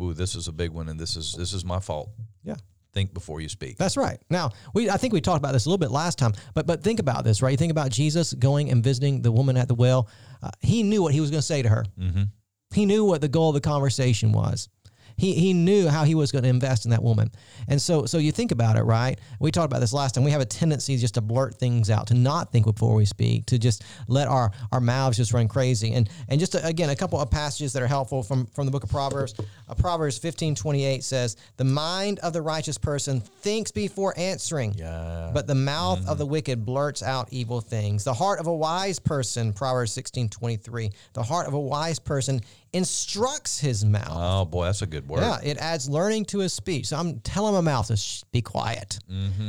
ooh, 0.00 0.14
this 0.14 0.34
is 0.34 0.48
a 0.48 0.52
big 0.52 0.70
one, 0.70 0.88
and 0.88 0.98
this 0.98 1.16
is 1.16 1.34
this 1.34 1.52
is 1.52 1.64
my 1.64 1.80
fault. 1.80 2.10
yeah 2.44 2.56
Think 2.92 3.14
before 3.14 3.40
you 3.40 3.48
speak. 3.48 3.78
That's 3.78 3.96
right. 3.96 4.18
Now, 4.28 4.50
we 4.74 4.90
I 4.90 4.98
think 4.98 5.14
we 5.14 5.22
talked 5.22 5.38
about 5.38 5.52
this 5.52 5.64
a 5.64 5.68
little 5.70 5.78
bit 5.78 5.90
last 5.90 6.18
time, 6.18 6.32
but 6.52 6.66
but 6.66 6.82
think 6.82 7.00
about 7.00 7.24
this, 7.24 7.40
right? 7.40 7.50
You 7.50 7.56
think 7.56 7.70
about 7.70 7.90
Jesus 7.90 8.34
going 8.34 8.70
and 8.70 8.84
visiting 8.84 9.22
the 9.22 9.32
woman 9.32 9.56
at 9.56 9.66
the 9.66 9.74
well. 9.74 10.08
Uh, 10.42 10.50
he 10.60 10.82
knew 10.82 11.02
what 11.02 11.14
he 11.14 11.20
was 11.20 11.30
going 11.30 11.38
to 11.38 11.46
say 11.46 11.62
to 11.62 11.70
her. 11.70 11.86
Mm-hmm. 11.98 12.24
He 12.74 12.84
knew 12.84 13.04
what 13.06 13.22
the 13.22 13.28
goal 13.28 13.48
of 13.48 13.54
the 13.54 13.62
conversation 13.62 14.32
was. 14.32 14.68
He, 15.16 15.34
he 15.34 15.52
knew 15.52 15.88
how 15.88 16.04
he 16.04 16.14
was 16.14 16.32
going 16.32 16.44
to 16.44 16.48
invest 16.48 16.84
in 16.84 16.90
that 16.90 17.02
woman. 17.02 17.30
And 17.68 17.80
so 17.80 18.06
so 18.06 18.18
you 18.18 18.32
think 18.32 18.52
about 18.52 18.76
it, 18.76 18.82
right? 18.82 19.18
We 19.40 19.50
talked 19.50 19.66
about 19.66 19.80
this 19.80 19.92
last 19.92 20.14
time. 20.14 20.24
We 20.24 20.30
have 20.30 20.40
a 20.40 20.46
tendency 20.46 20.96
just 20.96 21.14
to 21.14 21.20
blurt 21.20 21.54
things 21.56 21.90
out, 21.90 22.08
to 22.08 22.14
not 22.14 22.52
think 22.52 22.66
before 22.66 22.94
we 22.94 23.04
speak, 23.04 23.46
to 23.46 23.58
just 23.58 23.84
let 24.08 24.28
our, 24.28 24.50
our 24.70 24.80
mouths 24.80 25.16
just 25.16 25.32
run 25.32 25.48
crazy. 25.48 25.92
And 25.92 26.08
and 26.28 26.40
just 26.40 26.52
to, 26.52 26.66
again, 26.66 26.90
a 26.90 26.96
couple 26.96 27.20
of 27.20 27.30
passages 27.30 27.72
that 27.72 27.82
are 27.82 27.86
helpful 27.86 28.22
from, 28.22 28.46
from 28.46 28.66
the 28.66 28.72
book 28.72 28.84
of 28.84 28.90
Proverbs. 28.90 29.34
Uh, 29.68 29.74
Proverbs 29.74 30.18
15, 30.18 30.54
28 30.54 31.04
says, 31.04 31.36
The 31.56 31.64
mind 31.64 32.18
of 32.20 32.32
the 32.32 32.42
righteous 32.42 32.78
person 32.78 33.20
thinks 33.20 33.70
before 33.70 34.14
answering. 34.16 34.74
Yeah. 34.74 35.30
But 35.32 35.46
the 35.46 35.54
mouth 35.54 36.06
of 36.08 36.18
the 36.18 36.26
wicked 36.26 36.64
blurts 36.64 37.02
out 37.02 37.28
evil 37.30 37.60
things. 37.60 38.04
The 38.04 38.14
heart 38.14 38.40
of 38.40 38.46
a 38.46 38.54
wise 38.54 38.98
person, 38.98 39.52
Proverbs 39.52 39.92
16, 39.92 40.28
23, 40.28 40.90
the 41.12 41.22
heart 41.22 41.46
of 41.46 41.54
a 41.54 41.60
wise 41.60 41.98
person 41.98 42.40
instructs 42.72 43.60
his 43.60 43.84
mouth. 43.84 44.08
oh 44.10 44.44
boy, 44.44 44.64
that's 44.64 44.82
a 44.82 44.86
good 44.86 45.06
word. 45.08 45.20
Yeah, 45.20 45.38
it 45.42 45.58
adds 45.58 45.88
learning 45.88 46.24
to 46.26 46.38
his 46.38 46.52
speech. 46.52 46.86
So 46.86 46.96
I'm 46.96 47.20
telling 47.20 47.54
my 47.54 47.60
mouth 47.60 47.88
to 47.88 47.96
shh, 47.96 48.22
be 48.32 48.42
quiet. 48.42 48.98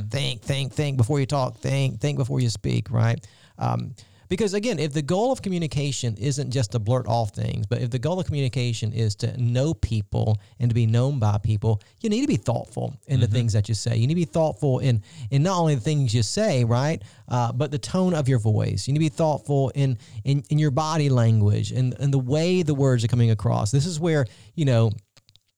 Think, 0.10 0.42
think, 0.42 0.74
think 0.74 0.98
before 0.98 1.20
you 1.20 1.25
talk. 1.25 1.58
Think, 1.58 2.00
think 2.01 2.18
before 2.18 2.39
you 2.39 2.50
speak. 2.50 2.92
Right? 2.92 3.25
Um, 3.58 3.96
because 4.34 4.56
again, 4.56 4.80
if 4.80 4.94
the 4.94 5.02
goal 5.04 5.32
of 5.32 5.44
communication 5.44 6.18
isn't 6.18 6.50
just 6.50 6.72
to 6.72 6.80
blurt 6.80 7.06
off 7.08 7.36
things, 7.36 7.68
but 7.68 7.84
if 7.84 7.92
the 7.92 8.00
goal 8.00 8.20
of 8.20 8.25
communication 8.25 8.92
is 8.92 9.13
to 9.18 9.40
know 9.40 9.75
people 9.75 10.40
and 10.60 10.72
to 10.72 10.74
be 10.74 10.88
known 10.88 11.20
by 11.20 11.38
people, 11.38 11.80
you 12.02 12.10
need 12.10 12.22
to 12.22 12.28
be 12.28 12.36
thoughtful 12.36 12.96
in 13.06 13.20
the 13.20 13.28
things 13.28 13.54
that 13.54 13.70
you 13.70 13.75
say. 13.75 13.96
You 13.96 14.08
need 14.08 14.16
to 14.16 14.22
be 14.22 14.25
thoughtful 14.25 14.80
in 14.80 15.04
in 15.30 15.44
not 15.44 15.60
only 15.60 15.75
the 15.75 15.82
things 15.82 16.16
you 16.16 16.24
say, 16.24 16.63
right, 16.63 17.00
uh, 17.28 17.52
but 17.52 17.70
the 17.70 17.78
tone 17.78 18.16
of 18.16 18.28
your 18.28 18.40
voice. 18.40 18.88
You 18.88 18.94
need 18.94 19.02
to 19.02 19.06
be 19.06 19.16
thoughtful 19.16 19.72
in 19.75 20.00
in, 20.24 20.42
in 20.50 20.58
your 20.58 20.72
body 20.72 21.10
language 21.10 21.72
and, 21.72 21.94
and 22.00 22.12
the 22.12 22.18
way 22.18 22.63
the 22.63 22.74
words 22.74 23.04
are 23.04 23.10
coming 23.10 23.30
across. 23.30 23.70
This 23.70 23.86
is 23.86 24.00
where 24.00 24.25
you 24.56 24.66
know 24.66 24.90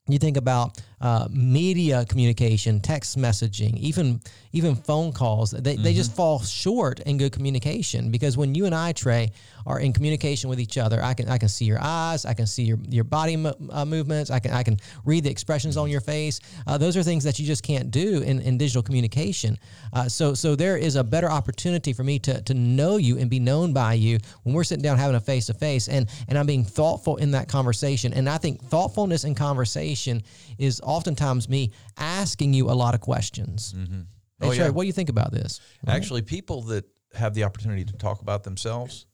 you 0.10 0.20
think 0.20 0.36
about 0.36 0.84
uh, 1.02 1.28
media 1.30 2.06
communication, 2.06 2.80
text 2.80 3.18
messaging, 3.18 3.78
even 3.78 4.22
even 4.54 4.76
phone 4.76 5.12
calls. 5.12 5.52
They, 5.52 5.76
they 5.76 5.94
just 5.94 6.16
fall 6.16 6.40
short 6.42 7.02
in 7.02 7.18
good 7.18 7.34
communication 7.34 8.10
because 8.12 8.38
when 8.38 8.56
you 8.56 8.66
and 8.66 8.74
I, 8.74 8.94
Trey, 8.94 9.32
are 9.66 9.80
in 9.80 9.92
communication 9.92 10.50
with 10.50 10.60
each 10.60 10.78
other, 10.78 11.04
I 11.04 11.14
can 11.14 11.28
I 11.28 11.38
can 11.38 11.50
see 11.50 11.66
your 11.66 11.80
eyes, 11.82 12.26
I 12.26 12.34
can 12.34 12.48
see 12.48 12.64
your 12.64 12.78
your 12.88 13.04
body 13.04 13.36
mo- 13.36 13.56
uh, 13.70 13.86
movements, 13.86 14.32
I 14.32 14.40
can 14.40 14.52
I 14.52 14.64
can 14.64 14.78
read 15.04 15.24
the 15.24 15.30
expressions 15.30 15.76
on 15.76 15.90
your 15.90 16.02
face. 16.02 16.40
Uh, 16.68 16.78
those 16.78 16.96
are 16.96 17.04
things 17.04 17.24
that 17.24 17.40
you 17.40 17.46
just 17.46 17.64
can't 17.64 17.92
do 17.92 18.22
in, 18.22 18.40
in 18.42 18.58
digital 18.58 18.82
communication. 18.82 19.58
Uh, 19.92 20.08
so 20.08 20.34
so 20.34 20.56
there 20.56 20.78
is 20.78 20.96
a 20.96 21.04
better 21.04 21.30
opportunity 21.30 21.92
for 21.94 22.04
me 22.04 22.20
to 22.20 22.42
to 22.44 22.54
know 22.54 22.98
you 22.98 23.18
and 23.18 23.30
be 23.30 23.40
known 23.40 23.74
by 23.74 23.94
you 23.94 24.20
when 24.44 24.56
we're 24.56 24.64
sitting 24.64 24.84
down 24.84 24.98
having 24.98 25.16
a 25.16 25.20
face 25.20 25.48
to 25.48 25.54
face, 25.54 25.90
and 25.90 26.10
and 26.28 26.38
I'm 26.38 26.46
being 26.46 26.64
thoughtful 26.64 27.18
in 27.18 27.32
that 27.32 27.50
conversation. 27.50 28.14
And 28.14 28.30
I 28.30 28.38
think 28.38 28.64
thoughtfulness 28.64 29.24
in 29.26 29.36
conversation 29.36 30.24
is 30.58 30.80
oftentimes 30.86 31.50
me 31.50 31.72
asking 31.98 32.54
you 32.54 32.70
a 32.70 32.74
lot 32.74 32.94
of 32.96 33.02
questions. 33.02 33.74
Hey, 33.76 34.48
Oh, 34.48 34.54
Trey, 34.54 34.66
yeah. 34.66 34.70
what 34.70 34.84
do 34.84 34.88
you 34.88 34.94
think 34.94 35.10
about 35.10 35.32
this? 35.32 35.62
Actually, 35.88 36.22
people 36.22 36.62
that 36.64 36.86
have 37.14 37.34
the 37.34 37.44
opportunity 37.46 37.86
to 37.86 37.94
talk 37.94 38.22
about 38.22 38.44
themselves, 38.44 39.06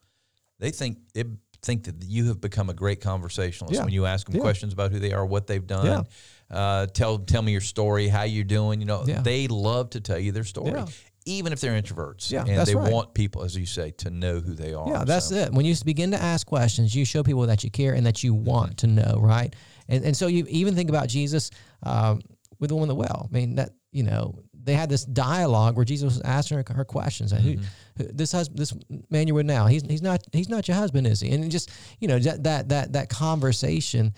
they 0.59 0.71
think 0.71 0.97
it, 1.13 1.27
think 1.61 1.83
that 1.83 2.03
you 2.03 2.25
have 2.27 2.41
become 2.41 2.69
a 2.71 2.73
great 2.73 3.01
conversationalist 3.01 3.77
Yeah. 3.77 3.83
when 3.83 3.93
you 3.93 4.07
ask 4.07 4.25
them 4.27 4.35
Yeah. 4.35 4.41
questions 4.41 4.73
about 4.73 4.91
who 4.91 4.97
they 4.99 5.13
are, 5.13 5.23
what 5.25 5.45
they've 5.45 5.65
done. 5.65 6.05
Uh, 6.49 6.87
tell 6.87 7.19
tell 7.19 7.43
me 7.43 7.51
your 7.51 7.61
story, 7.61 8.07
how 8.07 8.23
you're 8.23 8.43
doing. 8.43 8.79
You 8.81 8.87
know, 8.87 9.03
Yeah. 9.07 9.21
they 9.21 9.47
love 9.47 9.91
to 9.91 10.01
tell 10.01 10.17
you 10.17 10.31
their 10.31 10.43
story, 10.43 10.71
Yeah. 10.71 10.87
even 11.25 11.53
if 11.53 11.61
they're 11.61 11.79
introverts. 11.79 12.31
Yeah, 12.31 12.43
and 12.45 12.65
they 12.67 12.73
right. 12.75 12.91
want 12.91 13.13
people, 13.13 13.43
as 13.43 13.55
you 13.55 13.67
say, 13.67 13.91
to 13.99 14.09
know 14.09 14.39
who 14.39 14.55
they 14.55 14.73
are. 14.73 14.87
Yeah, 14.89 15.03
that's 15.05 15.27
So, 15.27 15.35
it. 15.35 15.53
When 15.53 15.65
you 15.67 15.75
begin 15.85 16.09
to 16.11 16.21
ask 16.21 16.47
questions, 16.47 16.95
you 16.95 17.05
show 17.05 17.21
people 17.21 17.45
that 17.45 17.63
you 17.63 17.69
care 17.69 17.93
and 17.93 18.05
that 18.07 18.23
you 18.23 18.33
want 18.33 18.77
to 18.79 18.87
know, 18.87 19.19
right? 19.21 19.55
And 19.91 20.05
and 20.05 20.17
so 20.17 20.27
you 20.27 20.45
even 20.49 20.73
think 20.73 20.89
about 20.89 21.07
Jesus 21.09 21.51
um, 21.83 22.21
with 22.59 22.69
the 22.69 22.75
woman 22.75 22.89
at 22.89 22.93
the 22.93 22.95
well. 22.95 23.29
I 23.29 23.33
mean, 23.33 23.55
that 23.55 23.71
you 23.91 24.03
know 24.03 24.39
they 24.63 24.73
had 24.73 24.89
this 24.89 25.03
dialogue 25.03 25.75
where 25.75 25.85
Jesus 25.85 26.05
was 26.05 26.21
asking 26.21 26.57
her, 26.57 26.73
her 26.73 26.85
questions. 26.85 27.31
Like, 27.33 27.41
who, 27.41 27.57
who, 27.97 28.03
this 28.13 28.31
husband, 28.31 28.59
this 28.59 28.73
man 29.09 29.27
you're 29.27 29.35
with 29.35 29.45
now, 29.45 29.67
he's 29.67 29.83
he's 29.83 30.01
not 30.01 30.23
he's 30.31 30.49
not 30.49 30.67
your 30.67 30.77
husband, 30.77 31.07
is 31.07 31.19
he? 31.19 31.31
And 31.31 31.51
just 31.51 31.71
you 31.99 32.07
know 32.07 32.19
that 32.19 32.43
that 32.43 32.69
that 32.69 32.93
that 32.93 33.09
conversation 33.09 34.13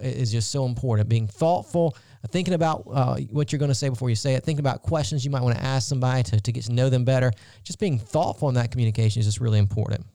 is 0.00 0.30
just 0.30 0.50
so 0.50 0.64
important. 0.64 1.08
Being 1.08 1.26
thoughtful, 1.26 1.96
thinking 2.30 2.54
about 2.54 2.84
uh, 2.90 3.16
what 3.30 3.52
you're 3.52 3.58
going 3.58 3.70
to 3.70 3.74
say 3.74 3.88
before 3.88 4.10
you 4.10 4.16
say 4.16 4.34
it, 4.34 4.44
thinking 4.44 4.60
about 4.60 4.82
questions 4.82 5.24
you 5.24 5.30
might 5.30 5.42
want 5.42 5.56
to 5.56 5.62
ask 5.62 5.88
somebody 5.88 6.22
to, 6.24 6.40
to 6.40 6.52
get 6.52 6.64
to 6.64 6.72
know 6.72 6.88
them 6.88 7.04
better. 7.04 7.32
Just 7.64 7.78
being 7.78 7.98
thoughtful 7.98 8.48
in 8.48 8.54
that 8.54 8.70
communication 8.70 9.20
is 9.20 9.26
just 9.26 9.40
really 9.40 9.58
important. 9.58 10.06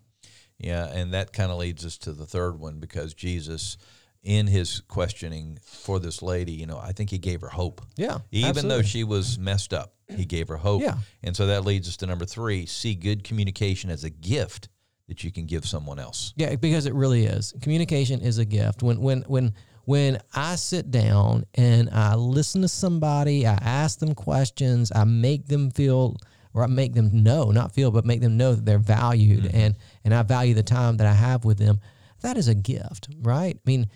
Yeah, 0.58 0.86
and 0.86 1.14
that 1.14 1.34
kind 1.34 1.52
of 1.52 1.58
leads 1.58 1.86
us 1.86 1.98
to 2.00 2.14
the 2.14 2.26
third 2.26 2.60
one 2.60 2.80
because 2.80 3.14
Jesus, 3.14 3.78
in 4.26 4.48
his 4.48 4.82
questioning 4.88 5.60
for 5.62 6.00
this 6.00 6.22
lady, 6.22 6.52
you 6.52 6.66
know, 6.66 6.80
I 6.80 6.92
think 6.92 7.12
he 7.12 7.20
gave 7.20 7.42
her 7.42 7.48
hope. 7.48 7.82
Yeah, 7.96 8.18
Even 8.32 8.68
though 8.68 8.82
she 8.82 9.04
was 9.04 9.38
messed 9.38 9.74
up, 9.74 9.94
he 10.10 10.26
gave 10.26 10.48
her 10.48 10.58
hope. 10.58 10.82
Yeah. 10.82 10.96
And 11.24 11.36
so 11.36 11.48
that 11.48 11.64
leads 11.64 11.88
us 11.88 11.98
to 11.98 12.08
number 12.08 12.26
three 12.26 12.66
see 12.66 12.96
good 12.96 13.24
communication 13.24 13.90
as 13.90 14.04
a 14.04 14.10
gift 14.10 14.70
that 15.08 15.24
you 15.24 15.32
can 15.32 15.46
give 15.46 15.66
someone 15.66 16.00
else. 16.00 16.34
Yeah, 16.36 16.56
because 16.56 16.88
it 16.88 16.96
really 16.96 17.26
is. 17.26 17.54
Communication 17.62 18.20
is 18.20 18.40
a 18.40 18.46
gift. 18.46 18.82
When 18.82 19.00
when 19.00 19.22
when 19.28 19.54
when 19.86 20.20
I 20.34 20.56
sit 20.56 20.90
down 20.90 21.46
and 21.54 21.90
I 21.92 22.16
listen 22.16 22.64
to 22.64 22.68
somebody, 22.68 23.46
I 23.46 23.54
ask 23.54 24.00
them 24.00 24.16
questions, 24.16 24.92
I 24.94 25.04
make 25.04 25.46
them 25.46 25.70
feel 25.70 26.18
or 26.56 26.64
I 26.64 26.68
make 26.68 26.94
them 26.94 27.24
know, 27.24 27.52
not 27.52 27.74
feel, 27.74 27.92
but 27.92 28.06
make 28.06 28.22
them 28.22 28.38
know 28.38 28.56
that 28.56 28.66
they're 28.66 28.80
valued 28.80 29.44
mm-hmm. 29.44 29.58
and 29.58 29.76
and 30.04 30.14
I 30.14 30.24
value 30.24 30.56
the 30.56 30.64
time 30.64 30.98
that 30.98 31.08
I 31.08 31.14
have 31.14 31.46
with 31.46 31.60
them. 31.60 31.80
That 32.22 32.38
is 32.38 32.48
a 32.48 32.56
gift, 32.56 33.10
right? 33.22 33.56
I 33.56 33.70
mean, 33.70 33.88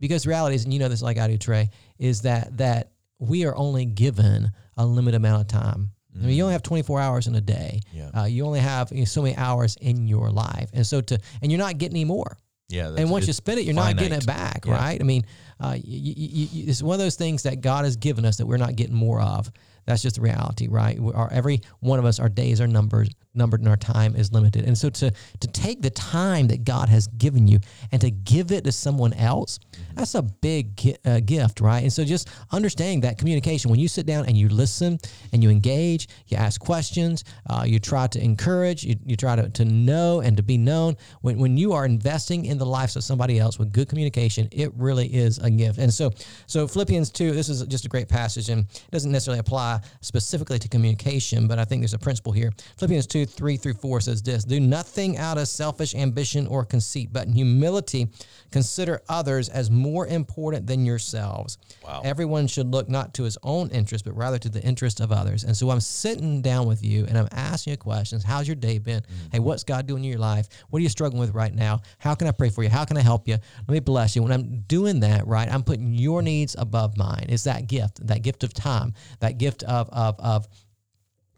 because 0.00 0.26
reality 0.26 0.56
is, 0.56 0.64
and 0.64 0.72
you 0.72 0.78
know 0.80 0.88
this 0.88 1.02
like 1.02 1.18
I 1.18 1.28
do, 1.28 1.38
Trey, 1.38 1.70
is 1.98 2.22
that 2.22 2.56
that 2.58 2.90
we 3.18 3.44
are 3.46 3.56
only 3.56 3.84
given 3.86 4.50
a 4.76 4.84
limited 4.86 5.16
amount 5.16 5.40
of 5.42 5.48
time. 5.48 5.90
I 6.14 6.18
mean, 6.20 6.30
you 6.36 6.42
only 6.44 6.52
have 6.54 6.62
24 6.62 6.98
hours 6.98 7.26
in 7.26 7.34
a 7.34 7.42
day. 7.42 7.80
Yeah. 7.92 8.08
Uh, 8.16 8.24
you 8.24 8.46
only 8.46 8.60
have 8.60 8.90
you 8.90 9.00
know, 9.00 9.04
so 9.04 9.20
many 9.20 9.36
hours 9.36 9.76
in 9.82 10.06
your 10.08 10.30
life, 10.30 10.70
and 10.72 10.86
so 10.86 11.00
to 11.02 11.18
and 11.42 11.52
you're 11.52 11.58
not 11.58 11.76
getting 11.78 11.96
any 11.96 12.04
more. 12.06 12.38
Yeah. 12.68 12.94
And 12.96 13.10
once 13.10 13.26
you 13.26 13.32
spend 13.32 13.60
it, 13.60 13.64
you're 13.64 13.74
not 13.74 13.96
getting 13.96 14.18
it 14.18 14.26
back, 14.26 14.64
Yeah. 14.66 14.72
right? 14.72 15.00
I 15.00 15.04
mean, 15.04 15.24
uh, 15.60 15.76
you, 15.80 16.12
you, 16.16 16.48
you, 16.50 16.68
it's 16.68 16.82
one 16.82 16.94
of 16.94 16.98
those 16.98 17.14
things 17.14 17.44
that 17.44 17.60
God 17.60 17.84
has 17.84 17.96
given 17.96 18.24
us 18.24 18.38
that 18.38 18.46
we're 18.46 18.56
not 18.56 18.74
getting 18.74 18.96
more 18.96 19.20
of. 19.20 19.52
That's 19.86 20.02
just 20.02 20.16
the 20.16 20.22
reality, 20.22 20.68
right? 20.68 20.98
We 20.98 21.12
are, 21.12 21.32
every 21.32 21.60
one 21.80 21.98
of 21.98 22.04
us, 22.04 22.18
our 22.18 22.28
days 22.28 22.60
are 22.60 22.66
numbered, 22.66 23.14
numbered, 23.34 23.60
and 23.60 23.68
our 23.68 23.76
time 23.76 24.16
is 24.16 24.32
limited. 24.32 24.64
And 24.64 24.76
so, 24.76 24.90
to 24.90 25.12
to 25.40 25.48
take 25.48 25.80
the 25.80 25.90
time 25.90 26.48
that 26.48 26.64
God 26.64 26.88
has 26.88 27.06
given 27.06 27.46
you 27.46 27.60
and 27.92 28.00
to 28.00 28.10
give 28.10 28.50
it 28.50 28.64
to 28.64 28.72
someone 28.72 29.12
else, 29.12 29.60
that's 29.94 30.16
a 30.16 30.22
big 30.22 30.98
uh, 31.04 31.20
gift, 31.20 31.60
right? 31.60 31.82
And 31.82 31.92
so, 31.92 32.04
just 32.04 32.28
understanding 32.50 33.00
that 33.02 33.16
communication 33.16 33.70
when 33.70 33.78
you 33.78 33.86
sit 33.86 34.06
down 34.06 34.26
and 34.26 34.36
you 34.36 34.48
listen 34.48 34.98
and 35.32 35.42
you 35.42 35.50
engage, 35.50 36.08
you 36.26 36.36
ask 36.36 36.60
questions, 36.60 37.22
uh, 37.48 37.64
you 37.64 37.78
try 37.78 38.08
to 38.08 38.22
encourage, 38.22 38.82
you, 38.82 38.96
you 39.04 39.16
try 39.16 39.36
to, 39.36 39.48
to 39.50 39.64
know 39.64 40.20
and 40.20 40.36
to 40.36 40.42
be 40.42 40.58
known. 40.58 40.96
When 41.20 41.38
when 41.38 41.56
you 41.56 41.72
are 41.74 41.84
investing 41.84 42.46
in 42.46 42.58
the 42.58 42.66
lives 42.66 42.96
of 42.96 43.04
somebody 43.04 43.38
else 43.38 43.56
with 43.56 43.72
good 43.72 43.88
communication, 43.88 44.48
it 44.50 44.72
really 44.74 45.06
is 45.06 45.38
a 45.38 45.50
gift. 45.50 45.78
And 45.78 45.94
so, 45.94 46.10
so 46.46 46.66
Philippians 46.66 47.10
two, 47.10 47.30
this 47.32 47.48
is 47.48 47.62
just 47.66 47.84
a 47.84 47.88
great 47.88 48.08
passage, 48.08 48.48
and 48.48 48.64
it 48.64 48.90
doesn't 48.90 49.12
necessarily 49.12 49.38
apply 49.38 49.75
specifically 50.00 50.58
to 50.58 50.68
communication, 50.68 51.46
but 51.46 51.58
I 51.58 51.64
think 51.64 51.82
there's 51.82 51.94
a 51.94 51.98
principle 51.98 52.32
here. 52.32 52.52
Philippians 52.78 53.06
2 53.06 53.26
3 53.26 53.56
through 53.56 53.74
4 53.74 54.00
says 54.00 54.22
this 54.22 54.44
Do 54.44 54.60
nothing 54.60 55.16
out 55.18 55.38
of 55.38 55.48
selfish 55.48 55.94
ambition 55.94 56.46
or 56.46 56.64
conceit, 56.64 57.10
but 57.12 57.26
in 57.26 57.32
humility 57.32 58.08
consider 58.50 59.02
others 59.08 59.48
as 59.48 59.70
more 59.70 60.06
important 60.06 60.66
than 60.66 60.84
yourselves. 60.84 61.58
Wow. 61.84 62.02
Everyone 62.04 62.46
should 62.46 62.72
look 62.72 62.88
not 62.88 63.14
to 63.14 63.24
his 63.24 63.38
own 63.42 63.68
interest, 63.70 64.04
but 64.04 64.16
rather 64.16 64.38
to 64.38 64.48
the 64.48 64.62
interest 64.62 65.00
of 65.00 65.12
others. 65.12 65.44
And 65.44 65.56
so 65.56 65.70
I'm 65.70 65.80
sitting 65.80 66.42
down 66.42 66.66
with 66.66 66.84
you 66.84 67.04
and 67.06 67.18
I'm 67.18 67.28
asking 67.32 67.72
you 67.72 67.76
questions. 67.76 68.24
How's 68.24 68.46
your 68.48 68.56
day 68.56 68.78
been? 68.78 69.00
Mm-hmm. 69.00 69.26
Hey, 69.32 69.38
what's 69.38 69.64
God 69.64 69.86
doing 69.86 70.04
in 70.04 70.10
your 70.10 70.18
life? 70.18 70.48
What 70.70 70.80
are 70.80 70.82
you 70.82 70.88
struggling 70.88 71.20
with 71.20 71.34
right 71.34 71.54
now? 71.54 71.80
How 71.98 72.14
can 72.14 72.28
I 72.28 72.32
pray 72.32 72.50
for 72.50 72.62
you? 72.62 72.68
How 72.68 72.84
can 72.84 72.96
I 72.96 73.02
help 73.02 73.28
you? 73.28 73.34
Let 73.34 73.68
me 73.68 73.80
bless 73.80 74.16
you. 74.16 74.22
When 74.22 74.32
I'm 74.32 74.60
doing 74.68 75.00
that, 75.00 75.26
right, 75.26 75.50
I'm 75.52 75.62
putting 75.62 75.94
your 75.94 76.22
needs 76.22 76.56
above 76.58 76.96
mine. 76.96 77.26
It's 77.28 77.44
that 77.44 77.66
gift, 77.66 78.06
that 78.06 78.22
gift 78.22 78.44
of 78.44 78.54
time, 78.54 78.94
that 79.20 79.38
gift 79.38 79.64
of 79.66 79.88
of 79.90 80.18
of 80.18 80.48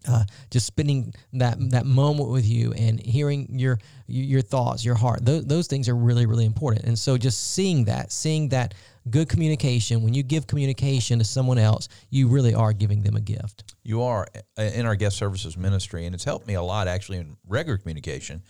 uh, 0.09 0.25
just 0.51 0.67
spending 0.67 1.13
that 1.33 1.57
that 1.71 1.87
moment 1.87 2.31
with 2.31 2.47
you 2.47 2.73
and 2.73 3.01
hearing 3.01 3.59
your 3.59 3.79
your 4.07 4.41
thoughts, 4.41 4.85
your 4.85 4.95
heart. 4.95 5.25
Those, 5.25 5.45
those 5.45 5.67
things 5.67 5.89
are 5.89 5.97
really 5.97 6.27
really 6.27 6.45
important. 6.45 6.87
And 6.87 6.99
so 6.99 7.19
just 7.19 7.53
seeing 7.53 7.85
that, 7.85 8.13
seeing 8.13 8.49
that 8.51 8.75
good 9.11 9.29
communication. 9.29 10.03
When 10.03 10.15
you 10.15 10.23
give 10.23 10.47
communication 10.47 11.19
to 11.19 11.25
someone 11.25 11.59
else, 11.59 11.89
you 12.11 12.29
really 12.29 12.55
are 12.55 12.73
giving 12.73 13.03
them 13.03 13.17
a 13.17 13.21
gift. 13.21 13.75
You 13.83 14.03
are 14.03 14.27
uh, 14.59 14.63
in 14.63 14.87
our 14.87 14.97
guest 14.97 15.17
services 15.17 15.57
ministry, 15.57 16.07
and 16.07 16.15
it's 16.15 16.25
helped 16.25 16.47
me 16.47 16.55
a 16.55 16.63
lot 16.63 16.89
actually 16.89 17.19
in 17.19 17.37
regular 17.47 17.79
communication. 17.79 18.43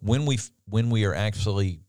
When 0.00 0.26
we 0.26 0.38
when 0.68 0.90
we 0.90 1.04
are 1.04 1.14
actually 1.14 1.80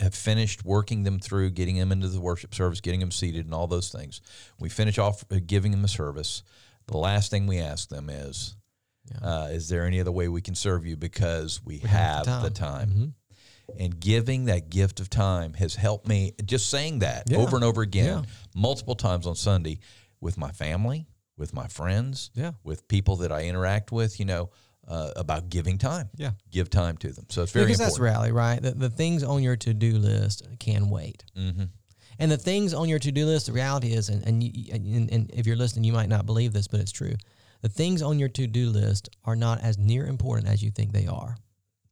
have 0.00 0.14
finished 0.14 0.64
working 0.64 1.04
them 1.04 1.20
through, 1.20 1.50
getting 1.50 1.76
them 1.76 1.92
into 1.92 2.08
the 2.08 2.20
worship 2.20 2.54
service, 2.54 2.80
getting 2.80 3.00
them 3.00 3.12
seated, 3.12 3.44
and 3.44 3.54
all 3.54 3.66
those 3.66 3.90
things, 3.90 4.20
we 4.58 4.68
finish 4.68 4.98
off 4.98 5.24
uh, 5.30 5.38
giving 5.46 5.70
them 5.70 5.84
a 5.84 5.88
service. 5.88 6.42
The 6.88 6.96
last 6.98 7.30
thing 7.30 7.46
we 7.46 7.58
ask 7.58 7.88
them 7.88 8.08
is, 8.10 8.56
uh, 9.20 9.48
"Is 9.50 9.68
there 9.68 9.86
any 9.86 10.00
other 10.00 10.12
way 10.12 10.28
we 10.28 10.40
can 10.40 10.54
serve 10.54 10.86
you?" 10.86 10.96
Because 10.96 11.60
we, 11.64 11.78
have, 11.78 12.26
have 12.26 12.42
the 12.42 12.48
the 12.48 12.54
time. 12.54 12.88
time. 12.88 13.14
And 13.78 13.98
giving 13.98 14.44
that 14.44 14.70
gift 14.70 15.00
of 15.00 15.10
time 15.10 15.54
has 15.54 15.74
helped 15.74 16.06
me. 16.06 16.32
Just 16.44 16.70
saying 16.70 17.00
that 17.00 17.24
Yeah. 17.28 17.38
over 17.38 17.56
and 17.56 17.64
over 17.64 17.82
again, 17.82 18.18
Yeah. 18.20 18.30
multiple 18.54 18.94
times 18.94 19.26
on 19.26 19.34
Sunday, 19.34 19.80
with 20.20 20.38
my 20.38 20.52
family, 20.52 21.08
with 21.36 21.52
my 21.52 21.66
friends, 21.66 22.30
Yeah. 22.34 22.52
with 22.62 22.86
people 22.86 23.16
that 23.16 23.32
I 23.32 23.42
interact 23.46 23.90
with, 23.90 24.20
you 24.20 24.24
know, 24.26 24.50
uh, 24.86 25.10
about 25.16 25.48
giving 25.50 25.78
time. 25.78 26.08
Yeah. 26.16 26.30
Give 26.52 26.70
time 26.70 26.96
to 26.98 27.12
them. 27.12 27.26
So 27.28 27.42
it's 27.42 27.50
very 27.50 27.66
because 27.66 27.78
that's 27.78 27.96
important. 27.96 28.12
reality, 28.14 28.32
right? 28.32 28.62
The, 28.62 28.70
the 28.70 28.88
things 28.90 29.24
on 29.24 29.42
your 29.42 29.56
to 29.56 29.74
do 29.74 29.98
list 29.98 30.42
can 30.60 30.88
wait. 30.88 31.24
Mm-hmm. 31.36 31.64
And 32.18 32.30
the 32.30 32.36
things 32.36 32.72
on 32.74 32.88
your 32.88 32.98
to 32.98 33.12
do 33.12 33.26
list, 33.26 33.46
the 33.46 33.52
reality 33.52 33.92
is, 33.92 34.08
and 34.08 34.26
and, 34.26 34.42
you, 34.42 34.72
and 34.72 35.10
and 35.10 35.30
if 35.32 35.46
you're 35.46 35.56
listening, 35.56 35.84
you 35.84 35.92
might 35.92 36.08
not 36.08 36.26
believe 36.26 36.52
this, 36.52 36.68
but 36.68 36.80
it's 36.80 36.92
true. 36.92 37.14
The 37.62 37.68
things 37.68 38.02
on 38.02 38.18
your 38.18 38.28
to 38.30 38.46
do 38.46 38.70
list 38.70 39.08
are 39.24 39.36
not 39.36 39.60
as 39.62 39.78
near 39.78 40.06
important 40.06 40.48
as 40.48 40.62
you 40.62 40.70
think 40.70 40.92
they 40.92 41.06
are, 41.06 41.36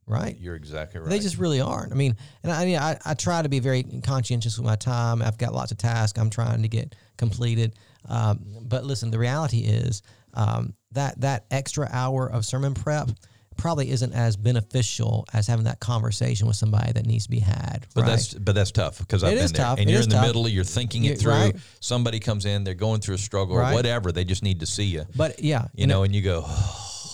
right? 0.05 0.37
You're 0.39 0.55
exactly 0.55 0.99
right. 0.99 1.09
They 1.09 1.19
just 1.19 1.37
really 1.37 1.61
aren't. 1.61 1.91
I 1.91 1.95
mean, 1.95 2.15
and 2.43 2.51
I, 2.51 2.61
I 2.61 2.65
mean, 2.65 2.77
I, 2.77 2.97
I 3.03 3.13
try 3.13 3.41
to 3.41 3.49
be 3.49 3.59
very 3.59 3.83
conscientious 4.03 4.57
with 4.57 4.65
my 4.65 4.75
time. 4.75 5.21
I've 5.21 5.37
got 5.37 5.53
lots 5.53 5.71
of 5.71 5.77
tasks 5.77 6.19
I'm 6.19 6.29
trying 6.29 6.61
to 6.61 6.67
get 6.67 6.95
completed. 7.17 7.73
Um, 8.07 8.39
but 8.61 8.85
listen, 8.85 9.11
the 9.11 9.19
reality 9.19 9.59
is 9.59 10.01
um, 10.33 10.73
that 10.91 11.19
that 11.21 11.45
extra 11.51 11.89
hour 11.91 12.29
of 12.29 12.45
sermon 12.45 12.73
prep 12.73 13.09
probably 13.57 13.89
isn't 13.89 14.13
as 14.13 14.35
beneficial 14.35 15.25
as 15.33 15.47
having 15.47 15.65
that 15.65 15.79
conversation 15.79 16.47
with 16.47 16.55
somebody 16.55 16.91
that 16.93 17.05
needs 17.05 17.25
to 17.25 17.29
be 17.31 17.39
had. 17.39 17.85
But 17.93 18.01
right? 18.01 18.09
that's 18.09 18.33
but 18.33 18.55
that's 18.55 18.71
tough 18.71 18.99
because 18.99 19.23
I've 19.23 19.33
It 19.33 19.35
been 19.39 19.51
there. 19.53 19.65
tough. 19.65 19.79
And 19.79 19.89
It 19.89 19.93
you're 19.93 20.01
in 20.01 20.09
the 20.09 20.15
tough. 20.15 20.27
middle. 20.27 20.47
You're 20.47 20.63
thinking 20.63 21.05
it 21.05 21.19
through. 21.19 21.31
right. 21.31 21.55
Somebody 21.79 22.19
comes 22.19 22.45
in. 22.45 22.63
They're 22.63 22.73
going 22.73 23.01
through 23.01 23.15
a 23.15 23.19
struggle 23.19 23.55
Right. 23.57 23.71
or 23.71 23.75
whatever. 23.75 24.11
They 24.11 24.23
just 24.23 24.43
need 24.43 24.59
to 24.61 24.65
see 24.65 24.85
you. 24.85 25.05
but 25.15 25.41
yeah, 25.43 25.65
You 25.73 25.87
know, 25.87 26.03
and 26.03 26.13
you 26.13 26.21
go, 26.21 26.45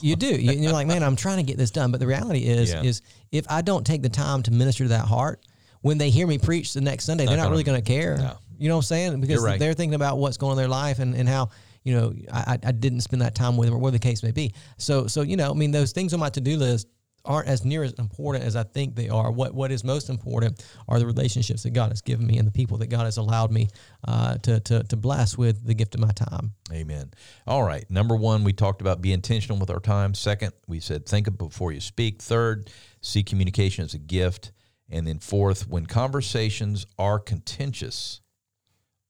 You 0.01 0.15
do. 0.15 0.27
You, 0.27 0.53
you're 0.53 0.71
like, 0.73 0.87
man, 0.87 1.03
I'm 1.03 1.15
trying 1.15 1.37
to 1.37 1.43
get 1.43 1.57
this 1.57 1.69
done. 1.71 1.91
But 1.91 1.99
the 1.99 2.07
reality 2.07 2.39
is, 2.39 2.71
Yeah. 2.71 2.81
is 2.81 3.01
if 3.31 3.45
I 3.49 3.61
don't 3.61 3.85
take 3.85 4.01
the 4.01 4.09
time 4.09 4.41
to 4.43 4.51
minister 4.51 4.85
to 4.85 4.89
that 4.89 5.05
heart, 5.05 5.43
when 5.81 5.97
they 5.99 6.09
hear 6.09 6.25
me 6.25 6.37
preach 6.39 6.73
the 6.73 6.81
next 6.81 7.05
Sunday, 7.05 7.25
they're 7.25 7.37
not 7.37 7.43
gonna- 7.43 7.51
really 7.51 7.63
going 7.63 7.81
to 7.81 7.87
care. 7.87 8.17
No. 8.17 8.33
You 8.57 8.67
know 8.69 8.75
what 8.77 8.85
I'm 8.85 8.87
saying? 8.87 9.21
Because 9.21 9.43
they're 9.59 9.73
thinking 9.73 9.93
about 9.95 10.17
what's 10.17 10.37
going 10.37 10.51
on 10.53 10.57
in 10.57 10.61
their 10.63 10.67
life 10.69 10.99
and, 10.99 11.15
and 11.15 11.27
how 11.29 11.49
you 11.83 11.95
know 11.95 12.13
I, 12.31 12.57
I 12.63 12.71
didn't 12.71 13.01
spend 13.01 13.21
that 13.21 13.35
time 13.35 13.57
with 13.57 13.67
them 13.67 13.75
or 13.75 13.79
whatever 13.79 13.97
the 13.97 13.99
case 13.99 14.23
may 14.23 14.31
be. 14.31 14.53
So 14.77 15.07
so 15.07 15.21
you 15.21 15.37
know, 15.37 15.51
I 15.51 15.53
mean, 15.53 15.71
those 15.71 15.91
things 15.91 16.13
on 16.13 16.19
my 16.19 16.29
to 16.29 16.41
do 16.41 16.57
list 16.57 16.87
aren't 17.23 17.47
as 17.47 17.63
near 17.63 17.83
as 17.83 17.93
important 17.93 18.43
as 18.43 18.55
I 18.55 18.63
think 18.63 18.95
they 18.95 19.09
are. 19.09 19.31
What 19.31 19.53
what 19.53 19.71
is 19.71 19.83
most 19.83 20.09
important 20.09 20.63
are 20.87 20.99
the 20.99 21.05
relationships 21.05 21.63
that 21.63 21.71
God 21.71 21.89
has 21.89 22.01
given 22.01 22.25
me 22.25 22.37
and 22.37 22.47
the 22.47 22.51
people 22.51 22.77
that 22.77 22.87
God 22.87 23.05
has 23.05 23.17
allowed 23.17 23.51
me 23.51 23.69
uh, 24.07 24.37
to, 24.39 24.59
to 24.61 24.83
to 24.83 24.97
bless 24.97 25.37
with 25.37 25.65
the 25.65 25.73
gift 25.73 25.95
of 25.95 26.01
my 26.01 26.11
time. 26.11 26.51
Amen. 26.71 27.11
All 27.45 27.63
right. 27.63 27.89
Number 27.89 28.15
one, 28.15 28.43
we 28.43 28.53
talked 28.53 28.81
about 28.81 29.01
be 29.01 29.13
intentional 29.13 29.57
with 29.57 29.69
our 29.69 29.79
time. 29.79 30.13
Second, 30.13 30.53
we 30.67 30.79
said 30.79 31.05
think 31.05 31.37
before 31.37 31.71
you 31.71 31.81
speak. 31.81 32.21
Third, 32.21 32.69
see 33.01 33.23
communication 33.23 33.85
as 33.85 33.93
a 33.93 33.99
gift. 33.99 34.51
And 34.89 35.07
then 35.07 35.19
fourth, 35.19 35.69
when 35.69 35.85
conversations 35.85 36.85
are 36.99 37.17
contentious, 37.17 38.19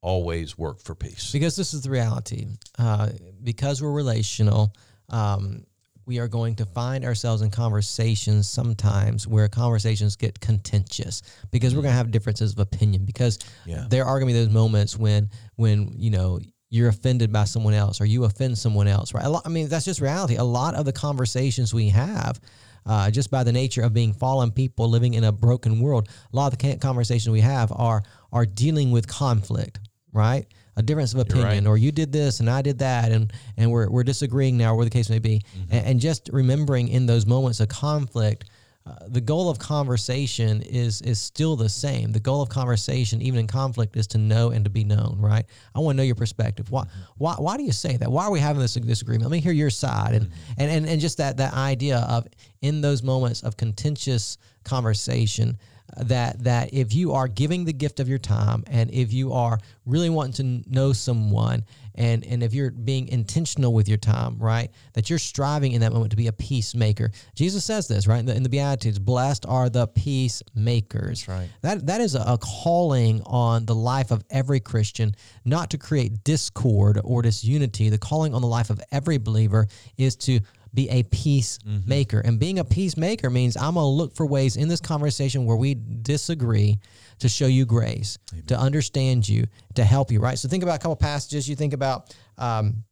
always 0.02 0.58
work 0.58 0.80
for 0.82 0.96
peace. 0.96 1.32
because 1.32 1.56
this 1.56 1.74
is 1.74 1.82
the 1.84 1.90
reality. 1.90 2.48
Uh, 2.78 3.10
because 3.44 3.82
we're 3.82 3.92
relational, 3.92 4.74
um, 5.10 5.64
we 6.08 6.18
are 6.20 6.28
going 6.28 6.56
to 6.56 6.66
find 6.66 7.06
ourselves 7.06 7.42
in 7.44 7.50
conversations 7.52 8.50
sometimes 8.50 9.28
where 9.28 9.48
conversations 9.48 10.16
get 10.16 10.40
contentious 10.40 11.22
because 11.52 11.76
we're 11.76 11.84
going 11.84 11.92
to 11.94 11.98
have 11.98 12.12
differences 12.12 12.54
of 12.54 12.60
opinion. 12.60 13.06
Because 13.06 13.38
Yeah. 13.66 13.86
there 13.90 14.06
are 14.06 14.20
going 14.20 14.28
to 14.28 14.34
be 14.34 14.40
those 14.44 14.54
moments 14.54 14.98
when 14.98 15.30
when 15.56 15.94
you 15.96 16.10
know 16.10 16.40
you're 16.70 16.90
offended 16.90 17.32
by 17.32 17.44
someone 17.44 17.74
else 17.74 18.02
or 18.02 18.06
you 18.06 18.24
offend 18.24 18.58
someone 18.58 18.88
else, 18.88 19.14
right? 19.14 19.26
A 19.26 19.30
lot, 19.30 19.44
I 19.46 19.50
mean, 19.50 19.68
that's 19.68 19.86
just 19.86 20.00
reality. 20.02 20.38
A 20.38 20.44
lot 20.44 20.74
of 20.74 20.86
the 20.86 20.94
conversations 20.94 21.74
we 21.74 21.90
have. 21.90 22.40
Uh, 22.84 23.12
just 23.12 23.30
by 23.30 23.44
the 23.44 23.52
nature 23.52 23.84
of 23.84 23.94
being 23.94 24.12
fallen 24.12 24.50
people 24.50 24.90
living 24.90 25.14
in 25.14 25.24
a 25.24 25.32
broken 25.32 25.80
world, 25.80 26.10
a 26.34 26.36
lot 26.36 26.52
of 26.52 26.58
the 26.58 26.78
conversations 26.78 27.30
we 27.32 27.42
have 27.42 27.72
are 27.76 28.02
are 28.32 28.44
dealing 28.46 28.90
with 28.90 29.06
conflict, 29.08 29.80
right? 30.14 30.46
A 30.78 30.82
difference 30.82 31.14
of 31.14 31.20
opinion, 31.20 31.66
right. 31.66 31.68
or 31.68 31.78
you 31.78 31.92
did 31.92 32.12
this 32.12 32.40
and 32.40 32.50
I 32.50 32.62
did 32.62 32.80
that, 32.80 33.12
and 33.12 33.32
and 33.58 33.72
we're 33.72 33.90
we're 33.90 34.04
disagreeing 34.04 34.58
now, 34.58 34.72
or 34.72 34.78
whatever 34.78 34.90
the 34.90 34.98
case 34.98 35.10
may 35.10 35.20
be, 35.20 35.42
mm-hmm. 35.56 35.74
and, 35.74 35.86
and 35.86 36.00
just 36.00 36.30
remembering 36.32 36.88
in 36.88 37.06
those 37.06 37.26
moments 37.26 37.60
of 37.60 37.68
conflict, 37.68 38.46
uh, 38.86 38.96
the 39.10 39.22
goal 39.22 39.50
of 39.50 39.60
conversation 39.60 40.62
is 40.62 41.02
is 41.02 41.20
still 41.20 41.56
the 41.56 41.70
same. 41.70 42.14
The 42.14 42.20
goal 42.20 42.42
of 42.42 42.50
conversation, 42.50 43.22
even 43.22 43.42
in 43.42 43.48
conflict, 43.48 43.96
is 43.98 44.08
to 44.08 44.18
know 44.18 44.52
and 44.52 44.64
to 44.64 44.72
be 44.72 44.84
known. 44.84 45.18
Right? 45.20 45.46
I 45.76 45.80
want 45.80 45.96
to 45.96 45.98
know 45.98 46.04
your 46.04 46.16
perspective. 46.16 46.72
Why 46.72 46.84
mm-hmm. 46.84 47.02
why 47.18 47.36
why 47.38 47.58
do 47.58 47.64
you 47.64 47.74
say 47.74 47.98
that? 47.98 48.12
Why 48.12 48.24
are 48.24 48.32
we 48.32 48.40
having 48.40 48.62
this 48.62 48.74
disagreement? 48.74 49.30
Let 49.30 49.32
me 49.32 49.42
hear 49.42 49.52
your 49.52 49.70
side, 49.70 50.16
and 50.16 50.28
mm-hmm. 50.28 50.54
and 50.58 50.72
and, 50.72 50.86
and 50.88 51.02
just 51.02 51.18
that 51.18 51.38
that 51.38 51.54
idea 51.54 51.98
of 52.10 52.28
in 52.62 52.82
those 52.82 53.04
moments 53.04 53.44
of 53.44 53.58
contentious 53.58 54.38
conversation 54.64 55.58
that 55.98 56.44
that 56.44 56.74
if 56.74 56.94
you 56.94 57.14
are 57.14 57.28
giving 57.28 57.66
the 57.66 57.74
gift 57.74 58.00
of 58.00 58.08
your 58.08 58.18
time 58.18 58.64
and 58.68 58.92
if 58.92 59.12
you 59.14 59.34
are 59.34 59.60
really 59.86 60.10
wanting 60.10 60.64
to 60.64 60.70
know 60.70 60.94
someone 60.94 61.64
and 61.96 62.26
and 62.26 62.42
if 62.44 62.54
you're 62.54 62.72
being 62.72 63.08
intentional 63.10 63.74
with 63.74 63.88
your 63.88 63.98
time 63.98 64.38
right 64.38 64.72
that 64.94 65.10
you're 65.10 65.20
striving 65.20 65.74
in 65.74 65.82
that 65.82 65.92
moment 65.92 66.12
to 66.12 66.18
be 66.18 66.28
a 66.28 66.34
peacemaker. 66.34 67.12
Jesus 67.36 67.66
says 67.66 67.88
this 67.88 68.08
right 68.08 68.20
in 68.20 68.26
the, 68.26 68.36
in 68.36 68.44
the 68.44 68.50
beatitudes 68.50 69.00
blessed 69.00 69.46
are 69.48 69.70
the 69.70 69.88
peacemakers. 69.88 71.26
That's 71.26 71.28
right. 71.28 71.50
that 71.62 71.88
that 71.88 72.02
is 72.02 72.16
a, 72.16 72.22
a 72.22 72.38
calling 72.38 73.22
on 73.26 73.66
the 73.66 73.76
life 73.76 74.12
of 74.12 74.24
every 74.30 74.60
christian 74.60 75.16
not 75.46 75.72
to 75.72 75.78
create 75.78 76.24
discord 76.24 77.00
or 77.04 77.22
disunity. 77.22 77.90
The 77.90 77.98
calling 77.98 78.34
on 78.34 78.42
the 78.42 78.48
life 78.48 78.70
of 78.70 78.82
every 78.92 79.18
believer 79.18 79.68
is 79.98 80.16
to 80.18 80.40
be 80.74 80.90
a 80.90 81.04
peacemaker. 81.04 82.20
And 82.20 82.40
being 82.40 82.60
a 82.60 82.66
peacemaker 82.66 83.30
means 83.30 83.58
I'm 83.58 83.74
going 83.74 83.84
to 83.84 83.88
look 83.88 84.16
for 84.16 84.26
ways 84.26 84.56
in 84.56 84.68
this 84.68 84.82
conversation 84.82 85.46
where 85.46 85.58
we 85.58 85.76
disagree 85.76 86.80
to 87.20 87.30
show 87.30 87.48
you 87.48 87.66
grace, 87.66 88.18
to 88.48 88.58
understand 88.58 89.28
you, 89.28 89.46
to 89.76 89.84
help 89.84 90.12
you, 90.12 90.20
right? 90.20 90.38
So 90.38 90.48
think 90.48 90.64
about 90.64 90.76
a 90.76 90.80
couple 90.80 90.96
passages. 90.96 91.48
You 91.48 91.56
think 91.56 91.74
about 91.74 92.16
um, 92.38 92.84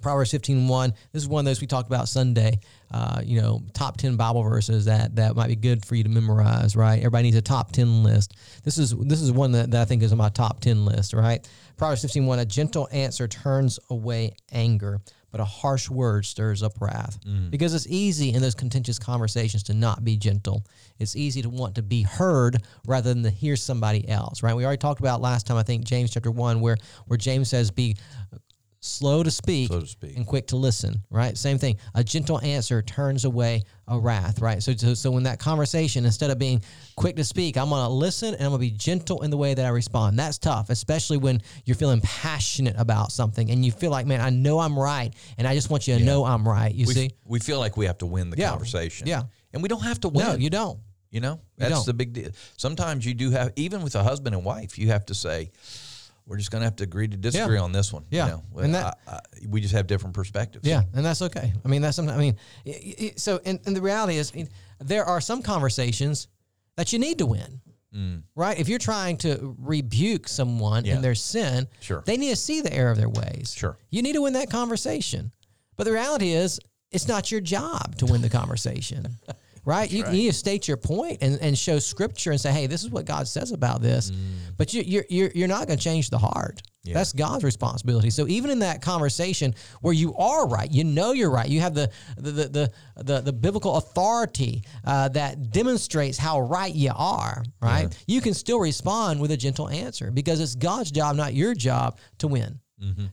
Proverbs 0.00 0.30
15, 0.30 0.68
1. 0.68 0.94
This 1.12 1.22
is 1.22 1.28
one 1.28 1.40
of 1.40 1.46
those 1.46 1.60
we 1.60 1.66
talked 1.66 1.88
about 1.88 2.08
Sunday. 2.08 2.60
Uh, 2.90 3.20
you 3.24 3.40
know, 3.40 3.60
top 3.74 3.96
10 3.96 4.16
Bible 4.16 4.42
verses 4.42 4.84
that 4.84 5.16
that 5.16 5.36
might 5.36 5.48
be 5.48 5.56
good 5.56 5.84
for 5.84 5.94
you 5.94 6.04
to 6.04 6.08
memorize, 6.08 6.76
right? 6.76 6.98
Everybody 6.98 7.24
needs 7.24 7.36
a 7.36 7.42
top 7.42 7.72
10 7.72 8.02
list. 8.02 8.34
This 8.62 8.78
is 8.78 8.96
this 8.96 9.20
is 9.20 9.32
one 9.32 9.52
that, 9.52 9.70
that 9.72 9.82
I 9.82 9.84
think 9.84 10.02
is 10.02 10.12
on 10.12 10.18
my 10.18 10.28
top 10.28 10.60
10 10.60 10.84
list, 10.84 11.12
right? 11.12 11.46
Proverbs 11.76 12.02
15, 12.02 12.26
1. 12.26 12.38
A 12.38 12.44
gentle 12.44 12.88
answer 12.92 13.26
turns 13.26 13.78
away 13.90 14.34
anger, 14.52 15.00
but 15.30 15.40
a 15.40 15.44
harsh 15.44 15.88
word 15.88 16.24
stirs 16.24 16.62
up 16.62 16.80
wrath. 16.80 17.18
Mm. 17.26 17.50
Because 17.50 17.74
it's 17.74 17.86
easy 17.88 18.32
in 18.32 18.42
those 18.42 18.54
contentious 18.54 18.98
conversations 18.98 19.62
to 19.64 19.74
not 19.74 20.04
be 20.04 20.16
gentle. 20.16 20.64
It's 20.98 21.16
easy 21.16 21.42
to 21.42 21.48
want 21.48 21.76
to 21.76 21.82
be 21.82 22.02
heard 22.02 22.62
rather 22.86 23.12
than 23.12 23.22
to 23.22 23.30
hear 23.30 23.56
somebody 23.56 24.08
else, 24.08 24.42
right? 24.42 24.54
We 24.54 24.64
already 24.64 24.78
talked 24.78 25.00
about 25.00 25.20
last 25.20 25.46
time, 25.46 25.56
I 25.56 25.62
think, 25.62 25.84
James 25.84 26.10
chapter 26.10 26.30
1, 26.30 26.60
where, 26.60 26.76
where 27.06 27.16
James 27.16 27.48
says, 27.48 27.70
be 27.70 27.96
slow 28.82 29.22
to 29.22 29.30
speak, 29.30 29.68
Slow 29.68 29.80
to 29.80 29.86
speak. 29.86 30.16
and 30.16 30.26
quick 30.26 30.46
to 30.48 30.56
listen, 30.56 31.02
right? 31.10 31.36
Same 31.36 31.58
thing. 31.58 31.76
A 31.94 32.02
gentle 32.02 32.40
answer 32.40 32.80
turns 32.80 33.24
away 33.26 33.62
a 33.86 33.98
wrath, 33.98 34.40
right? 34.40 34.62
So, 34.62 34.74
so, 34.74 34.94
so 34.94 35.16
in 35.18 35.24
that 35.24 35.38
conversation, 35.38 36.06
instead 36.06 36.30
of 36.30 36.38
being 36.38 36.62
quick 36.96 37.16
to 37.16 37.24
speak, 37.24 37.56
I'm 37.58 37.68
going 37.68 37.84
to 37.84 37.92
listen 37.92 38.34
and 38.34 38.42
I'm 38.44 38.50
going 38.50 38.60
to 38.60 38.66
be 38.66 38.70
gentle 38.70 39.22
in 39.22 39.30
the 39.30 39.36
way 39.36 39.52
that 39.52 39.64
I 39.66 39.68
respond. 39.68 40.18
That's 40.18 40.38
tough, 40.38 40.70
especially 40.70 41.18
when 41.18 41.42
you're 41.66 41.74
feeling 41.76 42.00
passionate 42.00 42.74
about 42.78 43.12
something 43.12 43.50
and 43.50 43.64
you 43.64 43.70
feel 43.72 43.90
like, 43.90 44.06
man, 44.06 44.20
I 44.22 44.30
know 44.30 44.58
I'm 44.60 44.78
right 44.78 45.12
and 45.36 45.46
I 45.46 45.54
just 45.54 45.68
want 45.70 45.86
you 45.86 45.98
to 45.98 46.04
know 46.04 46.24
I'm 46.24 46.48
right. 46.48 46.74
You 46.74 46.86
We, 46.86 46.94
see? 46.94 47.10
we 47.24 47.38
feel 47.38 47.58
like 47.58 47.76
we 47.76 47.84
have 47.86 47.98
to 47.98 48.06
win 48.06 48.30
the 48.30 48.38
Yeah. 48.38 48.50
conversation. 48.50 49.06
Yeah. 49.06 49.24
And 49.52 49.62
we 49.62 49.68
don't 49.68 49.82
have 49.82 50.00
to 50.00 50.08
win. 50.08 50.24
No, 50.26 50.34
you 50.36 50.48
don't. 50.48 50.78
You 51.10 51.20
know, 51.20 51.40
that's 51.58 51.72
don't. 51.72 51.86
the 51.86 51.92
big 51.92 52.12
deal. 52.12 52.30
Sometimes 52.56 53.04
you 53.04 53.14
do 53.14 53.30
have, 53.32 53.52
even 53.56 53.82
with 53.82 53.96
a 53.96 54.02
husband 54.04 54.32
and 54.34 54.44
wife, 54.44 54.78
you 54.78 54.88
have 54.88 55.04
to 55.06 55.14
say, 55.14 55.50
we're 56.26 56.36
just 56.36 56.50
going 56.50 56.60
to 56.60 56.64
have 56.66 56.76
to 56.76 56.84
agree 56.84 57.08
to 57.08 57.16
disagree 57.16 57.58
on 57.58 57.72
this 57.72 57.92
one. 57.92 58.04
Yeah. 58.10 58.24
You 58.26 58.30
know, 58.32 58.42
And 58.62 58.74
that- 58.74 58.98
I, 59.06 59.12
I, 59.14 59.20
we 59.48 59.60
just 59.60 59.74
have 59.74 59.86
different 59.86 60.14
perspectives. 60.14 60.66
Yeah, 60.66 60.82
and 60.94 61.04
that's 61.04 61.22
okay. 61.22 61.52
I 61.64 61.68
mean, 61.68 61.82
that's 61.82 61.96
something. 61.96 62.14
I 62.14 62.18
mean, 62.18 62.36
so 63.16 63.40
and, 63.44 63.58
and 63.66 63.74
the 63.74 63.82
reality 63.82 64.16
is, 64.16 64.30
I 64.32 64.36
mean, 64.38 64.48
there 64.78 65.04
are 65.04 65.20
some 65.20 65.42
conversations 65.42 66.28
that 66.76 66.92
you 66.92 66.98
need 66.98 67.18
to 67.18 67.26
win. 67.26 67.60
Right? 68.36 68.56
If 68.60 68.68
you're 68.68 68.78
trying 68.78 69.16
to 69.18 69.56
rebuke 69.58 70.28
someone 70.28 70.84
Mm. 70.84 70.86
Yeah. 70.86 70.94
in 70.96 71.02
their 71.02 71.16
sin, 71.16 71.66
Sure. 71.80 72.04
they 72.06 72.16
need 72.16 72.30
to 72.30 72.36
see 72.36 72.60
the 72.60 72.72
error 72.72 72.92
of 72.92 72.96
their 72.96 73.08
ways. 73.08 73.52
Sure. 73.56 73.76
You 73.90 74.02
need 74.02 74.12
to 74.12 74.22
win 74.22 74.34
that 74.34 74.48
conversation. 74.48 75.32
But 75.76 75.84
the 75.84 75.92
reality 75.92 76.30
is, 76.30 76.60
it's 76.92 77.08
not 77.08 77.32
your 77.32 77.40
job 77.40 77.96
to 77.96 78.06
win 78.06 78.22
the 78.22 78.28
conversation. 78.30 79.08
Right? 79.64 79.90
You, 79.90 80.04
you 80.06 80.12
need 80.12 80.26
to 80.28 80.32
state 80.32 80.66
your 80.66 80.76
point 80.76 81.18
and, 81.20 81.38
and 81.40 81.56
show 81.56 81.78
scripture 81.78 82.30
and 82.30 82.40
say, 82.40 82.50
hey, 82.52 82.66
this 82.66 82.82
is 82.82 82.90
what 82.90 83.04
God 83.04 83.28
says 83.28 83.52
about 83.52 83.82
this. 83.82 84.10
But 84.56 84.72
you, 84.72 84.82
you're, 84.82 85.04
you're, 85.08 85.30
you're 85.34 85.48
not 85.48 85.66
going 85.66 85.78
to 85.78 85.84
change 85.84 86.10
the 86.10 86.18
heart. 86.18 86.62
Yeah. 86.82 86.94
That's 86.94 87.12
God's 87.12 87.44
responsibility. 87.44 88.08
So 88.08 88.26
even 88.26 88.50
in 88.50 88.60
that 88.60 88.80
conversation 88.80 89.54
where 89.82 89.92
you 89.92 90.14
are 90.16 90.48
right, 90.48 90.70
you 90.70 90.82
know 90.82 91.12
you're 91.12 91.30
right, 91.30 91.48
you 91.48 91.60
have 91.60 91.74
the 91.74 91.90
the 92.16 92.30
the 92.30 92.48
the, 92.48 92.72
the, 92.96 93.20
the 93.20 93.32
biblical 93.34 93.76
authority 93.76 94.64
uh, 94.86 95.08
that 95.10 95.50
demonstrates 95.50 96.16
how 96.16 96.40
right 96.40 96.74
you 96.74 96.92
are. 96.96 97.42
Right, 97.60 97.94
you 98.06 98.22
can 98.22 98.32
still 98.32 98.58
respond 98.58 99.20
with 99.20 99.30
a 99.30 99.36
gentle 99.36 99.68
answer 99.68 100.10
because 100.10 100.40
it's 100.40 100.54
God's 100.54 100.90
job, 100.90 101.16
not 101.16 101.34
your 101.34 101.54
job, 101.54 101.98
to 102.18 102.28
win. 102.28 102.58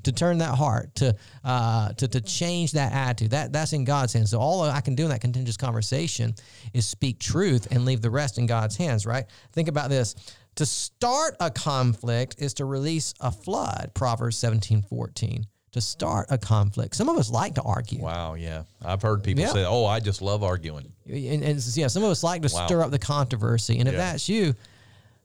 To 0.04 0.12
turn 0.12 0.38
that 0.38 0.56
heart, 0.56 0.96
to 0.96 1.16
uh, 1.44 1.90
to 1.94 2.08
to 2.08 2.22
change 2.22 2.72
that 2.72 2.94
attitude, 2.94 3.32
that 3.32 3.52
that's 3.52 3.74
in 3.74 3.84
God's 3.84 4.14
hands. 4.14 4.32
So 4.32 4.40
all 4.40 4.62
I 4.64 4.80
can 4.82 4.96
do 4.96 5.04
in 5.04 5.10
that 5.10 5.22
contentious 5.22 5.58
conversation 5.58 6.36
is 6.74 6.86
speak 6.86 7.20
truth 7.20 7.68
and 7.72 7.84
leave 7.84 8.02
the 8.02 8.10
rest 8.10 8.38
in 8.38 8.46
God's 8.46 8.78
hands. 8.78 9.06
Right? 9.06 9.26
Think 9.52 9.68
about 9.68 9.90
this: 9.90 10.16
to 10.56 10.66
start 10.66 11.36
a 11.42 11.52
conflict 11.52 12.36
is 12.40 12.54
to 12.56 12.66
release 12.66 13.14
a 13.20 13.32
flood. 13.32 13.92
Proverbs 13.94 14.38
seventeen 14.38 14.82
fourteen. 14.84 15.46
To 15.74 15.82
start 15.82 16.28
a 16.32 16.38
conflict, 16.38 16.96
some 16.96 17.10
of 17.10 17.18
us 17.18 17.30
like 17.30 17.56
to 17.56 17.62
argue. 17.62 18.02
Wow. 18.02 18.34
Yeah. 18.36 18.64
I've 18.84 19.02
heard 19.02 19.22
people 19.22 19.44
Yeah. 19.44 19.52
say, 19.52 19.66
oh, 19.66 19.86
I 19.86 20.00
just 20.00 20.22
love 20.24 20.42
arguing. 20.42 20.92
And, 21.06 21.44
and 21.44 21.78
yeah, 21.78 21.88
some 21.88 22.04
of 22.04 22.10
us 22.10 22.24
like 22.24 22.42
to 22.44 22.50
Wow. 22.52 22.66
stir 22.66 22.82
up 22.82 22.90
the 22.90 22.98
controversy. 22.98 23.78
And 23.78 23.88
if 23.88 23.94
Yeah. 23.94 24.12
that's 24.12 24.28
you, 24.30 24.56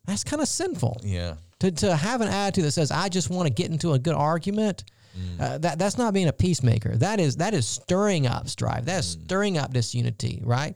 that's 0.05 0.25
kind 0.25 0.43
of 0.43 0.49
sinful. 0.49 1.01
Yeah. 1.05 1.35
To, 1.62 1.70
to 1.70 1.96
have 1.96 2.20
an 2.20 2.29
attitude 2.29 2.64
that 2.64 2.72
says, 2.72 2.90
I 2.90 3.09
just 3.09 3.31
want 3.31 3.46
to 3.46 3.53
get 3.53 3.70
into 3.70 3.92
a 3.92 3.98
good 3.98 4.14
argument, 4.14 4.85
Mm. 5.16 5.40
uh, 5.40 5.59
that, 5.59 5.79
that's 5.79 5.98
not 5.98 6.14
being 6.14 6.29
a 6.29 6.33
peacemaker. 6.33 6.96
That 6.96 7.20
is, 7.20 7.37
that 7.37 7.53
is 7.53 7.68
stirring 7.68 8.27
up 8.27 8.48
strife. 8.48 8.87
That 8.87 9.01
is 9.01 9.14
Mm. 9.16 9.25
stirring 9.25 9.59
up 9.59 9.72
disunity, 9.72 10.40
right? 10.42 10.75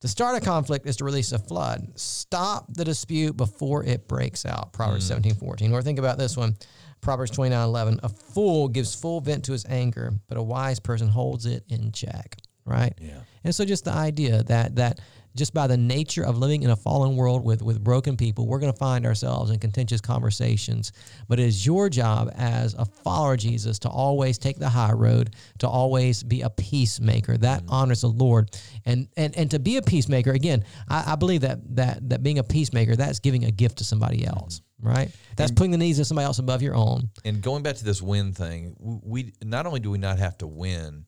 To 0.00 0.08
start 0.08 0.36
a 0.36 0.44
conflict 0.44 0.86
is 0.86 0.96
to 0.96 1.04
release 1.04 1.32
a 1.32 1.38
flood. 1.38 1.86
Stop 1.96 2.72
the 2.72 2.84
dispute 2.84 3.36
before 3.36 3.84
it 3.84 4.08
breaks 4.08 4.46
out. 4.46 4.72
Proverbs 4.72 5.04
Mm. 5.04 5.08
seventeen 5.08 5.34
fourteen. 5.34 5.72
Or 5.72 5.82
think 5.82 5.98
about 5.98 6.16
this 6.16 6.34
one. 6.36 6.56
Proverbs 7.02 7.30
twenty 7.30 7.50
nine 7.50 7.64
eleven. 7.66 8.00
A 8.02 8.08
fool 8.08 8.68
gives 8.68 8.94
full 8.94 9.20
vent 9.20 9.44
to 9.44 9.52
his 9.52 9.66
anger, 9.68 10.14
but 10.28 10.38
a 10.38 10.42
wise 10.42 10.80
person 10.80 11.08
holds 11.08 11.44
it 11.46 11.62
in 11.68 11.92
check. 11.92 12.38
Right? 12.64 12.94
Yeah. 13.00 13.18
And 13.44 13.54
so 13.54 13.64
just 13.64 13.84
the 13.84 13.92
idea 13.92 14.42
that 14.44 14.76
that 14.76 15.00
just 15.36 15.54
by 15.54 15.66
the 15.66 15.76
nature 15.76 16.24
of 16.24 16.38
living 16.38 16.62
in 16.62 16.70
a 16.70 16.76
fallen 16.76 17.16
world 17.16 17.44
with 17.44 17.62
with 17.62 17.82
broken 17.82 18.16
people, 18.16 18.46
we're 18.46 18.58
going 18.58 18.72
to 18.72 18.78
find 18.78 19.06
ourselves 19.06 19.50
in 19.50 19.58
contentious 19.58 20.00
conversations. 20.00 20.92
But 21.28 21.38
it 21.38 21.44
is 21.44 21.64
your 21.64 21.88
job 21.88 22.32
as 22.34 22.74
a 22.74 22.84
follower 22.84 23.34
of 23.34 23.40
Jesus 23.40 23.78
to 23.80 23.88
always 23.88 24.38
take 24.38 24.58
the 24.58 24.68
high 24.68 24.92
road, 24.92 25.34
to 25.58 25.68
always 25.68 26.22
be 26.22 26.40
a 26.42 26.50
peacemaker. 26.50 27.36
That 27.36 27.60
mm-hmm. 27.60 27.70
honors 27.70 28.00
the 28.00 28.08
Lord, 28.08 28.50
and 28.84 29.08
and 29.16 29.36
and 29.36 29.50
to 29.50 29.58
be 29.58 29.76
a 29.76 29.82
peacemaker. 29.82 30.32
Again, 30.32 30.64
I, 30.88 31.12
I 31.12 31.16
believe 31.16 31.42
that 31.42 31.58
that 31.76 32.08
that 32.08 32.22
being 32.22 32.38
a 32.38 32.44
peacemaker, 32.44 32.96
that's 32.96 33.20
giving 33.20 33.44
a 33.44 33.50
gift 33.50 33.78
to 33.78 33.84
somebody 33.84 34.22
mm-hmm. 34.22 34.38
else. 34.38 34.62
Right? 34.78 35.10
That's 35.36 35.50
putting 35.50 35.70
the 35.70 35.78
needs 35.78 35.98
of 35.98 36.06
somebody 36.06 36.26
else 36.26 36.38
above 36.38 36.60
your 36.60 36.74
own. 36.74 37.08
And 37.24 37.40
going 37.40 37.62
back 37.62 37.76
to 37.76 37.84
this 37.84 38.02
win 38.02 38.34
thing, 38.34 38.76
we 38.78 39.32
not 39.42 39.66
only 39.66 39.80
do 39.80 39.90
we 39.90 39.96
not 39.96 40.18
have 40.18 40.36
to 40.38 40.46
win, 40.46 41.06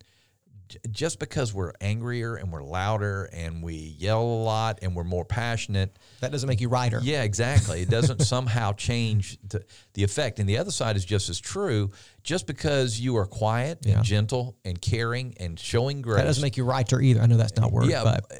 just 0.90 1.18
because 1.18 1.52
we're 1.54 1.72
angrier 1.80 2.36
and 2.36 2.52
we're 2.52 2.62
louder 2.62 3.28
and 3.32 3.62
we 3.62 3.74
yell 3.98 4.22
a 4.22 4.42
lot 4.42 4.78
and 4.82 4.94
we're 4.94 5.04
more 5.04 5.24
passionate, 5.24 5.96
That 6.20 6.32
doesn't 6.32 6.48
make 6.48 6.60
you 6.60 6.68
righter. 6.68 7.00
yeah, 7.02 7.22
exactly. 7.22 7.82
It 7.82 7.90
doesn't 7.90 8.20
somehow 8.34 8.72
change 8.72 9.38
the, 9.48 9.64
the 9.94 10.04
effect. 10.04 10.38
And 10.38 10.48
the 10.48 10.58
other 10.58 10.70
side 10.70 10.96
is 10.96 11.04
just 11.04 11.28
as 11.28 11.40
true. 11.40 11.90
Just 12.28 12.46
because 12.46 13.00
you 13.00 13.16
are 13.16 13.24
quiet 13.24 13.78
Yeah. 13.86 13.96
and 13.96 14.04
gentle 14.04 14.54
and 14.62 14.78
caring 14.82 15.32
and 15.40 15.58
showing 15.58 16.02
grace, 16.02 16.18
That 16.18 16.24
doesn't 16.24 16.42
make 16.42 16.58
you 16.58 16.64
righter 16.64 17.00
either. 17.00 17.22
I 17.22 17.26
know 17.26 17.38
that's 17.38 17.56
not 17.56 17.72
word, 17.72 17.86
yeah, 17.88 18.04
but 18.04 18.30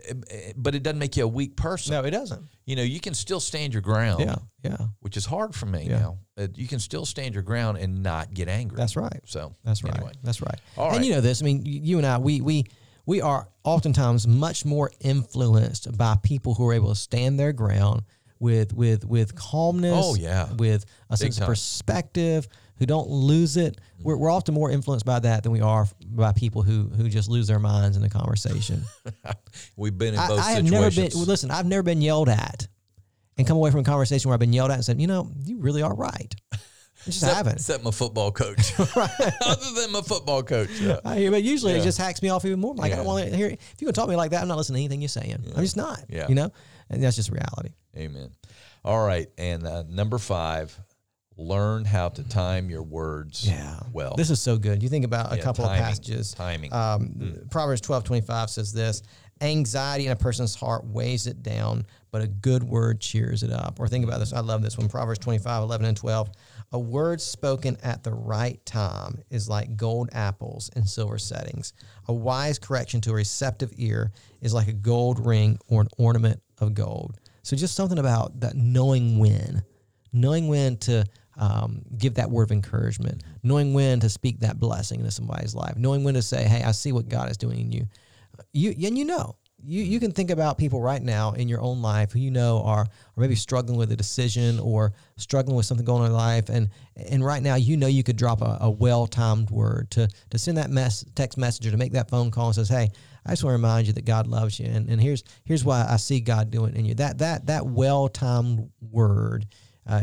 but 0.57 0.75
it 0.75 0.83
doesn't 0.83 0.99
make 0.99 1.17
you 1.17 1.25
a 1.25 1.27
weak 1.27 1.57
person. 1.57 1.93
no, 1.95 2.05
it 2.05 2.11
doesn't. 2.11 2.43
You 2.67 2.77
know, 2.77 2.83
you 2.83 3.01
can 3.01 3.15
still 3.15 3.41
stand 3.41 3.73
your 3.73 3.81
ground. 3.81 4.21
Yeah, 4.21 4.37
yeah. 4.63 4.77
Which 5.01 5.17
is 5.17 5.25
hard 5.25 5.55
for 5.55 5.65
me 5.65 5.85
Yeah. 5.89 6.01
now. 6.01 6.19
Uh, 6.37 6.49
you 6.55 6.69
can 6.69 6.81
still 6.81 7.07
stand 7.07 7.33
your 7.33 7.43
ground 7.43 7.79
and 7.79 8.03
not 8.03 8.35
get 8.35 8.49
angry. 8.49 8.77
That's 8.77 8.95
right. 8.95 9.21
So 9.25 9.55
That's 9.65 9.83
right. 9.83 9.95
anyway. 9.97 10.13
That's 10.23 10.43
right. 10.43 10.61
All 10.77 10.93
and 10.95 11.03
you 11.03 11.15
know 11.15 11.23
this. 11.23 11.41
I 11.41 11.47
mean, 11.47 11.63
you 11.65 11.97
and 11.97 12.07
I, 12.07 12.19
we 12.19 12.43
we 12.43 12.65
we 13.07 13.23
are 13.23 13.49
oftentimes 13.65 14.27
much 14.27 14.67
more 14.67 14.91
influenced 15.01 15.97
by 15.97 16.17
people 16.23 16.53
who 16.53 16.69
are 16.69 16.75
able 16.75 16.91
to 16.91 16.95
stand 17.01 17.41
their 17.41 17.55
ground 17.55 18.03
with 18.39 18.75
with 18.75 19.05
with 19.07 19.35
calmness. 19.35 20.05
Oh, 20.07 20.15
yeah. 20.15 20.53
With 20.59 20.85
a 21.09 21.17
sense 21.17 21.37
time. 21.37 21.45
of 21.45 21.49
perspective, 21.49 22.47
who 22.79 22.87
don't 22.87 23.09
lose 23.09 23.57
it. 23.57 23.81
We're, 24.03 24.17
we're 24.17 24.31
often 24.31 24.55
more 24.55 24.71
influenced 24.71 25.05
by 25.05 25.19
that 25.21 25.43
than 25.43 25.53
we 25.53 25.61
are 25.61 25.87
by 26.07 26.33
people 26.33 26.63
who 26.63 26.85
who 26.89 27.09
just 27.09 27.29
lose 27.29 27.47
their 27.47 27.59
minds 27.59 27.97
in 27.97 28.03
the 28.03 28.09
conversation. 28.11 28.83
We've 29.77 29.97
been 29.97 30.15
in 30.15 30.21
I, 30.21 30.29
both 30.29 30.41
I 30.41 30.53
have 30.53 30.65
never 30.65 30.91
been. 30.91 31.11
Listen, 31.15 31.51
I've 31.51 31.67
never 31.67 31.83
been 31.83 32.01
yelled 32.01 32.29
at, 32.29 32.69
and 33.37 33.47
come 33.47 33.57
away 33.57 33.71
from 33.71 33.81
a 33.81 33.85
conversation 33.85 34.29
where 34.29 34.35
I've 34.35 34.41
been 34.41 34.53
yelled 34.53 34.71
at 34.71 34.75
and 34.75 34.85
said, 34.85 35.01
you 35.01 35.07
know, 35.07 35.31
you 35.45 35.59
really 35.59 35.83
are 35.83 35.95
right. 35.95 36.35
just 37.05 37.23
except, 37.23 37.37
haven't. 37.37 37.55
except 37.55 37.85
my 37.85 37.91
football 37.91 38.31
coach. 38.33 38.73
Other 38.79 39.81
than 39.81 39.93
my 39.93 40.03
football 40.03 40.43
coach. 40.43 40.71
Yeah. 40.81 41.01
I 41.05 41.17
hear, 41.19 41.31
but 41.31 41.43
usually 41.43 41.73
Yeah. 41.73 41.81
it 41.81 41.85
just 41.85 41.99
hacks 41.99 42.23
me 42.23 42.29
off 42.29 42.45
even 42.45 42.61
more. 42.61 42.75
Like 42.75 42.93
I 42.93 42.97
don't 42.97 43.07
want 43.07 43.29
to 43.29 43.37
hear. 43.37 43.49
If 43.49 43.77
you 43.81 43.87
can 43.87 43.95
talk 43.95 44.07
to 44.07 44.11
me 44.11 44.17
like 44.17 44.33
that, 44.33 44.43
I'm 44.43 44.49
not 44.49 44.57
listening 44.57 44.81
to 44.81 44.85
anything 44.85 45.01
you're 45.03 45.09
saying. 45.09 45.37
I'm 45.57 45.63
just 45.63 45.77
not. 45.77 46.01
Yeah. 46.09 46.27
You 46.29 46.35
know, 46.35 46.53
and 46.91 47.03
that's 47.03 47.17
just 47.17 47.31
reality. 47.31 47.71
Amen. 47.97 48.31
All 48.85 49.05
right. 49.05 49.29
And 49.39 49.67
uh, 49.67 49.85
number 49.89 50.19
five, 50.19 50.79
learn 51.39 51.85
how 51.85 52.09
to 52.11 52.23
time 52.25 52.69
your 52.69 52.83
words 52.83 53.49
yeah. 53.49 53.79
well. 53.93 54.15
This 54.17 54.29
is 54.29 54.43
so 54.43 54.59
good. 54.59 54.83
You 54.83 54.89
think 54.89 55.05
about 55.05 55.33
a 55.33 55.39
couple 55.39 55.65
timing, 55.65 55.81
of 55.81 55.87
passages. 55.87 56.35
timing. 56.35 56.73
Um, 56.73 57.39
Proverbs 57.51 57.81
twelve 57.81 58.05
twenty 58.05 58.27
five 58.27 58.51
says 58.51 58.73
this 58.73 59.03
anxiety 59.41 60.07
in 60.07 60.13
a 60.13 60.17
person's 60.17 60.55
heart 60.55 60.85
weighs 60.85 61.27
it 61.27 61.43
down, 61.43 61.87
but 62.11 62.23
a 62.23 62.27
good 62.27 62.63
word 62.63 63.01
cheers 63.01 63.43
it 63.43 63.51
up. 63.51 63.79
Or 63.79 63.89
think 63.89 64.05
about 64.05 64.19
this. 64.19 64.33
I 64.33 64.41
love 64.41 64.63
this 64.63 64.79
one. 64.79 64.89
Proverbs 64.89 65.19
25, 65.21 65.63
11, 65.63 65.87
and 65.87 65.97
12. 65.97 66.31
A 66.73 66.79
word 66.79 67.21
spoken 67.21 67.77
at 67.83 68.03
the 68.03 68.13
right 68.13 68.65
time 68.67 69.23
is 69.31 69.49
like 69.49 69.77
gold 69.77 70.11
apples 70.13 70.71
in 70.77 70.85
silver 70.85 71.19
settings. 71.19 71.73
A 72.07 72.13
wise 72.13 72.59
correction 72.59 73.01
to 73.03 73.11
a 73.11 73.15
receptive 73.15 73.73
ear 73.77 74.13
is 74.41 74.53
like 74.53 74.69
a 74.69 74.73
gold 74.73 75.25
ring 75.25 75.59
or 75.69 75.83
an 75.83 75.89
ornament 75.99 76.43
of 76.59 76.75
gold. 76.75 77.19
So 77.43 77.57
just 77.57 77.75
something 77.75 77.99
about 77.99 78.41
that 78.41 78.55
knowing 78.55 79.19
when, 79.19 79.63
knowing 80.13 80.49
when 80.49 80.77
to 80.79 81.05
um, 81.39 81.83
give 81.97 82.15
that 82.15 82.31
word 82.31 82.45
of 82.45 82.53
encouragement, 82.53 83.23
knowing 83.43 83.73
when 83.73 84.01
to 84.01 84.09
speak 84.09 84.41
that 84.41 84.59
blessing 84.59 85.01
into 85.01 85.13
somebody's 85.13 85.55
life, 85.55 85.77
knowing 85.77 86.05
when 86.05 86.15
to 86.15 86.23
say, 86.23 86.45
"Hey, 86.45 86.63
I 86.63 86.73
see 86.73 86.93
what 86.93 87.09
God 87.09 87.31
is 87.31 87.37
doing 87.37 87.61
in 87.61 87.73
you." 87.73 87.87
You 88.53 88.75
and 88.87 88.99
you 88.99 89.05
know, 89.05 89.37
you 89.65 89.83
you 89.83 89.99
can 89.99 90.13
think 90.13 90.31
about 90.31 90.59
people 90.59 90.81
right 90.81 91.03
now 91.03 91.33
in 91.33 91.49
your 91.49 91.61
own 91.61 91.83
life 91.83 92.13
who 92.13 92.21
you 92.21 92.31
know 92.31 92.63
are 92.63 92.83
are 92.83 92.89
maybe 93.17 93.35
struggling 93.35 93.77
with 93.77 93.91
a 93.91 93.97
decision 93.97 94.61
or 94.61 94.93
struggling 95.17 95.57
with 95.57 95.67
something 95.67 95.85
going 95.85 96.01
on 96.01 96.07
in 96.07 96.13
their 96.13 96.21
life, 96.21 96.49
and 96.49 96.69
and 96.97 97.25
right 97.25 97.43
now 97.43 97.57
you 97.57 97.77
know 97.77 97.87
you 97.87 98.03
could 98.03 98.17
drop 98.17 98.41
a, 98.41 98.59
a 98.61 98.71
well 98.71 99.07
timed 99.07 99.51
word 99.51 99.91
to 99.93 100.09
to 100.31 100.39
send 100.39 100.59
that 100.59 100.71
mess 100.71 101.05
text 101.15 101.39
message 101.39 101.67
or 101.67 101.71
to 101.71 101.77
make 101.77 101.93
that 101.93 102.09
phone 102.09 102.31
call 102.31 102.47
and 102.47 102.55
says, 102.55 102.69
"Hey, 102.69 102.91
I 103.27 103.31
just 103.31 103.43
want 103.43 103.53
to 103.53 103.59
remind 103.59 103.87
you 103.87 103.93
that 103.95 104.05
God 104.05 104.27
loves 104.27 104.61
you, 104.61 104.67
and, 104.67 104.89
and 104.89 105.01
here's 105.01 105.25
here's 105.45 105.65
why 105.65 105.87
I 105.89 105.97
see 105.97 106.21
God 106.21 106.51
doing 106.51 106.77
in 106.77 106.85
you." 106.85 106.95
That 106.95 107.19
that 107.19 107.47
that 107.47 107.67
well 107.67 108.09
timed 108.09 108.71
word. 108.81 109.47
Uh, 109.87 110.03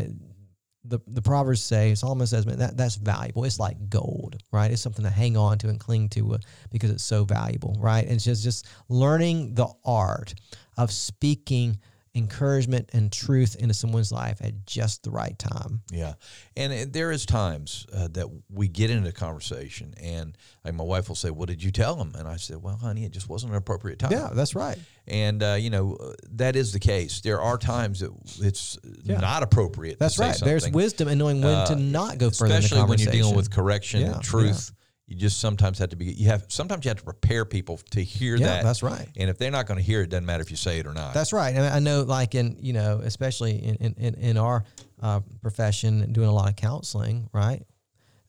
the, 0.87 0.99
the 1.07 1.21
Proverbs 1.21 1.61
say, 1.61 1.95
Solomon 1.95 2.27
says, 2.27 2.45
man, 2.45 2.59
that, 2.59 2.77
that's 2.77 2.95
valuable. 2.95 3.43
It's 3.43 3.59
like 3.59 3.89
gold, 3.89 4.37
right? 4.51 4.71
It's 4.71 4.81
something 4.81 5.03
to 5.05 5.11
hang 5.11 5.37
on 5.37 5.57
to 5.59 5.69
and 5.69 5.79
cling 5.79 6.09
to 6.09 6.35
uh, 6.35 6.37
because 6.71 6.89
it's 6.89 7.03
so 7.03 7.23
valuable, 7.23 7.75
right? 7.79 8.03
And 8.03 8.13
it's 8.13 8.25
just, 8.25 8.43
just 8.43 8.67
learning 8.89 9.55
the 9.55 9.67
art 9.83 10.35
of 10.77 10.91
speaking 10.91 11.79
encouragement 12.15 12.89
and 12.93 13.11
truth 13.11 13.57
into 13.57 13.73
someone's 13.73 14.11
life 14.11 14.37
at 14.41 14.65
just 14.65 15.03
the 15.03 15.11
right 15.11 15.37
time. 15.37 15.81
Yeah, 15.91 16.13
and 16.55 16.71
it, 16.71 16.93
there 16.93 17.11
is 17.11 17.25
times 17.25 17.85
uh, 17.93 18.07
that 18.13 18.27
we 18.49 18.67
get 18.67 18.89
into 18.89 19.09
a 19.09 19.11
conversation, 19.11 19.93
and 20.01 20.37
like 20.63 20.73
my 20.73 20.83
wife 20.83 21.09
will 21.09 21.15
say, 21.15 21.29
"What 21.29 21.49
did 21.49 21.61
you 21.61 21.71
tell 21.71 21.99
him?" 21.99 22.13
And 22.15 22.27
I 22.27 22.37
said, 22.37 22.61
"Well, 22.61 22.77
honey, 22.77 23.03
it 23.03 23.11
just 23.11 23.29
wasn't 23.29 23.51
an 23.51 23.57
appropriate 23.57 23.99
time." 23.99 24.11
Yeah, 24.11 24.29
that's 24.33 24.55
right. 24.55 24.77
And 25.07 25.43
uh, 25.43 25.55
you 25.59 25.69
know 25.69 25.97
that 26.31 26.55
is 26.55 26.73
the 26.73 26.79
case. 26.79 27.21
There 27.21 27.41
are 27.41 27.57
times 27.57 27.99
that 27.99 28.11
it's 28.41 28.77
Yeah. 29.03 29.19
not 29.19 29.43
appropriate. 29.43 29.99
That's 29.99 30.15
to 30.15 30.19
say 30.23 30.27
right. 30.29 30.39
There's 30.39 30.69
wisdom 30.69 31.07
in 31.07 31.17
knowing 31.17 31.41
when 31.41 31.67
to 31.67 31.73
uh, 31.73 31.77
not 31.77 32.17
go 32.17 32.29
further 32.29 32.55
in 32.55 32.61
the 32.61 32.65
especially 32.65 32.89
when 32.89 32.99
you're 32.99 33.11
dealing 33.11 33.35
with 33.35 33.51
correction 33.51 34.01
Yeah, 34.01 34.13
and 34.15 34.23
truth. 34.23 34.71
You 35.07 35.15
just 35.15 35.39
sometimes 35.39 35.77
have 35.77 35.89
to 35.89 35.95
be. 35.95 36.05
You 36.05 36.29
have 36.29 36.45
sometimes 36.47 36.83
you 36.83 36.89
have 36.89 36.97
to 36.97 37.03
prepare 37.03 37.45
people 37.45 37.77
to 37.91 38.03
hear 38.03 38.37
Yeah, 38.37 38.47
that. 38.47 38.63
that's 38.63 38.81
right. 38.81 39.07
And 39.15 39.29
if 39.29 39.37
they're 39.37 39.51
not 39.51 39.67
going 39.67 39.77
to 39.77 39.83
hear 39.83 40.01
it, 40.01 40.09
doesn't 40.09 40.25
matter 40.25 40.41
if 40.41 40.49
you 40.49 40.57
say 40.57 40.79
it 40.79 40.87
or 40.87 40.93
not. 40.95 41.13
That's 41.13 41.31
right. 41.31 41.53
And 41.55 41.63
I 41.63 41.77
know, 41.77 42.01
like 42.01 42.33
in 42.33 42.57
you 42.59 42.73
know, 42.73 43.01
especially 43.03 43.51
in 43.63 43.75
in, 43.75 43.93
in, 43.99 44.13
in 44.15 44.37
our 44.37 44.63
uh, 45.03 45.19
profession, 45.43 46.11
doing 46.11 46.27
a 46.27 46.33
lot 46.33 46.49
of 46.49 46.55
counseling, 46.55 47.29
right? 47.31 47.61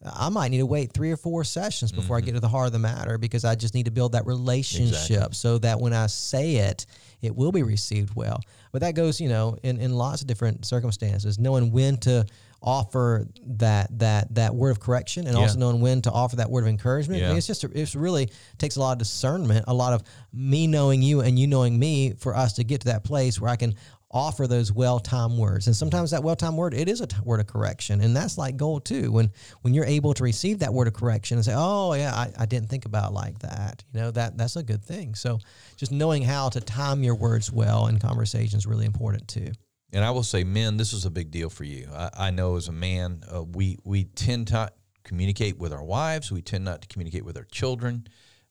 I 0.04 0.28
might 0.28 0.48
need 0.48 0.59
to 0.59 0.66
wait 0.66 0.92
three 0.92 1.11
or 1.11 1.16
four 1.16 1.42
sessions 1.42 1.90
before 1.90 2.16
I 2.16 2.20
mm-hmm. 2.20 2.26
get 2.26 2.35
to 2.35 2.40
the 2.40 2.48
heart 2.48 2.66
of 2.66 2.72
the 2.72 2.78
matter 2.78 3.18
because 3.18 3.44
I 3.44 3.54
just 3.54 3.74
need 3.74 3.87
to 3.87 3.90
build 3.90 4.12
that 4.12 4.26
relationship 4.26 4.92
Exactly. 5.09 5.35
so 5.35 5.59
that 5.59 5.80
when 5.80 5.92
I 5.92 6.06
say 6.06 6.56
it, 6.56 6.87
it 7.22 7.35
will 7.35 7.50
be 7.50 7.62
received 7.62 8.14
well. 8.14 8.40
But 8.72 8.82
that 8.82 8.94
goes, 8.94 9.20
you 9.20 9.28
know, 9.28 9.56
in, 9.62 9.80
in 9.80 9.94
lots 9.94 10.20
of 10.20 10.28
different 10.28 10.66
circumstances, 10.66 11.38
knowing 11.38 11.72
when 11.72 11.96
to 11.98 12.26
offer 12.62 13.26
that 13.46 13.87
that 13.98 14.35
that 14.35 14.54
word 14.54 14.70
of 14.70 14.80
correction 14.80 15.26
and 15.26 15.37
Yeah. 15.37 15.42
also 15.42 15.59
knowing 15.59 15.80
when 15.80 16.02
to 16.02 16.11
offer 16.11 16.37
that 16.37 16.50
word 16.50 16.62
of 16.62 16.68
encouragement. 16.68 17.20
I 17.20 17.24
Yeah. 17.24 17.28
mean, 17.30 17.38
it's 17.38 17.46
just 17.46 17.64
a, 17.64 17.70
it's 17.72 17.94
really 17.94 18.30
takes 18.59 18.76
a 18.76 18.80
lot 18.80 18.92
of 18.92 18.98
discernment, 18.98 19.64
a 19.68 19.74
lot 19.74 19.92
of 19.92 20.02
me 20.32 20.66
knowing 20.66 21.00
you 21.02 21.20
and 21.20 21.38
you 21.38 21.46
knowing 21.46 21.78
me 21.78 22.12
for 22.18 22.37
us 22.37 22.54
to 22.54 22.64
get 22.64 22.80
to 22.82 22.88
that 22.88 23.04
place 23.04 23.40
where 23.40 23.50
I 23.50 23.56
can 23.56 23.74
offer 24.10 24.46
those 24.46 24.72
well-timed 24.72 25.36
words. 25.36 25.66
And 25.66 25.74
sometimes 25.74 26.12
that 26.12 26.22
well-timed 26.22 26.56
word 26.56 26.74
it 26.74 26.88
is 26.88 27.00
a 27.00 27.06
t- 27.06 27.16
word 27.24 27.40
of 27.40 27.46
correction, 27.46 28.00
and 28.00 28.16
that's 28.16 28.38
like 28.38 28.56
gold 28.56 28.84
too. 28.84 29.10
When 29.12 29.30
when 29.62 29.74
you're 29.74 29.84
able 29.84 30.14
to 30.14 30.22
receive 30.22 30.60
that 30.60 30.72
word 30.72 30.86
of 30.88 30.94
correction 30.94 31.38
and 31.38 31.44
say, 31.44 31.54
"Oh 31.56 31.92
yeah, 31.94 32.14
I, 32.14 32.32
I 32.38 32.46
didn't 32.46 32.68
think 32.68 32.84
about 32.86 33.10
it 33.10 33.14
like 33.14 33.38
that," 33.40 33.84
you 33.92 34.00
know 34.00 34.10
that 34.12 34.36
that's 34.38 34.56
a 34.56 34.62
good 34.62 34.84
thing. 34.84 35.14
So 35.14 35.38
just 35.76 35.92
knowing 35.92 36.22
how 36.22 36.48
to 36.50 36.60
time 36.60 37.02
your 37.02 37.16
words 37.16 37.50
well 37.52 37.88
in 37.88 37.98
conversation 37.98 38.58
is 38.58 38.66
really 38.66 38.86
important 38.86 39.26
too. 39.28 39.52
And 39.92 40.04
I 40.04 40.10
will 40.10 40.24
say, 40.24 40.42
men, 40.44 40.76
this 40.76 40.92
is 40.92 41.04
a 41.04 41.10
big 41.10 41.30
deal 41.30 41.48
for 41.48 41.62
you. 41.64 41.88
I, 41.94 42.10
I 42.18 42.30
know 42.30 42.56
as 42.56 42.68
a 42.68 42.72
man, 42.72 43.22
uh, 43.32 43.42
we 43.42 43.78
we 43.84 44.04
tend 44.04 44.48
to 44.48 44.70
communicate 45.04 45.58
with 45.58 45.72
our 45.72 45.84
wives. 45.84 46.30
We 46.32 46.42
tend 46.42 46.64
not 46.64 46.82
to 46.82 46.88
communicate 46.88 47.24
with 47.24 47.36
our 47.36 47.44
children. 47.44 48.06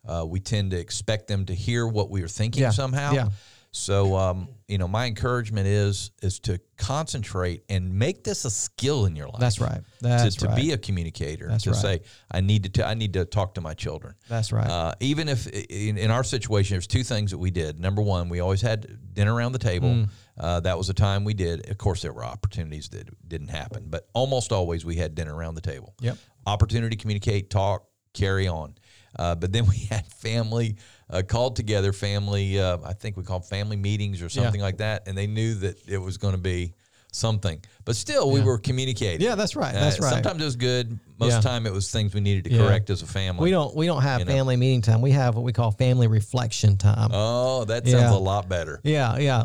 Uh, 0.08 0.26
we 0.28 0.40
tend 0.40 0.72
to 0.72 0.78
expect 0.80 1.28
them 1.28 1.46
to 1.48 1.54
hear 1.54 1.88
what 1.88 2.10
we 2.10 2.22
are 2.24 2.28
thinking 2.28 2.62
Yeah, 2.62 2.70
somehow. 2.70 3.14
yeah. 3.14 3.30
So, 3.76 4.16
um, 4.16 4.48
you 4.70 4.78
know, 4.78 4.88
my 4.88 5.06
encouragement 5.06 5.68
is 5.68 6.12
is 6.22 6.40
to 6.40 6.62
concentrate 6.78 7.66
and 7.68 7.94
make 7.94 8.24
this 8.24 8.46
a 8.46 8.50
skill 8.50 9.06
in 9.06 9.18
your 9.18 9.28
life. 9.28 9.40
That's 9.40 9.60
right. 9.60 9.82
That's 10.00 10.36
to, 10.38 10.48
right. 10.48 10.56
to 10.56 10.62
be 10.62 10.72
a 10.72 10.78
communicator. 10.78 11.50
That's 11.50 11.66
to 11.66 11.72
right. 11.72 11.80
say, 11.80 12.02
I 12.32 12.40
need 12.40 12.64
to. 12.64 12.70
T- 12.70 12.84
I 12.84 12.94
need 12.94 13.12
to 13.14 13.26
talk 13.26 13.56
to 13.56 13.62
my 13.62 13.74
children. 13.74 14.16
That's 14.30 14.54
right. 14.54 14.66
Uh, 14.66 14.94
even 15.02 15.28
if 15.28 15.48
in, 15.48 15.98
in 15.98 16.10
our 16.10 16.24
situation, 16.24 16.76
there's 16.76 16.88
two 16.88 17.04
things 17.04 17.32
that 17.32 17.38
we 17.38 17.52
did. 17.52 17.78
Number 17.78 18.02
one, 18.02 18.30
we 18.30 18.40
always 18.40 18.62
had 18.62 19.14
dinner 19.14 19.34
around 19.36 19.52
the 19.52 19.60
table. 19.60 19.90
Mm. 19.90 20.10
Uh, 20.40 20.62
that 20.62 20.78
was 20.78 20.90
a 20.90 20.94
time 20.94 21.26
we 21.26 21.34
did. 21.34 21.70
Of 21.70 21.78
course, 21.78 22.02
there 22.02 22.14
were 22.14 22.24
opportunities 22.24 22.88
that 22.90 23.10
didn't 23.28 23.50
happen, 23.50 23.88
but 23.90 24.08
almost 24.14 24.54
always 24.54 24.86
we 24.86 24.96
had 24.96 25.16
dinner 25.16 25.36
around 25.36 25.56
the 25.56 25.62
table. 25.62 25.96
Yep. 26.00 26.18
Opportunity 26.48 26.96
to 26.96 27.02
communicate, 27.02 27.50
talk, 27.50 27.88
carry 28.14 28.48
on. 28.48 28.76
Uh, 29.18 29.36
but 29.36 29.52
then 29.52 29.66
we 29.66 29.78
had 29.90 30.08
family 30.08 30.78
uh, 31.10 31.22
called 31.22 31.56
together, 31.56 31.94
family. 31.94 32.60
Uh, 32.60 32.78
I 32.84 32.94
think 32.94 33.18
we 33.18 33.24
called 33.24 33.46
family 33.48 33.78
meetings 33.78 34.22
or 34.22 34.30
something 34.30 34.62
like 34.62 34.78
that, 34.78 35.08
and 35.08 35.18
they 35.18 35.28
knew 35.28 35.56
that 35.56 35.88
it 35.88 35.98
was 35.98 36.18
going 36.18 36.34
to 36.34 36.42
be 36.42 36.74
something. 37.12 37.62
But 37.86 37.96
still, 37.96 38.30
we 38.32 38.42
were 38.42 38.58
communicating. 38.58 39.22
Yeah, 39.26 39.36
that's 39.36 39.56
right. 39.56 39.74
Uh, 39.74 39.80
That's 39.80 40.00
right. 40.00 40.10
Sometimes 40.14 40.42
it 40.42 40.46
was 40.46 40.56
good. 40.58 41.00
Most 41.18 41.30
Yeah. 41.32 41.38
of 41.38 41.44
the 41.44 41.50
time, 41.50 41.66
it 41.66 41.72
was 41.72 41.90
things 41.90 42.14
we 42.14 42.20
needed 42.20 42.44
to 42.46 42.52
Yeah. 42.52 42.66
correct 42.66 42.90
as 42.90 43.02
a 43.02 43.06
family. 43.08 43.44
we 43.44 43.52
don't 43.52 43.74
we 43.76 43.86
don't 43.86 44.02
have 44.02 44.20
you 44.20 44.26
know. 44.26 44.34
family 44.34 44.58
meeting 44.58 44.82
time. 44.82 45.02
We 45.02 45.12
have 45.12 45.36
what 45.36 45.44
we 45.46 45.54
call 45.54 45.72
family 45.72 46.08
reflection 46.08 46.76
time. 46.76 47.12
Oh, 47.14 47.64
that 47.66 47.86
Yeah. 47.86 48.00
sounds 48.00 48.16
a 48.16 48.20
lot 48.20 48.50
better. 48.50 48.82
Yeah, 48.84 49.18
yeah. 49.18 49.44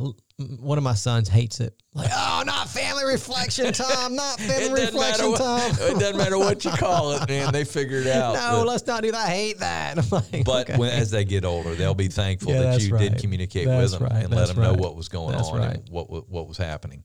One 0.61 0.79
of 0.79 0.85
my 0.85 0.94
sons 0.94 1.29
hates 1.29 1.61
it. 1.61 1.74
Like, 1.92 2.11
oh, 2.14 2.42
not 2.46 2.68
family 2.68 3.05
reflection 3.05 3.72
time, 3.72 4.14
not 4.14 4.38
family 4.40 4.83
It 4.83 4.92
doesn't, 4.92 5.00
matter 5.00 5.24
reflection 5.24 5.31
what, 5.33 5.38
time. 5.38 5.70
it 5.72 5.98
doesn't 6.00 6.16
matter 6.16 6.38
what 6.38 6.64
you 6.64 6.70
call 6.70 7.12
it, 7.12 7.29
man. 7.29 7.53
They 7.53 7.64
figure 7.64 7.98
it 7.98 8.07
out. 8.07 8.35
no, 8.35 8.59
But- 8.61 8.66
let's 8.68 8.87
not 8.87 9.03
do 9.03 9.12
that. 9.12 9.26
I 9.26 9.31
hate 9.31 9.59
that. 9.59 9.96
Like, 10.11 10.44
but 10.44 10.70
okay. 10.70 10.79
when, 10.79 10.90
as 10.90 11.11
they 11.11 11.24
get 11.24 11.44
older, 11.44 11.74
they'll 11.74 11.94
be 11.94 12.09
thankful 12.09 12.53
Yeah, 12.53 12.62
that 12.62 12.81
you 12.83 12.96
did 12.96 13.18
communicate 13.18 13.66
That's 13.66 13.92
with 13.92 14.00
them 14.00 14.09
right. 14.09 14.22
and 14.24 14.31
let 14.31 14.38
That's 14.46 14.53
them 14.55 14.62
know 14.62 14.74
what 14.74 14.96
was 14.96 15.09
going 15.09 15.37
That's 15.37 15.48
on 15.48 15.59
right. 15.59 15.74
and 15.76 15.88
what 15.90 16.09
what 16.29 16.46
was 16.48 16.57
happening. 16.57 17.03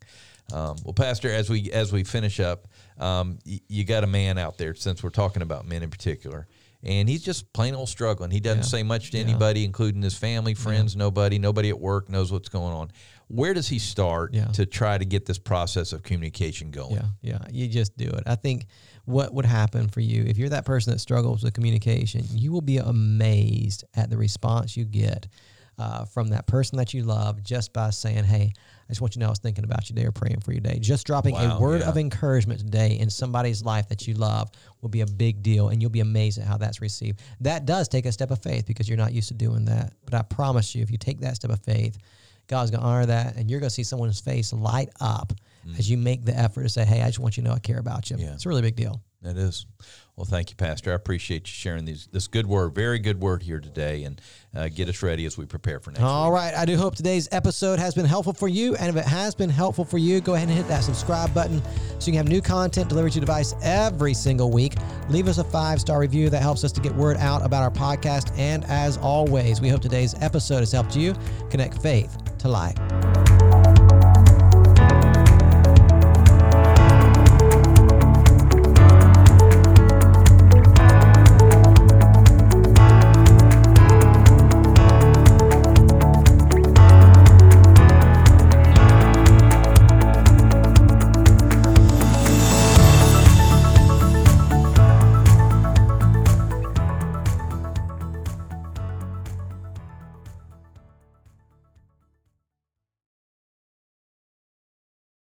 Um, 0.54 0.76
well, 0.84 0.94
Pastor, 0.94 1.32
as 1.32 1.50
we 1.50 1.72
as 1.72 1.92
we 1.92 2.04
finish 2.04 2.40
up, 2.40 2.68
um, 3.00 3.40
y- 3.46 3.60
you 3.68 3.84
got 3.84 4.04
a 4.04 4.08
man 4.08 4.38
out 4.38 4.58
there 4.58 4.76
since 4.76 5.02
we're 5.04 5.10
talking 5.10 5.42
about 5.42 5.68
men 5.68 5.82
in 5.82 5.90
particular, 5.90 6.48
and 6.84 7.10
he's 7.10 7.24
just 7.24 7.52
plain 7.54 7.74
old 7.74 7.90
struggling. 7.90 8.30
He 8.30 8.40
doesn't 8.40 8.60
Yeah. 8.60 8.64
say 8.68 8.84
much 8.84 9.10
to 9.12 9.18
Yeah. 9.18 9.24
anybody, 9.24 9.66
including 9.66 10.04
his 10.04 10.16
family, 10.16 10.54
friends, 10.54 10.96
nobody, 10.96 11.40
nobody 11.40 11.70
at 11.70 11.80
work 11.80 12.10
knows 12.10 12.32
what's 12.32 12.50
going 12.50 12.74
on. 12.74 12.92
Where 13.28 13.54
does 13.54 13.68
he 13.68 13.80
start 13.80 14.34
Yeah. 14.34 14.46
to 14.50 14.66
try 14.66 14.98
to 14.98 15.06
get 15.06 15.26
this 15.26 15.40
process 15.40 15.94
of 15.94 16.04
communication 16.04 16.70
going? 16.72 16.96
Yeah, 16.96 17.10
yeah. 17.22 17.40
You 17.52 17.68
just 17.68 17.98
do 17.98 18.06
it. 18.08 18.24
I 18.28 18.36
think 18.36 18.68
what 19.06 19.34
would 19.34 19.46
happen 19.46 19.88
for 19.90 20.00
you 20.02 20.24
if 20.24 20.38
you're 20.38 20.50
that 20.50 20.66
person 20.66 20.94
that 20.94 21.00
struggles 21.00 21.44
with 21.44 21.54
communication, 21.54 22.24
you 22.32 22.52
will 22.52 22.62
be 22.62 22.78
amazed 22.78 23.84
at 23.96 24.10
the 24.10 24.18
response 24.18 24.78
you 24.78 24.86
get 24.86 25.28
uh, 25.78 26.06
from 26.06 26.30
that 26.30 26.48
person 26.48 26.78
that 26.78 26.94
you 26.94 27.04
love 27.04 27.44
just 27.44 27.74
by 27.74 27.90
saying, 27.90 28.24
"Hey, 28.24 28.54
I 28.56 28.88
just 28.92 29.02
want 29.02 29.14
you 29.14 29.20
to 29.20 29.24
know 29.24 29.28
I 29.28 29.30
was 29.32 29.40
thinking 29.40 29.66
about 29.66 29.90
you 29.90 29.94
today 29.96 30.08
or 30.08 30.12
praying 30.14 30.40
for 30.40 30.54
you 30.54 30.62
today." 30.62 30.80
Just 30.80 31.06
dropping 31.06 31.34
Wow, 31.34 31.58
a 31.58 31.60
word 31.60 31.82
yeah. 31.82 31.90
of 31.90 31.98
encouragement 31.98 32.62
today 32.62 32.98
in 32.98 33.10
somebody's 33.10 33.62
life 33.62 33.90
that 33.90 34.08
you 34.08 34.14
love 34.14 34.50
will 34.82 34.88
be 34.90 35.02
a 35.02 35.06
big 35.06 35.44
deal, 35.44 35.68
and 35.70 35.82
you'll 35.82 35.92
be 35.92 36.00
amazed 36.00 36.38
at 36.40 36.46
how 36.48 36.56
that's 36.58 36.80
received. 36.80 37.20
That 37.42 37.66
does 37.66 37.90
take 37.90 38.06
a 38.06 38.12
step 38.14 38.32
of 38.32 38.40
faith 38.42 38.66
because 38.68 38.88
you're 38.88 38.98
not 38.98 39.12
used 39.12 39.28
to 39.30 39.34
doing 39.34 39.66
that. 39.66 39.92
But 40.06 40.14
I 40.14 40.22
promise 40.22 40.76
you, 40.76 40.82
if 40.82 40.90
you 40.92 40.98
take 40.98 41.20
that 41.22 41.36
step 41.36 41.52
of 41.52 41.60
faith, 41.60 41.98
God's 42.48 42.72
going 42.72 42.82
to 42.82 42.88
honor 42.88 43.06
that, 43.08 43.36
and 43.36 43.50
you're 43.50 43.60
going 43.60 43.70
to 43.70 43.74
see 43.74 43.84
someone's 43.84 44.20
face 44.20 44.54
light 44.54 44.90
up 45.00 45.34
as 45.78 45.90
you 45.90 45.98
make 45.98 46.24
the 46.24 46.38
effort 46.38 46.64
to 46.64 46.70
say, 46.70 46.86
"Hey, 46.86 47.02
I 47.02 47.08
just 47.08 47.20
want 47.20 47.38
you 47.38 47.44
to 47.44 47.50
know 47.50 47.56
I 47.56 47.60
care 47.60 47.80
about 47.80 48.10
you." 48.10 48.18
Yeah. 48.18 48.34
It's 48.34 48.46
a 48.46 48.50
really 48.50 48.62
big 48.62 48.76
deal. 48.76 49.02
It 49.24 49.38
is. 49.38 49.66
Well, 50.16 50.26
thank 50.26 50.50
you, 50.50 50.56
Pastor. 50.56 50.92
I 50.92 50.96
appreciate 50.96 51.48
you 51.48 51.52
sharing 51.52 51.84
these 51.84 52.08
this 52.12 52.28
good 52.28 52.48
word, 52.48 52.74
very 52.74 53.00
good 53.00 53.20
word 53.20 53.44
here 53.44 53.60
today, 53.60 54.04
and 54.04 54.22
uh, 54.56 54.70
get 54.70 54.88
us 54.88 55.04
ready 55.04 55.26
as 55.26 55.38
we 55.38 55.46
prepare 55.46 55.80
for 55.80 55.92
next. 55.92 56.04
All 56.04 56.32
week. 56.32 56.36
right. 56.36 56.54
I 56.54 56.64
do 56.64 56.78
hope 56.78 56.96
today's 56.96 57.28
episode 57.32 57.80
has 57.80 57.94
been 57.96 58.06
helpful 58.06 58.32
for 58.32 58.48
you. 58.48 58.76
And 58.76 58.90
if 58.90 58.96
it 58.96 59.08
has 59.10 59.36
been 59.36 59.50
helpful 59.50 59.84
for 59.84 59.98
you, 59.98 60.22
go 60.22 60.36
ahead 60.36 60.48
and 60.48 60.56
hit 60.56 60.68
that 60.70 60.84
subscribe 60.84 61.34
button 61.34 61.62
so 62.00 62.08
you 62.08 62.14
can 62.14 62.16
have 62.16 62.30
new 62.30 62.42
content 62.42 62.88
delivered 62.88 63.12
to 63.12 63.16
your 63.16 63.26
device 63.26 63.56
every 63.62 64.14
single 64.14 64.52
week. 64.52 64.76
Leave 65.10 65.28
us 65.28 65.38
a 65.38 65.44
five 65.44 65.82
star 65.82 66.00
review 66.00 66.30
that 66.30 66.42
helps 66.42 66.64
us 66.64 66.72
to 66.74 66.82
get 66.82 66.96
word 66.96 67.18
out 67.18 67.44
about 67.44 67.64
our 67.64 67.72
podcast. 67.72 68.32
And 68.38 68.64
as 68.66 68.98
always, 68.98 69.60
we 69.60 69.70
hope 69.70 69.82
today's 69.82 70.16
episode 70.22 70.60
has 70.60 70.72
helped 70.72 70.96
you 70.96 71.14
connect 71.50 71.82
faith 71.82 72.25
to 72.46 72.52
life. 72.52 73.15